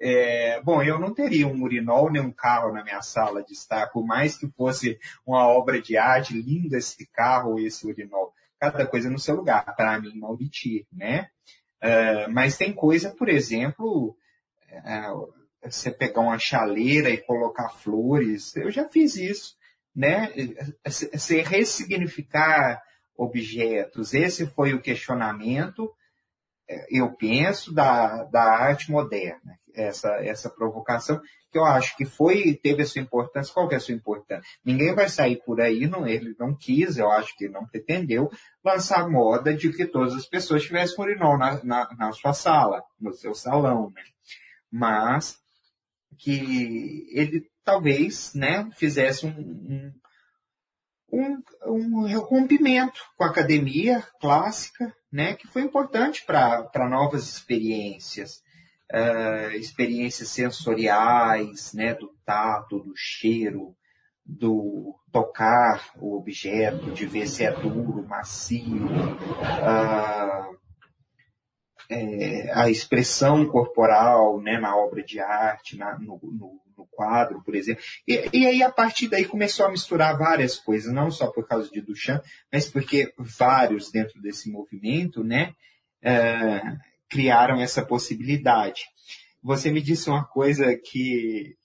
É, 0.00 0.60
bom, 0.62 0.80
eu 0.82 0.98
não 0.98 1.12
teria 1.12 1.46
um 1.48 1.62
urinol 1.62 2.10
nem 2.10 2.22
um 2.22 2.30
carro 2.30 2.72
na 2.72 2.84
minha 2.84 3.02
sala 3.02 3.42
de 3.42 3.52
estar, 3.52 3.88
por 3.88 4.06
mais 4.06 4.36
que 4.36 4.48
fosse 4.48 4.98
uma 5.26 5.48
obra 5.48 5.80
de 5.80 5.96
arte, 5.96 6.40
lindo 6.40 6.76
esse 6.76 7.06
carro, 7.06 7.58
esse 7.58 7.86
urinol. 7.86 8.32
Cada 8.60 8.86
coisa 8.86 9.10
no 9.10 9.18
seu 9.18 9.36
lugar, 9.36 9.64
para 9.76 10.00
mim, 10.00 10.16
Mauriti, 10.16 10.86
né? 10.92 11.28
Uh, 11.82 12.30
mas 12.30 12.56
tem 12.56 12.72
coisa, 12.72 13.10
por 13.10 13.28
exemplo, 13.28 14.16
uh, 14.72 15.32
você 15.62 15.90
pegar 15.90 16.20
uma 16.20 16.38
chaleira 16.38 17.10
e 17.10 17.18
colocar 17.18 17.68
flores, 17.68 18.54
eu 18.56 18.70
já 18.70 18.88
fiz 18.88 19.16
isso, 19.16 19.56
né? 19.94 20.32
Você 20.84 21.42
ressignificar 21.42 22.80
objetos, 23.16 24.14
esse 24.14 24.46
foi 24.46 24.74
o 24.74 24.80
questionamento, 24.80 25.92
é, 26.68 26.86
eu 26.90 27.12
penso, 27.12 27.72
da, 27.72 28.24
da 28.24 28.42
arte 28.42 28.92
moderna 28.92 29.58
essa, 29.78 30.08
essa 30.24 30.50
provocação, 30.50 31.20
que 31.50 31.58
eu 31.58 31.64
acho 31.64 31.96
que 31.96 32.04
foi, 32.04 32.54
teve 32.54 32.82
a 32.82 32.86
sua 32.86 33.00
importância. 33.00 33.52
Qual 33.54 33.68
que 33.68 33.74
é 33.74 33.78
a 33.78 33.80
sua 33.80 33.94
importância? 33.94 34.44
Ninguém 34.64 34.94
vai 34.94 35.08
sair 35.08 35.36
por 35.44 35.60
aí, 35.60 35.86
não, 35.86 36.06
ele 36.06 36.34
não 36.38 36.54
quis, 36.54 36.98
eu 36.98 37.10
acho 37.10 37.36
que 37.36 37.48
não 37.48 37.66
pretendeu, 37.66 38.30
lançar 38.64 39.08
moda 39.08 39.54
de 39.54 39.72
que 39.72 39.86
todas 39.86 40.14
as 40.14 40.26
pessoas 40.26 40.62
tivessem 40.62 40.96
urinol 40.98 41.38
na, 41.38 41.62
na, 41.64 41.88
na 41.96 42.12
sua 42.12 42.34
sala, 42.34 42.82
no 43.00 43.12
seu 43.12 43.34
salão, 43.34 43.90
né? 43.94 44.02
Mas 44.70 45.38
que 46.18 47.06
ele 47.12 47.48
talvez, 47.64 48.34
né, 48.34 48.68
fizesse 48.76 49.26
um, 49.26 49.30
um 49.30 49.92
um, 51.10 51.42
um 51.66 52.18
rompimento 52.20 53.00
com 53.16 53.24
a 53.24 53.28
academia 53.28 54.06
clássica, 54.20 54.94
né, 55.10 55.34
que 55.34 55.46
foi 55.46 55.62
importante 55.62 56.22
para 56.24 56.88
novas 56.88 57.26
experiências 57.26 58.42
uh, 58.92 59.50
experiências 59.56 60.28
sensoriais, 60.28 61.72
né, 61.72 61.94
do 61.94 62.14
tato, 62.24 62.80
do 62.80 62.92
cheiro, 62.96 63.74
do 64.24 64.94
tocar 65.10 65.90
o 65.96 66.16
objeto, 66.16 66.90
de 66.90 67.06
ver 67.06 67.26
se 67.26 67.44
é 67.44 67.50
duro, 67.50 68.06
macio, 68.06 68.86
uh, 68.86 70.58
é, 71.90 72.52
a 72.52 72.68
expressão 72.68 73.46
corporal 73.46 74.40
né, 74.40 74.58
na 74.60 74.76
obra 74.76 75.02
de 75.02 75.18
arte, 75.18 75.76
na, 75.76 75.98
no, 75.98 76.20
no, 76.22 76.60
no, 76.76 76.86
quadro, 76.90 77.42
por 77.42 77.54
exemplo. 77.54 77.82
E, 78.06 78.28
e, 78.32 78.46
aí, 78.46 78.62
a 78.62 78.70
partir 78.70 79.08
daí, 79.08 79.24
começou 79.24 79.64
a 79.64 79.70
misturar 79.70 80.18
várias 80.18 80.56
coisas, 80.56 80.92
não 80.92 81.10
só 81.10 81.28
por 81.28 81.46
causa 81.46 81.70
de 81.70 81.80
Duchamp, 81.80 82.22
mas 82.52 82.68
porque 82.68 83.12
vários 83.16 83.90
dentro 83.90 84.20
desse 84.20 84.50
movimento 84.50 85.24
né, 85.24 85.54
uh, 86.04 86.78
criaram 87.08 87.60
essa 87.60 87.84
possibilidade. 87.84 88.82
Você 89.42 89.70
me 89.70 89.80
disse 89.80 90.10
uma 90.10 90.24
coisa 90.24 90.76
que 90.76 91.56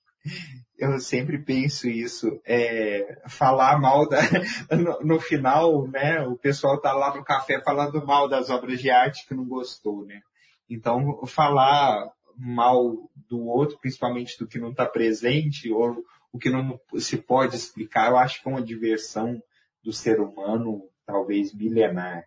eu 0.78 1.00
sempre 1.00 1.38
penso 1.38 1.88
isso, 1.88 2.42
é, 2.46 3.22
falar 3.28 3.80
mal 3.80 4.08
da, 4.08 4.20
no, 4.76 5.00
no, 5.02 5.20
final, 5.20 5.88
né, 5.88 6.22
o 6.22 6.36
pessoal 6.38 6.80
tá 6.80 6.94
lá 6.94 7.16
no 7.16 7.24
café 7.24 7.62
falando 7.62 8.06
mal 8.06 8.28
das 8.28 8.50
obras 8.50 8.80
de 8.80 8.90
arte 8.90 9.28
que 9.28 9.34
não 9.34 9.46
gostou, 9.46 10.06
né. 10.06 10.22
Então, 10.70 11.26
falar 11.26 12.10
mal 12.38 13.10
do 13.30 13.46
outro, 13.46 13.78
principalmente 13.80 14.38
do 14.40 14.48
que 14.48 14.60
não 14.60 14.72
está 14.72 14.86
presente, 14.86 15.72
ou 15.72 16.04
o 16.32 16.40
que 16.40 16.50
não 16.50 16.80
se 16.98 17.18
pode 17.18 17.56
explicar, 17.56 18.10
eu 18.10 18.18
acho 18.18 18.42
que 18.42 18.50
é 18.50 18.52
uma 18.52 18.62
diversão 18.62 19.42
do 19.84 19.94
ser 19.94 20.20
humano, 20.20 20.90
talvez 21.06 21.54
milenar. 21.54 22.24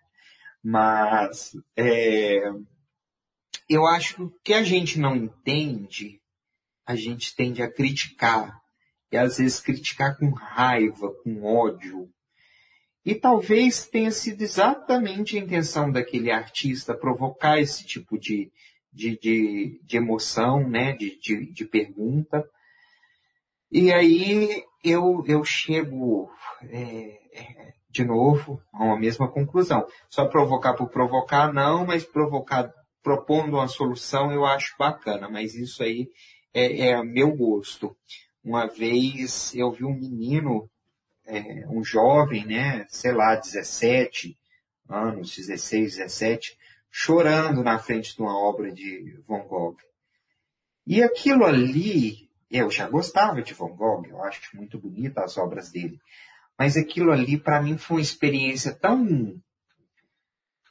Mas, 0.62 1.53
é, 1.77 2.43
eu 3.69 3.87
acho 3.87 4.14
que 4.14 4.23
o 4.23 4.33
que 4.45 4.55
a 4.55 4.62
gente 4.62 4.99
não 4.99 5.17
entende, 5.17 6.21
a 6.87 6.95
gente 6.95 7.35
tende 7.35 7.62
a 7.62 7.71
criticar. 7.71 8.61
E 9.11 9.17
às 9.17 9.39
vezes 9.39 9.61
criticar 9.61 10.17
com 10.19 10.31
raiva, 10.31 11.12
com 11.23 11.45
ódio. 11.45 12.09
E 13.05 13.14
talvez 13.14 13.87
tenha 13.87 14.11
sido 14.11 14.43
exatamente 14.43 15.37
a 15.37 15.41
intenção 15.41 15.91
daquele 15.91 16.31
artista 16.31 16.97
provocar 16.97 17.61
esse 17.61 17.85
tipo 17.85 18.19
de, 18.19 18.51
de, 18.93 19.17
de, 19.19 19.81
de 19.85 19.97
emoção, 19.97 20.69
né? 20.69 20.93
de, 20.93 21.19
de, 21.21 21.53
de 21.53 21.64
pergunta. 21.64 22.45
E 23.71 23.93
aí 23.93 24.64
eu, 24.83 25.25
eu 25.27 25.45
chego 25.45 26.31
é, 26.62 27.19
é 27.33 27.77
de 27.97 28.05
novo, 28.05 28.61
a 28.73 28.85
uma 28.85 28.99
mesma 28.99 29.27
conclusão. 29.27 29.87
Só 30.11 30.27
provocar 30.27 30.75
por 30.75 30.89
provocar, 30.91 31.53
não, 31.53 31.87
mas 31.87 32.05
provocar 32.05 32.71
propondo 33.07 33.55
uma 33.55 33.69
solução 33.69 34.33
eu 34.33 34.45
acho 34.45 34.75
bacana, 34.77 35.29
mas 35.29 35.55
isso 35.55 35.81
aí 35.81 36.11
é, 36.53 36.89
é 36.89 37.03
meu 37.05 37.31
gosto. 37.37 37.97
Uma 38.43 38.67
vez 38.67 39.55
eu 39.55 39.71
vi 39.71 39.85
um 39.85 39.95
menino, 39.95 40.69
é, 41.25 41.65
um 41.69 41.85
jovem, 41.85 42.45
né, 42.45 42.85
sei 42.89 43.13
lá, 43.13 43.37
17 43.37 44.37
anos, 44.89 45.37
16, 45.37 45.99
17, 45.99 46.59
chorando 46.91 47.63
na 47.63 47.79
frente 47.79 48.17
de 48.17 48.21
uma 48.21 48.37
obra 48.37 48.73
de 48.73 49.17
Van 49.25 49.47
Gogh. 49.47 49.77
E 50.85 51.01
aquilo 51.01 51.45
ali, 51.45 52.29
eu 52.51 52.69
já 52.73 52.89
gostava 52.89 53.41
de 53.41 53.55
Van 53.55 53.69
Gogh, 53.69 54.05
eu 54.09 54.21
acho 54.25 54.57
muito 54.57 54.81
bonita 54.81 55.23
as 55.23 55.39
obras 55.39 55.71
dele. 55.71 56.01
Mas 56.59 56.77
aquilo 56.77 57.13
ali, 57.13 57.39
para 57.39 57.63
mim, 57.63 57.79
foi 57.79 57.99
uma 57.99 58.03
experiência 58.03 58.75
tão. 58.75 59.41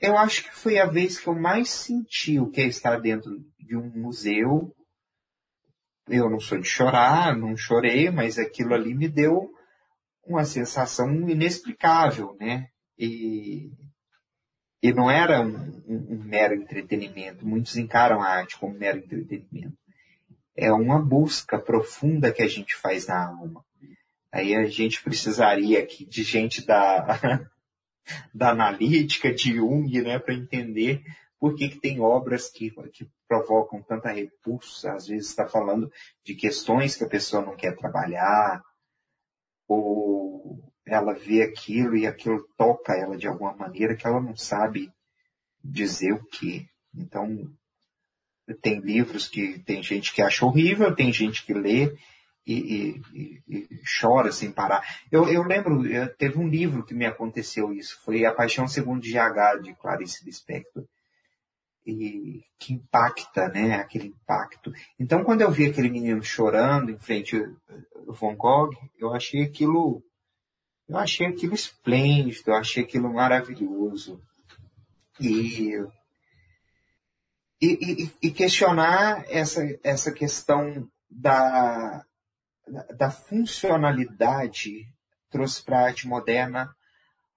Eu 0.06 0.18
acho 0.18 0.44
que 0.44 0.56
foi 0.56 0.80
a 0.80 0.86
vez 0.86 1.20
que 1.20 1.28
eu 1.28 1.36
mais 1.36 1.70
senti 1.70 2.40
o 2.40 2.50
que 2.50 2.62
é 2.62 2.66
estar 2.66 3.00
dentro 3.00 3.32
de 3.60 3.76
um 3.76 3.90
museu. 3.90 4.74
Eu 6.08 6.30
não 6.30 6.40
sou 6.40 6.60
de 6.60 6.68
chorar, 6.68 7.36
não 7.36 7.58
chorei, 7.58 8.10
mas 8.10 8.38
aquilo 8.38 8.74
ali 8.74 8.94
me 8.94 9.08
deu 9.08 9.50
uma 10.26 10.46
sensação 10.46 11.12
inexplicável, 11.30 12.36
né? 12.40 12.68
E, 12.98 13.72
e 14.82 14.94
não 14.94 15.10
era 15.10 15.42
um, 15.42 15.84
um, 15.88 16.16
um 16.16 16.24
mero 16.24 16.56
entretenimento. 16.56 17.46
Muitos 17.46 17.76
encaram 17.76 18.22
a 18.22 18.28
arte 18.28 18.58
como 18.58 18.78
mero 18.78 19.00
entretenimento 19.00 19.76
é 20.56 20.72
uma 20.72 21.00
busca 21.00 21.60
profunda 21.60 22.32
que 22.32 22.42
a 22.42 22.48
gente 22.48 22.76
faz 22.76 23.08
na 23.08 23.28
alma. 23.28 23.64
Aí 24.32 24.56
a 24.56 24.66
gente 24.66 25.04
precisaria 25.04 25.80
aqui 25.80 26.06
de 26.06 26.24
gente 26.24 26.66
da, 26.66 27.20
da 28.34 28.52
analítica, 28.52 29.34
de 29.34 29.56
Jung, 29.56 30.02
né, 30.02 30.20
para 30.20 30.34
entender 30.34 31.04
por 31.40 31.56
que, 31.56 31.70
que 31.70 31.80
tem 31.80 32.00
obras 32.00 32.50
que, 32.50 32.72
que 32.92 33.10
provocam 33.28 33.82
tanta 33.82 34.12
repulsa. 34.12 34.94
Às 34.94 35.08
vezes 35.08 35.30
está 35.30 35.48
falando 35.48 35.92
de 36.24 36.34
questões 36.34 36.96
que 36.96 37.04
a 37.04 37.10
pessoa 37.10 37.46
não 37.46 37.56
quer 37.56 37.76
trabalhar, 37.76 38.64
ou 39.68 40.72
ela 40.86 41.14
vê 41.14 41.42
aquilo 41.42 41.98
e 41.98 42.06
aquilo 42.06 42.48
toca 42.58 42.94
ela 42.94 43.18
de 43.18 43.28
alguma 43.28 43.54
maneira 43.56 43.96
que 43.96 44.06
ela 44.06 44.22
não 44.22 44.36
sabe 44.36 44.92
dizer 45.64 46.14
o 46.14 46.24
que. 46.26 46.68
Então, 46.94 47.52
tem 48.62 48.80
livros 48.80 49.28
que 49.28 49.60
tem 49.60 49.82
gente 49.82 50.14
que 50.14 50.22
acha 50.22 50.46
horrível, 50.46 50.96
tem 50.96 51.12
gente 51.12 51.44
que 51.46 51.54
lê 51.54 51.96
e, 52.46 53.02
e, 53.14 53.44
e 53.48 53.70
chora 54.00 54.32
sem 54.32 54.52
parar. 54.52 54.84
Eu, 55.12 55.28
eu 55.28 55.44
lembro, 55.44 55.86
eu, 55.88 56.14
teve 56.16 56.38
um 56.38 56.48
livro 56.48 56.86
que 56.86 56.94
me 56.94 57.06
aconteceu 57.06 57.74
isso, 57.74 58.00
foi 58.04 58.26
A 58.26 58.34
Paixão 58.34 58.68
Segundo 58.68 59.02
GH, 59.02 59.62
de 59.62 59.74
Clarice 59.76 60.26
Lispector. 60.26 60.86
E 61.86 62.44
que 62.58 62.74
impacta, 62.74 63.48
né? 63.50 63.76
Aquele 63.76 64.08
impacto. 64.08 64.74
Então, 65.00 65.24
quando 65.24 65.42
eu 65.42 65.52
vi 65.52 65.68
aquele 65.68 65.90
menino 65.90 66.24
chorando 66.24 66.90
em 66.90 66.98
frente 66.98 67.38
ao 68.08 68.14
Van 68.14 68.36
Gogh, 68.36 68.72
eu 68.98 69.14
achei 69.14 69.44
aquilo, 69.44 70.04
eu 70.90 70.98
achei 70.98 71.28
aquilo 71.28 71.54
esplêndido, 71.54 72.50
eu 72.50 72.56
achei 72.56 72.84
aquilo 72.84 73.14
maravilhoso. 73.14 74.20
E 75.20 75.78
e, 77.62 78.04
e, 78.04 78.28
e 78.28 78.32
questionar 78.32 79.24
essa, 79.30 79.62
essa 79.84 80.12
questão 80.12 80.88
da, 81.10 82.06
da 82.96 83.12
funcionalidade 83.12 84.88
trouxe 85.30 85.64
para 85.64 85.80
a 85.80 85.86
arte 85.86 86.08
moderna 86.08 86.74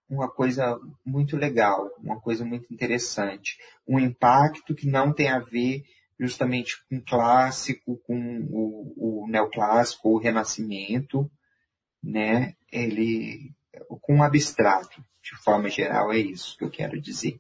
uma 0.09 0.29
coisa 0.29 0.79
muito 1.05 1.37
legal, 1.37 1.91
uma 1.99 2.21
coisa 2.21 2.45
muito 2.45 2.73
interessante. 2.73 3.59
Um 3.87 3.99
impacto 3.99 4.75
que 4.75 4.87
não 4.87 5.13
tem 5.13 5.29
a 5.29 5.39
ver 5.39 5.85
justamente 6.19 6.77
com 6.89 7.01
clássico, 7.01 7.99
com 8.07 8.41
o, 8.51 9.23
o 9.25 9.29
neoclássico, 9.29 10.09
o 10.09 10.19
renascimento, 10.19 11.31
né? 12.03 12.55
Ele, 12.73 13.55
com 14.01 14.19
o 14.19 14.23
abstrato, 14.23 15.05
de 15.23 15.37
forma 15.43 15.69
geral, 15.69 16.13
é 16.13 16.19
isso 16.19 16.57
que 16.57 16.65
eu 16.65 16.71
quero 16.71 17.01
dizer. 17.01 17.39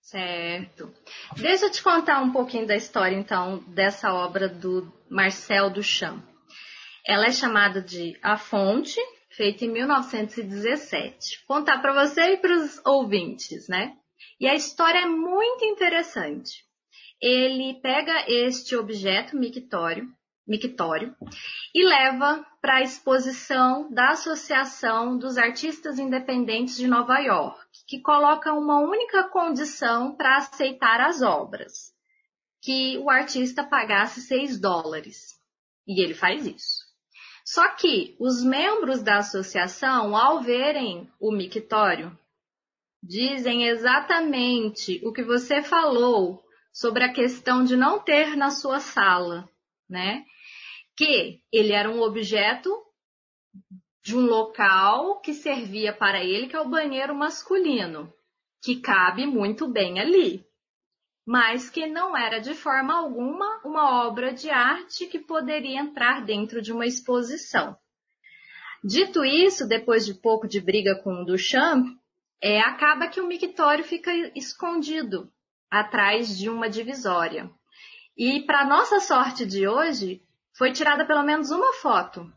Certo. 0.00 0.92
Deixa 1.36 1.66
eu 1.66 1.70
te 1.70 1.82
contar 1.82 2.20
um 2.20 2.32
pouquinho 2.32 2.66
da 2.66 2.74
história, 2.74 3.14
então, 3.14 3.58
dessa 3.68 4.12
obra 4.12 4.48
do 4.48 4.92
Marcel 5.10 5.70
Duchamp. 5.70 6.22
Ela 7.04 7.26
é 7.26 7.32
chamada 7.32 7.82
de 7.82 8.16
A 8.22 8.36
Fonte, 8.36 9.00
feita 9.30 9.64
em 9.64 9.72
1917. 9.72 11.44
Vou 11.48 11.58
contar 11.58 11.80
para 11.80 12.04
você 12.04 12.34
e 12.34 12.36
para 12.36 12.54
os 12.54 12.80
ouvintes, 12.86 13.66
né? 13.68 13.96
E 14.38 14.46
a 14.46 14.54
história 14.54 15.00
é 15.00 15.06
muito 15.06 15.64
interessante. 15.64 16.64
Ele 17.20 17.80
pega 17.82 18.24
este 18.28 18.76
objeto 18.76 19.36
mictório, 19.36 20.08
mictório 20.46 21.14
e 21.74 21.84
leva 21.84 22.46
para 22.60 22.76
a 22.76 22.82
exposição 22.82 23.92
da 23.92 24.10
Associação 24.10 25.18
dos 25.18 25.36
Artistas 25.36 25.98
Independentes 25.98 26.76
de 26.76 26.86
Nova 26.86 27.18
York, 27.18 27.60
que 27.88 28.00
coloca 28.00 28.52
uma 28.52 28.78
única 28.78 29.24
condição 29.24 30.14
para 30.14 30.36
aceitar 30.36 31.00
as 31.00 31.20
obras, 31.20 31.92
que 32.62 32.98
o 32.98 33.08
artista 33.08 33.64
pagasse 33.64 34.20
6 34.20 34.60
dólares. 34.60 35.38
E 35.86 36.02
ele 36.02 36.14
faz 36.14 36.46
isso. 36.46 36.90
Só 37.44 37.68
que 37.74 38.16
os 38.20 38.44
membros 38.44 39.02
da 39.02 39.18
associação, 39.18 40.16
ao 40.16 40.42
verem 40.42 41.10
o 41.18 41.32
mictório, 41.32 42.16
dizem 43.02 43.66
exatamente 43.66 45.00
o 45.04 45.12
que 45.12 45.24
você 45.24 45.62
falou 45.62 46.44
sobre 46.72 47.02
a 47.02 47.12
questão 47.12 47.64
de 47.64 47.76
não 47.76 47.98
ter 47.98 48.36
na 48.36 48.50
sua 48.50 48.78
sala, 48.78 49.48
né? 49.88 50.24
Que 50.96 51.40
ele 51.50 51.72
era 51.72 51.90
um 51.90 52.02
objeto 52.02 52.70
de 54.04 54.16
um 54.16 54.26
local 54.26 55.20
que 55.20 55.34
servia 55.34 55.92
para 55.92 56.22
ele, 56.22 56.46
que 56.46 56.56
é 56.56 56.60
o 56.60 56.68
banheiro 56.68 57.14
masculino, 57.14 58.12
que 58.62 58.80
cabe 58.80 59.26
muito 59.26 59.66
bem 59.66 59.98
ali, 59.98 60.46
mas 61.30 61.70
que 61.70 61.86
não 61.86 62.16
era 62.16 62.40
de 62.40 62.54
forma 62.54 62.92
alguma 62.92 63.60
uma 63.64 64.04
obra 64.04 64.32
de 64.32 64.50
arte 64.50 65.06
que 65.06 65.20
poderia 65.20 65.78
entrar 65.78 66.24
dentro 66.24 66.60
de 66.60 66.72
uma 66.72 66.84
exposição. 66.84 67.76
Dito 68.82 69.24
isso, 69.24 69.64
depois 69.64 70.04
de 70.04 70.12
pouco 70.12 70.48
de 70.48 70.60
briga 70.60 70.96
com 71.04 71.22
o 71.22 71.24
Duchamp, 71.24 71.86
é, 72.42 72.58
acaba 72.58 73.06
que 73.06 73.20
o 73.20 73.28
mictório 73.28 73.84
fica 73.84 74.10
escondido 74.34 75.32
atrás 75.70 76.36
de 76.36 76.50
uma 76.50 76.68
divisória. 76.68 77.48
E 78.18 78.40
para 78.40 78.66
nossa 78.66 78.98
sorte 78.98 79.46
de 79.46 79.68
hoje, 79.68 80.20
foi 80.58 80.72
tirada 80.72 81.06
pelo 81.06 81.22
menos 81.22 81.52
uma 81.52 81.72
foto 81.74 82.28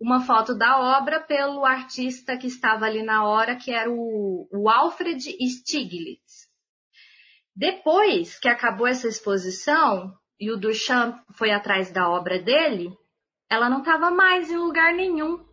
uma 0.00 0.20
foto 0.20 0.54
da 0.54 0.78
obra 0.98 1.20
pelo 1.20 1.64
artista 1.64 2.36
que 2.36 2.46
estava 2.46 2.86
ali 2.86 3.02
na 3.02 3.24
hora, 3.24 3.56
que 3.56 3.72
era 3.72 3.90
o, 3.90 4.48
o 4.52 4.68
Alfred 4.68 5.18
Stiglitz. 5.18 6.27
Depois 7.58 8.38
que 8.38 8.48
acabou 8.48 8.86
essa 8.86 9.08
exposição 9.08 10.14
e 10.38 10.48
o 10.48 10.56
Duchamp 10.56 11.18
foi 11.32 11.50
atrás 11.50 11.90
da 11.90 12.08
obra 12.08 12.38
dele, 12.38 12.88
ela 13.50 13.68
não 13.68 13.80
estava 13.80 14.12
mais 14.12 14.48
em 14.48 14.56
lugar 14.56 14.94
nenhum. 14.94 15.44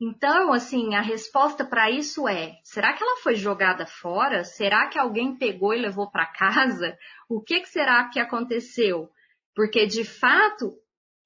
Então, 0.00 0.50
assim, 0.50 0.94
a 0.94 1.02
resposta 1.02 1.62
para 1.62 1.90
isso 1.90 2.26
é: 2.26 2.54
será 2.64 2.94
que 2.94 3.04
ela 3.04 3.20
foi 3.20 3.34
jogada 3.34 3.84
fora? 3.84 4.44
Será 4.44 4.88
que 4.88 4.98
alguém 4.98 5.36
pegou 5.36 5.74
e 5.74 5.82
levou 5.82 6.10
para 6.10 6.24
casa? 6.24 6.96
O 7.28 7.42
que, 7.42 7.60
que 7.60 7.68
será 7.68 8.08
que 8.08 8.18
aconteceu? 8.18 9.10
Porque 9.54 9.86
de 9.86 10.04
fato 10.04 10.72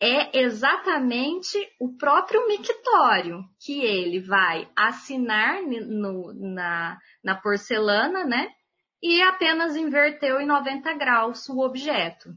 é 0.03 0.41
exatamente 0.41 1.57
o 1.81 1.97
próprio 1.97 2.49
mictório 2.49 3.45
que 3.65 3.81
ele 3.81 4.19
vai 4.19 4.69
assinar 4.75 5.63
no, 5.63 6.35
na, 6.35 6.99
na 7.23 7.37
porcelana, 7.37 8.25
né? 8.25 8.51
E 9.03 9.23
apenas 9.23 9.77
inverteu 9.77 10.41
em 10.41 10.47
90 10.47 10.93
graus 10.95 11.49
o 11.49 11.61
objeto. 11.61 12.31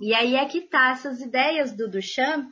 E 0.00 0.14
aí 0.14 0.36
é 0.36 0.44
que 0.46 0.62
tá, 0.62 0.90
essas 0.90 1.20
ideias 1.20 1.76
do 1.76 1.90
Duchamp 1.90 2.48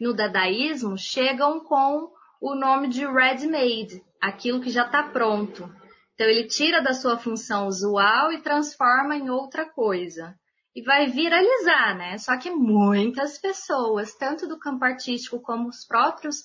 no 0.00 0.14
dadaísmo 0.14 0.96
chegam 0.98 1.60
com 1.60 2.10
o 2.40 2.54
nome 2.54 2.88
de 2.88 3.06
ready-made, 3.06 4.02
aquilo 4.20 4.60
que 4.60 4.70
já 4.70 4.84
está 4.84 5.04
pronto. 5.04 5.68
Então 6.14 6.26
ele 6.26 6.46
tira 6.46 6.82
da 6.82 6.92
sua 6.92 7.16
função 7.16 7.66
usual 7.66 8.32
e 8.32 8.42
transforma 8.42 9.16
em 9.16 9.30
outra 9.30 9.64
coisa 9.64 10.34
e 10.74 10.82
vai 10.82 11.06
viralizar, 11.08 11.96
né? 11.96 12.18
Só 12.18 12.36
que 12.38 12.50
muitas 12.50 13.38
pessoas, 13.38 14.14
tanto 14.14 14.48
do 14.48 14.58
campo 14.58 14.84
artístico 14.84 15.40
como 15.40 15.68
os 15.68 15.84
próprios 15.86 16.36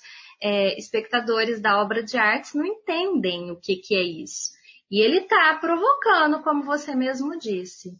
é, 0.41 0.77
espectadores 0.77 1.61
da 1.61 1.81
obra 1.81 2.03
de 2.03 2.17
artes, 2.17 2.53
não 2.53 2.65
entendem 2.65 3.51
o 3.51 3.59
que, 3.59 3.77
que 3.77 3.95
é 3.95 4.03
isso. 4.03 4.56
E 4.89 5.03
ele 5.03 5.19
está 5.19 5.53
provocando, 5.55 6.41
como 6.41 6.63
você 6.63 6.95
mesmo 6.95 7.37
disse. 7.37 7.99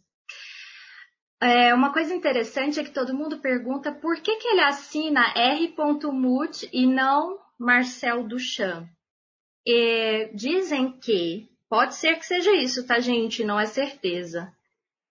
É, 1.40 1.72
uma 1.72 1.92
coisa 1.92 2.14
interessante 2.14 2.80
é 2.80 2.84
que 2.84 2.90
todo 2.90 3.14
mundo 3.14 3.38
pergunta 3.38 3.92
por 3.92 4.20
que, 4.20 4.36
que 4.36 4.48
ele 4.48 4.62
assina 4.62 5.32
R. 5.36 5.74
Mut 6.12 6.68
e 6.72 6.86
não 6.86 7.38
Marcel 7.58 8.26
Duchamp. 8.26 8.88
E 9.66 10.30
dizem 10.34 10.98
que, 10.98 11.48
pode 11.68 11.94
ser 11.94 12.16
que 12.16 12.26
seja 12.26 12.52
isso, 12.54 12.86
tá, 12.86 12.98
gente? 12.98 13.44
Não 13.44 13.60
é 13.60 13.66
certeza. 13.66 14.52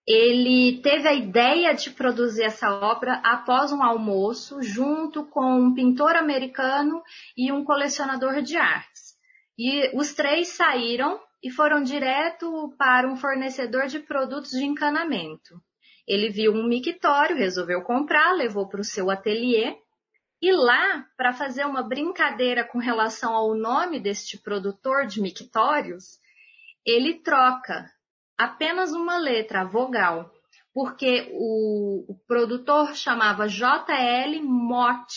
Ele 0.06 0.80
teve 0.82 1.06
a 1.06 1.14
ideia 1.14 1.74
de 1.74 1.90
produzir 1.90 2.42
essa 2.42 2.70
obra 2.70 3.20
após 3.24 3.72
um 3.72 3.82
almoço, 3.82 4.62
junto 4.62 5.24
com 5.26 5.60
um 5.60 5.74
pintor 5.74 6.16
americano 6.16 7.02
e 7.36 7.52
um 7.52 7.62
colecionador 7.62 8.42
de 8.42 8.56
artes. 8.56 9.16
E 9.56 9.96
os 9.96 10.14
três 10.14 10.48
saíram 10.48 11.20
e 11.42 11.50
foram 11.50 11.82
direto 11.82 12.74
para 12.78 13.08
um 13.08 13.16
fornecedor 13.16 13.86
de 13.86 14.00
produtos 14.00 14.50
de 14.50 14.64
encanamento. 14.64 15.60
Ele 16.06 16.30
viu 16.30 16.52
um 16.52 16.66
mictório, 16.66 17.36
resolveu 17.36 17.82
comprar, 17.82 18.32
levou 18.32 18.68
para 18.68 18.80
o 18.80 18.84
seu 18.84 19.10
ateliê 19.10 19.76
e 20.40 20.52
lá, 20.52 21.04
para 21.16 21.32
fazer 21.32 21.66
uma 21.66 21.82
brincadeira 21.82 22.64
com 22.64 22.78
relação 22.78 23.34
ao 23.34 23.54
nome 23.54 23.98
deste 23.98 24.38
produtor 24.38 25.04
de 25.04 25.20
mictórios, 25.20 26.20
ele 26.86 27.14
troca 27.14 27.90
apenas 28.36 28.92
uma 28.92 29.18
letra, 29.18 29.62
a 29.62 29.64
vogal, 29.64 30.32
porque 30.72 31.28
o, 31.32 32.12
o 32.12 32.14
produtor 32.28 32.94
chamava 32.94 33.48
JL 33.48 34.40
Mott 34.44 35.12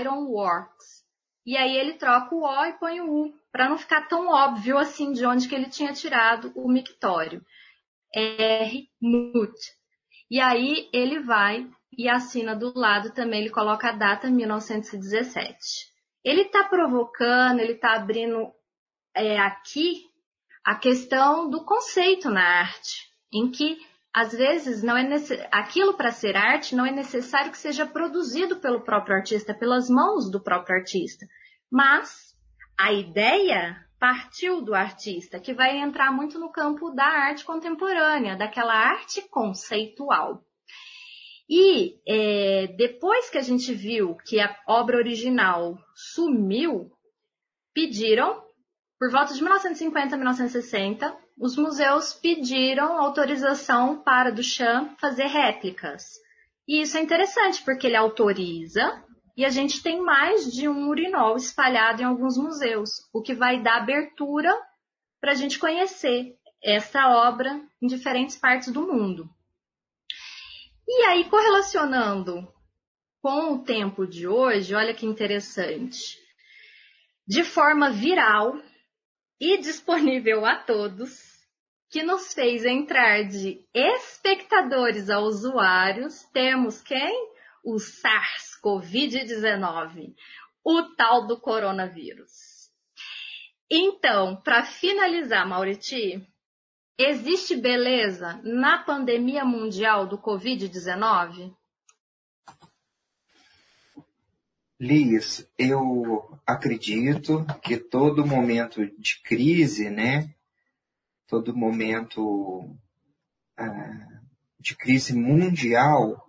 Iron 0.00 0.24
Works. 0.28 1.04
E 1.44 1.54
aí 1.54 1.76
ele 1.76 1.94
troca 1.94 2.34
o 2.34 2.42
O 2.42 2.64
e 2.64 2.72
põe 2.78 3.00
o 3.02 3.10
U, 3.10 3.34
para 3.52 3.68
não 3.68 3.78
ficar 3.78 4.08
tão 4.08 4.28
óbvio 4.28 4.78
assim 4.78 5.12
de 5.12 5.24
onde 5.24 5.48
que 5.48 5.54
ele 5.54 5.68
tinha 5.68 5.92
tirado 5.92 6.52
o 6.54 6.70
mictório. 6.70 7.42
R. 8.14 8.88
Mut. 9.00 9.54
E 10.30 10.40
aí 10.40 10.88
ele 10.92 11.20
vai 11.20 11.68
e 11.96 12.08
assina 12.08 12.54
do 12.54 12.72
lado 12.78 13.12
também, 13.12 13.40
ele 13.40 13.50
coloca 13.50 13.88
a 13.88 13.92
data 13.92 14.30
1917. 14.30 15.58
Ele 16.24 16.42
está 16.42 16.64
provocando, 16.64 17.60
ele 17.60 17.72
está 17.72 17.94
abrindo 17.94 18.52
é, 19.14 19.38
aqui 19.38 20.04
a 20.64 20.74
questão 20.74 21.48
do 21.48 21.64
conceito 21.64 22.30
na 22.30 22.60
arte, 22.60 23.08
em 23.32 23.50
que 23.50 23.78
às 24.14 24.32
vezes 24.32 24.82
não 24.82 24.96
é 24.96 25.06
aquilo 25.50 25.94
para 25.94 26.10
ser 26.10 26.36
arte 26.36 26.74
não 26.74 26.84
é 26.84 26.90
necessário 26.90 27.50
que 27.50 27.58
seja 27.58 27.86
produzido 27.86 28.56
pelo 28.56 28.82
próprio 28.82 29.16
artista, 29.16 29.54
pelas 29.54 29.88
mãos 29.88 30.30
do 30.30 30.42
próprio 30.42 30.76
artista, 30.76 31.26
mas 31.70 32.27
a 32.78 32.92
ideia 32.92 33.84
partiu 33.98 34.62
do 34.62 34.74
artista, 34.74 35.40
que 35.40 35.52
vai 35.52 35.76
entrar 35.78 36.12
muito 36.12 36.38
no 36.38 36.52
campo 36.52 36.90
da 36.90 37.04
arte 37.04 37.44
contemporânea, 37.44 38.36
daquela 38.36 38.72
arte 38.72 39.20
conceitual. 39.28 40.44
E 41.50 41.98
é, 42.06 42.68
depois 42.76 43.28
que 43.28 43.38
a 43.38 43.42
gente 43.42 43.74
viu 43.74 44.14
que 44.14 44.38
a 44.38 44.56
obra 44.68 44.98
original 44.98 45.76
sumiu, 45.94 46.92
pediram 47.74 48.46
por 48.98 49.10
volta 49.10 49.32
de 49.32 49.40
1950 49.40 50.14
a 50.14 50.18
1960, 50.18 51.16
os 51.40 51.56
museus 51.56 52.12
pediram 52.12 52.98
autorização 52.98 54.02
para 54.02 54.30
Duchamp 54.30 54.98
fazer 55.00 55.26
réplicas. 55.26 56.04
E 56.66 56.82
isso 56.82 56.98
é 56.98 57.00
interessante 57.00 57.62
porque 57.64 57.86
ele 57.86 57.96
autoriza 57.96 59.02
e 59.38 59.44
a 59.44 59.50
gente 59.50 59.80
tem 59.84 60.02
mais 60.02 60.52
de 60.52 60.68
um 60.68 60.88
urinol 60.88 61.36
espalhado 61.36 62.02
em 62.02 62.04
alguns 62.04 62.36
museus, 62.36 63.08
o 63.12 63.22
que 63.22 63.32
vai 63.32 63.62
dar 63.62 63.76
abertura 63.76 64.52
para 65.20 65.30
a 65.30 65.34
gente 65.36 65.60
conhecer 65.60 66.36
essa 66.60 67.06
obra 67.06 67.62
em 67.80 67.86
diferentes 67.86 68.34
partes 68.34 68.72
do 68.72 68.82
mundo. 68.82 69.30
E 70.88 71.04
aí, 71.04 71.30
correlacionando 71.30 72.52
com 73.22 73.54
o 73.54 73.62
tempo 73.62 74.08
de 74.08 74.26
hoje, 74.26 74.74
olha 74.74 74.92
que 74.92 75.06
interessante. 75.06 76.18
De 77.24 77.44
forma 77.44 77.90
viral, 77.92 78.60
e 79.40 79.56
disponível 79.58 80.44
a 80.44 80.56
todos, 80.56 81.38
que 81.88 82.02
nos 82.02 82.34
fez 82.34 82.64
entrar 82.64 83.22
de 83.22 83.64
espectadores 83.72 85.08
a 85.08 85.20
usuários, 85.20 86.24
temos 86.32 86.82
quem? 86.82 87.37
O 87.64 87.76
SARS-CoV-19, 87.76 90.14
o 90.64 90.82
tal 90.96 91.26
do 91.26 91.40
coronavírus. 91.40 92.58
Então, 93.70 94.36
para 94.36 94.64
finalizar, 94.64 95.46
Mauriti, 95.46 96.26
existe 96.98 97.56
beleza 97.56 98.40
na 98.42 98.78
pandemia 98.78 99.44
mundial 99.44 100.06
do 100.06 100.18
Covid-19? 100.18 101.54
Liz, 104.80 105.48
eu 105.58 106.38
acredito 106.46 107.44
que 107.62 107.76
todo 107.76 108.26
momento 108.26 108.86
de 108.98 109.20
crise, 109.22 109.90
né, 109.90 110.34
todo 111.26 111.56
momento 111.56 112.74
ah, 113.56 114.20
de 114.58 114.76
crise 114.76 115.14
mundial 115.14 116.27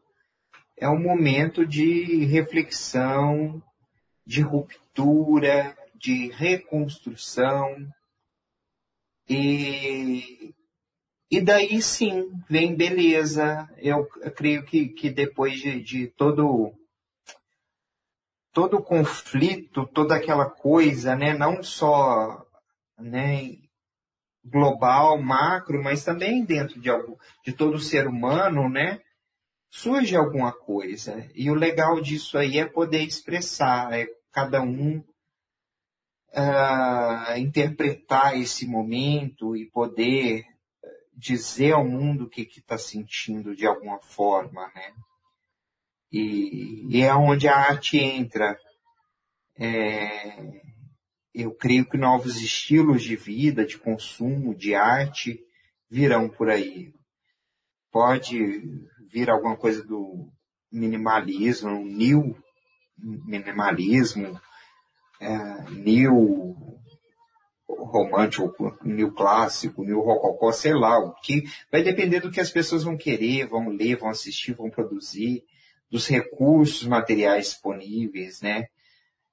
é 0.80 0.88
um 0.88 1.00
momento 1.00 1.66
de 1.66 2.26
reflexão, 2.26 3.62
de 4.26 4.42
ruptura, 4.42 5.78
de 5.96 6.30
reconstrução. 6.30 7.76
E, 9.28 10.54
e 11.30 11.42
daí 11.42 11.82
sim 11.82 12.32
vem 12.50 12.76
beleza. 12.76 13.70
Eu, 13.78 14.06
creio 14.36 14.64
que, 14.64 14.90
que 14.90 15.10
depois 15.10 15.60
de, 15.60 15.82
de 15.82 16.08
todo 16.08 16.74
todo 18.52 18.78
o 18.78 18.84
conflito, 18.84 19.88
toda 19.94 20.16
aquela 20.16 20.50
coisa, 20.50 21.16
né, 21.16 21.34
não 21.34 21.62
só 21.62 22.46
né, 22.98 23.56
global, 24.44 25.22
macro, 25.22 25.82
mas 25.84 26.04
também 26.04 26.44
dentro 26.44 26.80
de, 26.80 26.90
algo, 26.90 27.18
de 27.46 27.54
todo 27.54 27.80
ser 27.80 28.08
humano, 28.08 28.68
né, 28.68 29.00
surge 29.70 30.16
alguma 30.16 30.52
coisa. 30.52 31.30
E 31.34 31.50
o 31.50 31.56
legal 31.56 32.02
disso 32.02 32.38
aí 32.38 32.58
é 32.58 32.66
poder 32.66 33.04
expressar, 33.04 33.94
é 33.94 34.08
cada 34.32 34.62
um 34.62 35.04
uh, 36.34 37.38
interpretar 37.38 38.40
esse 38.40 38.68
momento 38.68 39.56
e 39.56 39.66
poder 39.70 40.46
dizer 41.20 41.74
ao 41.74 41.86
mundo 41.86 42.24
o 42.24 42.30
que 42.30 42.42
está 42.42 42.78
sentindo 42.78 43.56
de 43.56 43.68
alguma 43.68 44.00
forma, 44.00 44.72
né? 44.74 44.94
E, 46.12 46.88
e 46.90 47.02
é 47.02 47.14
onde 47.14 47.48
a 47.48 47.56
arte 47.56 47.98
entra. 47.98 48.58
É, 49.58 50.70
eu 51.34 51.54
creio 51.54 51.88
que 51.88 51.98
novos 51.98 52.42
estilos 52.42 53.04
de 53.04 53.16
vida, 53.16 53.66
de 53.66 53.78
consumo, 53.78 54.56
de 54.56 54.74
arte 54.74 55.40
virão 55.90 56.30
por 56.30 56.50
aí. 56.50 56.94
Pode 57.92 58.64
vir 59.12 59.30
alguma 59.30 59.56
coisa 59.56 59.84
do 59.84 60.30
minimalismo, 60.72 61.70
um 61.70 61.86
new 61.86 62.36
minimalismo, 62.98 64.40
é, 65.20 65.62
new 65.72 66.78
romântico, 67.68 68.78
new 68.84 69.12
clássico, 69.12 69.84
new 69.84 70.02
rococó, 70.02 70.52
sei 70.52 70.74
lá, 70.74 71.00
o 71.00 71.14
que 71.22 71.44
vai 71.72 71.84
depender 71.84 72.20
do 72.20 72.32
que 72.32 72.40
as 72.40 72.50
pessoas 72.50 72.84
vão 72.84 72.98
querer, 72.98 73.48
vão 73.48 73.70
ler, 73.70 73.96
vão 73.96 74.10
assistir, 74.10 74.54
vão 74.54 74.70
produzir 74.70 75.44
dos 75.90 76.08
recursos 76.08 76.88
materiais 76.88 77.50
disponíveis, 77.50 78.42
né? 78.42 78.68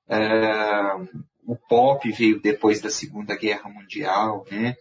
Uh, 0.08 1.24
o 1.46 1.56
pop 1.56 2.10
veio 2.12 2.40
depois 2.40 2.80
da 2.80 2.90
Segunda 2.90 3.36
Guerra 3.36 3.68
Mundial, 3.68 4.44
né? 4.50 4.76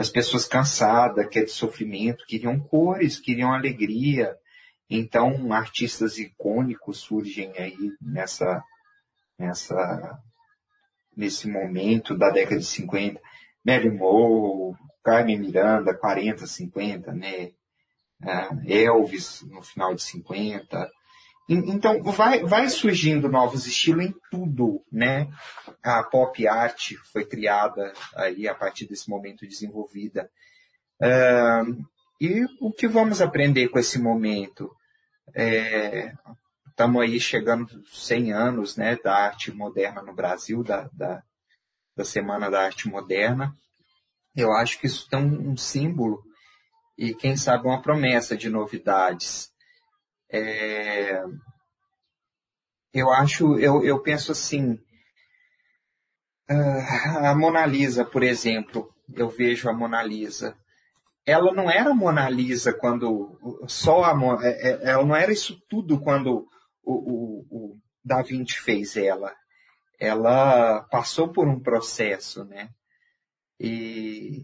As 0.00 0.08
pessoas 0.08 0.46
cansadas, 0.46 1.28
que 1.28 1.40
é 1.40 1.44
de 1.44 1.50
sofrimento, 1.50 2.24
queriam 2.26 2.58
cores, 2.58 3.20
queriam 3.20 3.52
alegria. 3.52 4.34
Então, 4.88 5.52
artistas 5.52 6.16
icônicos 6.16 7.00
surgem 7.00 7.52
aí 7.58 7.76
nessa, 8.00 8.64
nessa, 9.38 10.18
nesse 11.14 11.46
momento 11.46 12.16
da 12.16 12.30
década 12.30 12.58
de 12.58 12.64
50. 12.64 13.20
Mary 13.62 13.90
Moore, 13.90 14.74
Carmen 15.04 15.38
Miranda, 15.38 15.92
40, 15.92 16.46
50, 16.46 17.12
né? 17.12 17.50
Uh, 18.22 18.72
Elvis 18.72 19.42
no 19.50 19.60
final 19.60 19.94
de 19.94 20.02
50, 20.02 20.90
então, 21.52 22.00
vai, 22.04 22.44
vai 22.44 22.68
surgindo 22.68 23.28
novos 23.28 23.66
estilos 23.66 24.04
em 24.04 24.14
tudo, 24.30 24.84
né? 24.90 25.28
A 25.82 26.02
pop 26.04 26.46
art 26.46 26.92
foi 27.12 27.24
criada 27.24 27.92
aí 28.14 28.46
a 28.46 28.54
partir 28.54 28.86
desse 28.86 29.10
momento 29.10 29.46
desenvolvida. 29.46 30.30
Uh, 31.02 31.84
e 32.20 32.44
o 32.60 32.70
que 32.70 32.86
vamos 32.86 33.20
aprender 33.20 33.68
com 33.68 33.78
esse 33.78 33.98
momento? 33.98 34.70
Estamos 36.68 37.02
é, 37.02 37.04
aí 37.04 37.18
chegando 37.18 37.82
100 37.86 38.32
anos 38.32 38.76
né, 38.76 38.96
da 39.02 39.16
arte 39.16 39.50
moderna 39.50 40.02
no 40.02 40.14
Brasil, 40.14 40.62
da, 40.62 40.88
da, 40.92 41.22
da 41.96 42.04
Semana 42.04 42.50
da 42.50 42.62
Arte 42.62 42.88
Moderna. 42.88 43.52
Eu 44.36 44.52
acho 44.52 44.78
que 44.78 44.86
isso 44.86 45.08
tem 45.08 45.18
um, 45.18 45.50
um 45.50 45.56
símbolo 45.56 46.22
e, 46.96 47.14
quem 47.14 47.36
sabe, 47.36 47.66
uma 47.66 47.82
promessa 47.82 48.36
de 48.36 48.48
novidades. 48.50 49.50
É, 50.32 51.22
eu 52.92 53.10
acho, 53.10 53.58
eu, 53.58 53.84
eu 53.84 54.00
penso 54.02 54.32
assim, 54.32 54.72
uh, 56.50 57.26
a 57.26 57.34
Mona 57.34 57.64
Lisa, 57.66 58.04
por 58.04 58.22
exemplo, 58.22 58.92
eu 59.14 59.28
vejo 59.28 59.68
a 59.68 59.72
Mona 59.72 60.02
Lisa. 60.02 60.56
Ela 61.24 61.52
não 61.52 61.70
era 61.70 61.94
Mona 61.94 62.28
Lisa 62.28 62.72
quando 62.72 63.38
só 63.68 64.04
a 64.04 64.44
é, 64.44 64.48
é, 64.48 64.90
ela 64.90 65.04
não 65.04 65.14
era 65.14 65.32
isso 65.32 65.60
tudo 65.68 66.00
quando 66.00 66.48
o, 66.82 66.92
o, 66.92 67.46
o 67.50 67.78
Da 68.04 68.22
Vinci 68.22 68.58
fez 68.58 68.96
ela. 68.96 69.34
Ela 69.98 70.82
passou 70.90 71.28
por 71.28 71.46
um 71.46 71.60
processo, 71.60 72.44
né? 72.44 72.70
E 73.58 74.42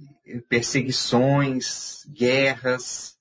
perseguições, 0.48 2.04
guerras, 2.14 3.15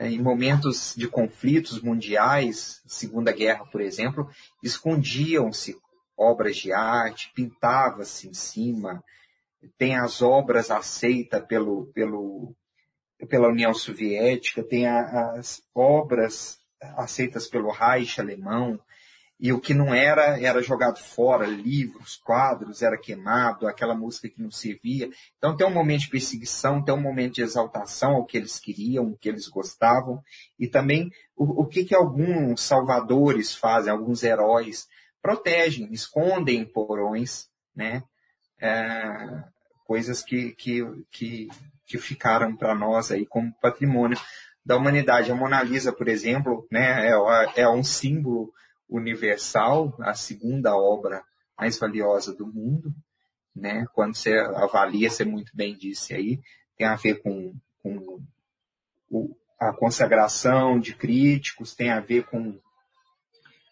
em 0.00 0.20
momentos 0.20 0.94
de 0.96 1.06
conflitos 1.08 1.80
mundiais, 1.80 2.80
Segunda 2.86 3.32
Guerra, 3.32 3.66
por 3.66 3.80
exemplo, 3.80 4.28
escondiam-se 4.62 5.76
obras 6.16 6.56
de 6.56 6.72
arte, 6.72 7.32
pintava-se 7.34 8.28
em 8.28 8.34
cima, 8.34 9.02
tem 9.76 9.96
as 9.96 10.22
obras 10.22 10.70
aceitas 10.70 11.44
pelo, 11.46 11.86
pelo, 11.92 12.54
pela 13.28 13.48
União 13.48 13.74
Soviética, 13.74 14.62
tem 14.62 14.86
a, 14.86 15.32
as 15.32 15.62
obras 15.74 16.58
aceitas 16.96 17.46
pelo 17.46 17.70
Reich 17.70 18.20
alemão, 18.20 18.80
e 19.42 19.52
o 19.52 19.60
que 19.60 19.74
não 19.74 19.92
era, 19.92 20.40
era 20.40 20.62
jogado 20.62 21.00
fora, 21.00 21.44
livros, 21.44 22.14
quadros, 22.14 22.80
era 22.80 22.96
queimado, 22.96 23.66
aquela 23.66 23.92
música 23.92 24.28
que 24.28 24.40
não 24.40 24.52
servia. 24.52 25.10
Então 25.36 25.56
tem 25.56 25.66
um 25.66 25.74
momento 25.74 26.02
de 26.02 26.10
perseguição, 26.10 26.80
tem 26.80 26.94
um 26.94 27.00
momento 27.00 27.34
de 27.34 27.42
exaltação 27.42 28.12
ao 28.12 28.24
que 28.24 28.36
eles 28.36 28.60
queriam, 28.60 29.08
o 29.08 29.16
que 29.16 29.28
eles 29.28 29.48
gostavam, 29.48 30.22
e 30.56 30.68
também 30.68 31.10
o, 31.34 31.62
o 31.62 31.66
que, 31.66 31.84
que 31.84 31.92
alguns 31.92 32.62
salvadores 32.62 33.52
fazem, 33.52 33.92
alguns 33.92 34.22
heróis, 34.22 34.86
protegem, 35.20 35.92
escondem 35.92 36.60
em 36.60 36.64
porões, 36.64 37.48
né? 37.74 38.04
É, 38.60 39.42
coisas 39.84 40.22
que, 40.22 40.52
que, 40.52 40.84
que, 41.10 41.48
que 41.84 41.98
ficaram 41.98 42.54
para 42.54 42.76
nós 42.76 43.10
aí 43.10 43.26
como 43.26 43.52
patrimônio 43.60 44.16
da 44.64 44.76
humanidade. 44.76 45.32
A 45.32 45.34
Mona 45.34 45.60
Lisa, 45.64 45.92
por 45.92 46.06
exemplo, 46.06 46.64
né, 46.70 47.08
é, 47.08 47.62
é 47.62 47.68
um 47.68 47.82
símbolo 47.82 48.52
universal, 48.96 49.94
a 50.00 50.14
segunda 50.14 50.76
obra 50.76 51.22
mais 51.58 51.78
valiosa 51.78 52.34
do 52.34 52.46
mundo, 52.46 52.94
né? 53.54 53.86
Quando 53.94 54.16
você 54.16 54.32
avalia, 54.38 55.10
você 55.10 55.24
muito 55.24 55.54
bem 55.54 55.76
disse 55.76 56.14
aí, 56.14 56.40
tem 56.76 56.86
a 56.86 56.96
ver 56.96 57.22
com, 57.22 57.54
com 57.82 58.20
o, 59.10 59.36
a 59.58 59.72
consagração 59.72 60.80
de 60.80 60.94
críticos, 60.94 61.74
tem 61.74 61.90
a 61.90 62.00
ver 62.00 62.24
com 62.24 62.58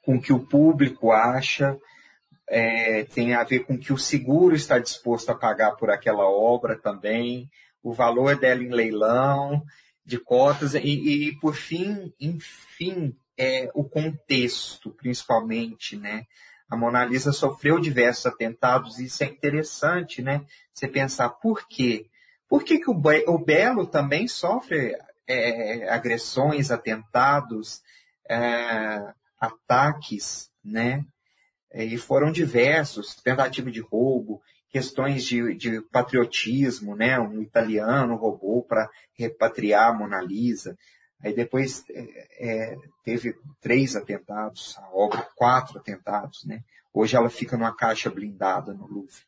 com 0.02 0.16
o 0.16 0.20
que 0.20 0.32
o 0.32 0.40
público 0.40 1.12
acha, 1.12 1.78
é, 2.48 3.04
tem 3.04 3.34
a 3.34 3.44
ver 3.44 3.60
com 3.60 3.74
o 3.74 3.78
que 3.78 3.92
o 3.92 3.98
seguro 3.98 4.54
está 4.54 4.78
disposto 4.78 5.30
a 5.30 5.34
pagar 5.34 5.72
por 5.72 5.90
aquela 5.90 6.28
obra 6.28 6.76
também, 6.76 7.48
o 7.82 7.92
valor 7.92 8.36
dela 8.36 8.62
em 8.62 8.70
leilão, 8.70 9.62
de 10.04 10.18
cotas, 10.18 10.74
e, 10.74 10.78
e 10.80 11.38
por 11.38 11.54
fim, 11.54 12.12
enfim, 12.20 13.16
é, 13.40 13.70
o 13.72 13.82
contexto, 13.82 14.90
principalmente, 14.90 15.96
né? 15.96 16.26
A 16.68 16.76
Mona 16.76 17.06
Lisa 17.06 17.32
sofreu 17.32 17.80
diversos 17.80 18.26
atentados, 18.26 18.98
e 18.98 19.06
isso 19.06 19.24
é 19.24 19.28
interessante, 19.28 20.20
né? 20.20 20.44
Você 20.74 20.86
pensar 20.86 21.30
por 21.30 21.66
quê? 21.66 22.04
Por 22.46 22.62
que, 22.62 22.78
que 22.78 22.90
o, 22.90 23.02
o 23.28 23.38
Belo 23.38 23.86
também 23.86 24.28
sofre 24.28 24.94
é, 25.26 25.88
agressões, 25.88 26.70
atentados, 26.70 27.80
é, 28.28 29.10
ataques, 29.40 30.50
né? 30.62 31.02
E 31.72 31.96
foram 31.96 32.30
diversos, 32.30 33.14
tentativa 33.14 33.70
de 33.70 33.80
roubo, 33.80 34.42
questões 34.68 35.24
de, 35.24 35.54
de 35.54 35.80
patriotismo, 35.80 36.94
né? 36.94 37.18
Um 37.18 37.40
italiano 37.40 38.16
roubou 38.16 38.62
para 38.62 38.90
repatriar 39.14 39.88
a 39.88 39.94
Mona 39.94 40.20
Lisa. 40.20 40.76
Aí 41.22 41.34
depois 41.34 41.84
é, 41.90 42.28
é, 42.38 42.76
teve 43.04 43.34
três 43.60 43.94
atentados, 43.94 44.76
a 44.78 44.88
obra, 44.94 45.28
quatro 45.36 45.78
atentados, 45.78 46.44
né? 46.44 46.62
Hoje 46.92 47.16
ela 47.16 47.30
fica 47.30 47.56
numa 47.56 47.74
caixa 47.74 48.10
blindada 48.10 48.72
no 48.72 48.86
Louvre. 48.86 49.22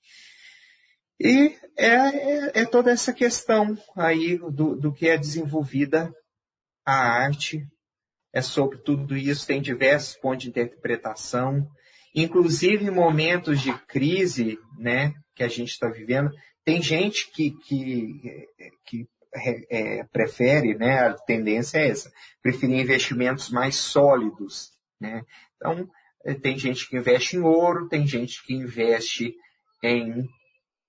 E 1.21 1.57
é, 1.77 1.87
é, 1.87 2.61
é 2.63 2.65
toda 2.65 2.91
essa 2.91 3.13
questão 3.13 3.79
aí 3.95 4.39
do, 4.39 4.75
do 4.75 4.93
que 4.93 5.09
é 5.09 5.17
desenvolvida 5.17 6.13
a 6.85 6.95
arte 6.95 7.65
é 8.33 8.41
sobre 8.41 8.79
tudo 8.79 9.17
isso, 9.17 9.47
tem 9.47 9.61
diversos 9.61 10.17
pontos 10.17 10.45
de 10.45 10.49
interpretação, 10.49 11.69
inclusive 12.15 12.87
em 12.87 12.91
momentos 12.91 13.61
de 13.61 13.73
crise, 13.87 14.59
né, 14.79 15.13
que 15.35 15.43
a 15.43 15.49
gente 15.49 15.71
está 15.71 15.89
vivendo, 15.89 16.31
tem 16.65 16.83
gente 16.83 17.31
que, 17.31 17.51
que, 17.51 18.49
que 18.87 19.07
é, 19.35 20.05
prefere, 20.05 20.75
né, 20.75 21.09
a 21.09 21.15
tendência 21.15 21.79
é 21.79 21.89
essa, 21.89 22.13
preferir 22.43 22.81
investimentos 22.81 23.51
mais 23.51 23.77
sólidos, 23.77 24.73
né. 25.01 25.25
Então, 25.57 25.89
é, 26.25 26.35
tem 26.35 26.59
gente 26.59 26.89
que 26.89 26.97
investe 26.97 27.37
em 27.37 27.41
ouro, 27.41 27.89
tem 27.89 28.07
gente 28.07 28.43
que 28.45 28.55
investe 28.55 29.35
em 29.83 30.29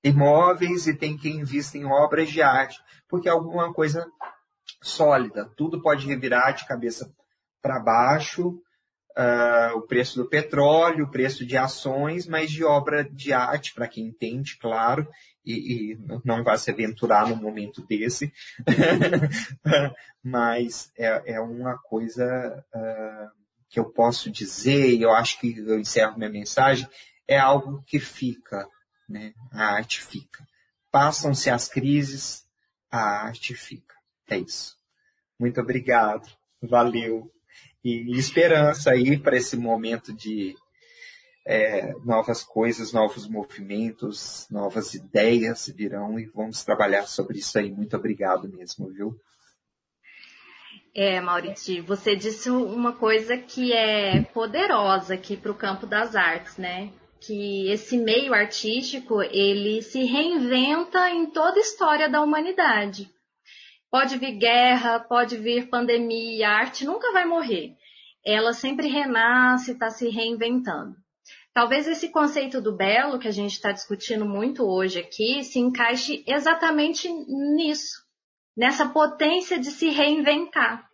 imóveis 0.03 0.87
e 0.87 0.93
tem 0.93 1.17
quem 1.17 1.37
investe 1.37 1.77
em 1.77 1.85
obras 1.85 2.29
de 2.29 2.41
arte, 2.41 2.77
porque 3.07 3.29
é 3.29 3.31
alguma 3.31 3.73
coisa 3.73 4.05
sólida. 4.81 5.49
Tudo 5.55 5.81
pode 5.81 6.05
revirar 6.05 6.53
de 6.53 6.67
cabeça 6.67 7.11
para 7.61 7.79
baixo 7.79 8.59
uh, 9.17 9.77
o 9.77 9.81
preço 9.81 10.17
do 10.17 10.27
petróleo, 10.27 11.05
o 11.05 11.11
preço 11.11 11.45
de 11.45 11.57
ações, 11.57 12.27
mas 12.27 12.51
de 12.51 12.63
obra 12.63 13.03
de 13.03 13.33
arte, 13.33 13.73
para 13.73 13.87
quem 13.87 14.05
entende, 14.05 14.57
claro, 14.57 15.07
e, 15.45 15.53
e, 15.93 15.99
não 16.23 16.43
vai 16.43 16.57
se 16.57 16.71
aventurar 16.71 17.27
num 17.27 17.35
momento 17.35 17.85
desse, 17.85 18.33
mas 20.23 20.91
é, 20.97 21.33
é, 21.33 21.39
uma 21.41 21.77
coisa 21.77 22.63
uh, 22.73 23.31
que 23.69 23.79
eu 23.79 23.85
posso 23.85 24.31
dizer, 24.31 24.93
e 24.93 25.01
eu 25.01 25.11
acho 25.11 25.39
que 25.39 25.57
eu 25.57 25.79
encerro 25.79 26.17
minha 26.17 26.29
mensagem, 26.29 26.87
é 27.27 27.37
algo 27.37 27.83
que 27.85 27.99
fica, 27.99 28.67
né? 29.07 29.33
a 29.51 29.75
arte 29.75 30.01
fica. 30.01 30.45
Passam-se 30.91 31.49
as 31.49 31.67
crises, 31.67 32.45
a 32.91 33.25
arte 33.25 33.53
fica. 33.55 33.95
É 34.29 34.37
isso. 34.37 34.77
Muito 35.39 35.59
obrigado. 35.59 36.29
Valeu 36.61 37.32
e 37.83 38.17
esperança 38.17 38.91
aí 38.91 39.17
para 39.17 39.35
esse 39.35 39.57
momento 39.57 40.13
de 40.13 40.55
é, 41.45 41.93
novas 42.05 42.43
coisas, 42.43 42.93
novos 42.93 43.27
movimentos, 43.27 44.47
novas 44.49 44.93
ideias 44.93 45.67
virão 45.75 46.17
e 46.17 46.25
vamos 46.25 46.63
trabalhar 46.63 47.05
sobre 47.05 47.39
isso 47.39 47.57
aí. 47.57 47.71
Muito 47.71 47.95
obrigado 47.97 48.47
mesmo, 48.47 48.87
viu? 48.91 49.15
É, 50.95 51.19
Maurício, 51.19 51.83
você 51.83 52.15
disse 52.15 52.49
uma 52.49 52.93
coisa 52.93 53.35
que 53.35 53.73
é 53.73 54.21
poderosa 54.21 55.15
aqui 55.15 55.35
para 55.35 55.51
o 55.51 55.55
campo 55.55 55.87
das 55.87 56.15
artes, 56.15 56.57
né? 56.57 56.91
Que 57.19 57.69
esse 57.71 57.97
meio 57.97 58.33
artístico 58.33 59.21
ele 59.21 59.81
se 59.81 60.03
reinventa 60.03 61.09
em 61.09 61.25
toda 61.25 61.57
a 61.57 61.61
história 61.61 62.07
da 62.07 62.21
humanidade. 62.21 63.09
Pode 63.93 64.17
vir 64.17 64.39
guerra, 64.39 64.99
pode 65.01 65.37
vir 65.37 65.69
pandemia, 65.69 66.49
a 66.49 66.53
arte 66.53 66.83
nunca 66.83 67.11
vai 67.11 67.25
morrer. 67.25 67.77
Ela 68.25 68.51
sempre 68.51 68.87
renasce, 68.87 69.73
está 69.73 69.91
se 69.91 70.09
reinventando. 70.09 70.95
Talvez 71.53 71.87
esse 71.87 72.09
conceito 72.09 72.59
do 72.59 72.75
belo 72.75 73.19
que 73.19 73.27
a 73.27 73.31
gente 73.31 73.51
está 73.51 73.71
discutindo 73.71 74.25
muito 74.25 74.67
hoje 74.67 74.97
aqui 74.97 75.43
se 75.43 75.59
encaixe 75.59 76.23
exatamente 76.25 77.07
nisso, 77.07 78.03
nessa 78.57 78.89
potência 78.89 79.59
de 79.59 79.69
se 79.69 79.89
reinventar. 79.89 80.89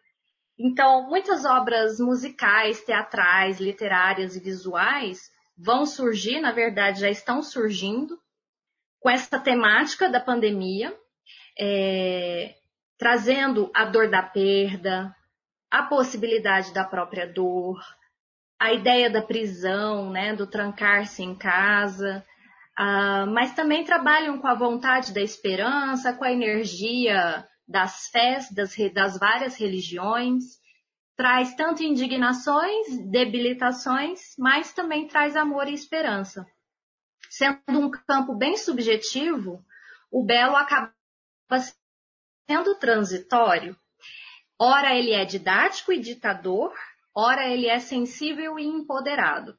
Então, 0.59 1.07
muitas 1.07 1.45
obras 1.45 2.01
musicais, 2.01 2.83
teatrais, 2.83 3.61
literárias 3.61 4.35
e 4.35 4.41
visuais 4.41 5.31
vão 5.57 5.85
surgir, 5.85 6.41
na 6.41 6.51
verdade 6.51 6.99
já 6.99 7.09
estão 7.09 7.41
surgindo, 7.41 8.19
com 8.99 9.09
essa 9.09 9.39
temática 9.39 10.09
da 10.09 10.19
pandemia. 10.19 10.93
É, 11.57 12.58
trazendo 12.99 13.71
a 13.73 13.85
dor 13.85 14.09
da 14.09 14.21
perda, 14.21 15.15
a 15.71 15.83
possibilidade 15.83 16.73
da 16.73 16.83
própria 16.83 17.25
dor, 17.25 17.79
a 18.59 18.73
ideia 18.73 19.09
da 19.09 19.21
prisão, 19.21 20.11
né, 20.11 20.35
do 20.35 20.45
trancar-se 20.45 21.23
em 21.23 21.33
casa, 21.33 22.25
uh, 22.77 23.25
mas 23.31 23.53
também 23.53 23.85
trabalham 23.85 24.37
com 24.37 24.47
a 24.47 24.53
vontade 24.53 25.13
da 25.13 25.21
esperança, 25.21 26.11
com 26.13 26.25
a 26.25 26.31
energia 26.31 27.47
das 27.65 28.07
fés 28.07 28.51
das, 28.51 28.75
das 28.93 29.17
várias 29.17 29.55
religiões, 29.55 30.43
traz 31.15 31.55
tanto 31.55 31.83
indignações, 31.83 32.87
debilitações, 33.09 34.19
mas 34.37 34.73
também 34.73 35.07
traz 35.07 35.37
amor 35.37 35.69
e 35.69 35.73
esperança. 35.73 36.45
Sendo 37.29 37.79
um 37.79 37.89
campo 37.89 38.35
bem 38.35 38.57
subjetivo, 38.57 39.63
o 40.11 40.25
belo 40.25 40.55
acaba 40.57 40.91
sendo 42.49 42.73
transitório, 42.79 43.77
ora 44.59 44.95
ele 44.95 45.11
é 45.11 45.23
didático 45.23 45.93
e 45.93 45.99
ditador, 45.99 46.73
ora 47.15 47.47
ele 47.47 47.67
é 47.67 47.77
sensível 47.79 48.57
e 48.57 48.65
empoderado. 48.65 49.55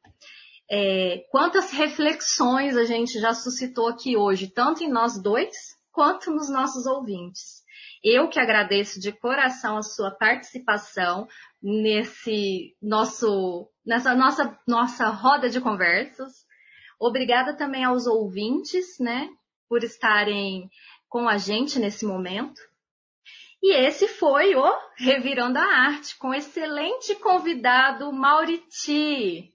É, 0.69 1.25
quantas 1.31 1.71
reflexões 1.71 2.77
a 2.77 2.85
gente 2.85 3.21
já 3.21 3.33
suscitou 3.33 3.87
aqui 3.87 4.17
hoje, 4.17 4.49
tanto 4.49 4.83
em 4.83 4.91
nós 4.91 5.23
dois 5.23 5.57
quanto 5.93 6.33
nos 6.33 6.51
nossos 6.51 6.85
ouvintes. 6.85 7.63
Eu 8.03 8.29
que 8.29 8.41
agradeço 8.41 8.99
de 8.99 9.13
coração 9.13 9.77
a 9.77 9.83
sua 9.83 10.11
participação 10.11 11.29
nesse 11.63 12.75
nosso, 12.83 13.71
nessa 13.87 14.17
nossa, 14.17 14.59
nossa 14.67 15.09
roda 15.11 15.49
de 15.49 15.61
conversas. 15.61 16.45
Obrigada 16.99 17.57
também 17.57 17.85
aos 17.85 18.07
ouvintes, 18.09 18.99
né, 18.99 19.29
por 19.69 19.85
estarem 19.85 20.69
com 21.09 21.29
a 21.29 21.37
gente 21.37 21.79
nesse 21.79 22.05
momento. 22.05 22.70
E 23.63 23.77
esse 23.77 24.09
foi 24.09 24.55
o 24.55 24.65
Revirando 24.97 25.59
a 25.59 25.65
Arte, 25.65 26.17
com 26.19 26.33
excelente 26.33 27.15
convidado 27.17 28.11
Mauriti. 28.11 29.53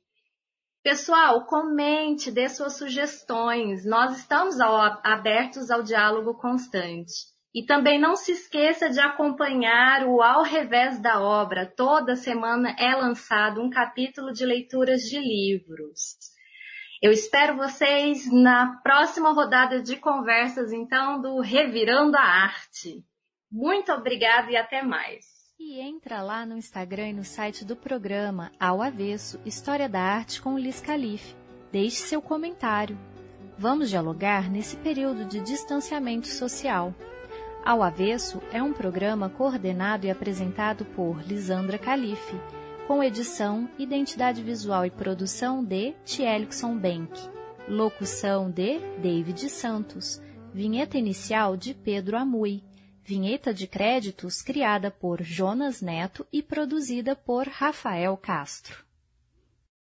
Pessoal, 0.84 1.43
comente, 1.47 2.30
dê 2.30 2.47
suas 2.47 2.78
sugestões. 2.78 3.84
Nós 3.84 4.20
estamos 4.20 4.60
ao, 4.60 4.76
abertos 5.03 5.72
ao 5.72 5.82
diálogo 5.82 6.36
constante. 6.36 7.14
E 7.51 7.66
também 7.66 7.99
não 7.99 8.16
se 8.16 8.34
esqueça 8.34 8.89
de 8.89 8.99
acompanhar 8.99 10.06
o 10.06 10.22
Ao 10.22 10.43
Revés 10.43 11.01
da 11.01 11.20
Obra. 11.20 11.66
Toda 11.66 12.16
semana 12.16 12.76
é 12.78 12.95
lançado 12.95 13.62
um 13.62 13.70
capítulo 13.72 14.32
de 14.32 14.45
leituras 14.45 15.01
de 15.01 15.18
livros. 15.18 16.18
Eu 17.01 17.12
espero 17.12 17.56
vocês 17.56 18.32
na 18.32 18.80
próxima 18.84 19.32
rodada 19.32 19.82
de 19.82 19.95
conversas, 19.95 20.72
então, 20.72 21.20
do 21.20 21.39
Revirando 21.39 22.16
a 22.16 22.22
Arte. 22.22 23.03
Muito 23.56 23.89
obrigada 23.93 24.51
e 24.51 24.58
até 24.58 24.82
mais. 24.82 25.26
E 25.58 25.80
entra 25.80 26.22
lá 26.22 26.45
no 26.45 26.58
Instagram 26.58 27.08
e 27.08 27.14
no 27.14 27.24
site 27.24 27.64
do 27.64 27.74
programa 27.74 28.51
Ao 28.60 28.82
Avesso 28.82 29.39
História 29.45 29.88
da 29.88 30.01
Arte 30.01 30.41
com 30.41 30.60
Liz 30.60 30.82
Calife. 30.82 31.38
Deixe 31.72 31.95
seu 32.01 32.22
comentário. 32.22 32.99
Vamos 33.58 33.89
dialogar 33.89 34.51
nesse 34.51 34.76
período 34.76 35.24
de 35.24 35.39
distanciamento 35.39 36.28
social. 36.28 36.93
Ao 37.64 37.82
Avesso 37.82 38.41
é 38.51 38.62
um 38.62 38.74
programa 38.74 39.30
coordenado 39.30 40.06
e 40.06 40.12
apresentado 40.12 40.84
por 40.84 41.26
Lisandra 41.26 41.78
Calife, 41.78 42.36
com 42.86 43.01
edição, 43.01 43.70
identidade 43.80 44.43
visual 44.43 44.86
e 44.86 44.91
produção 44.91 45.64
de 45.64 45.93
Tielixon 46.03 46.78
Bank. 46.78 47.18
Locução 47.70 48.51
de 48.51 48.80
David 48.97 49.47
Santos. 49.47 50.22
Vinheta 50.53 50.97
inicial 50.97 51.56
de 51.56 51.74
Pedro 51.74 52.18
Amui 52.18 52.62
vinheta 53.06 53.53
de 53.53 53.68
créditos 53.68 54.41
criada 54.41 54.89
por 54.89 55.22
Jonas 55.22 55.80
Neto 55.80 56.26
e 56.34 56.41
produzida 56.41 57.16
por 57.16 57.47
Rafael 57.47 58.18
Castro. 58.18 58.84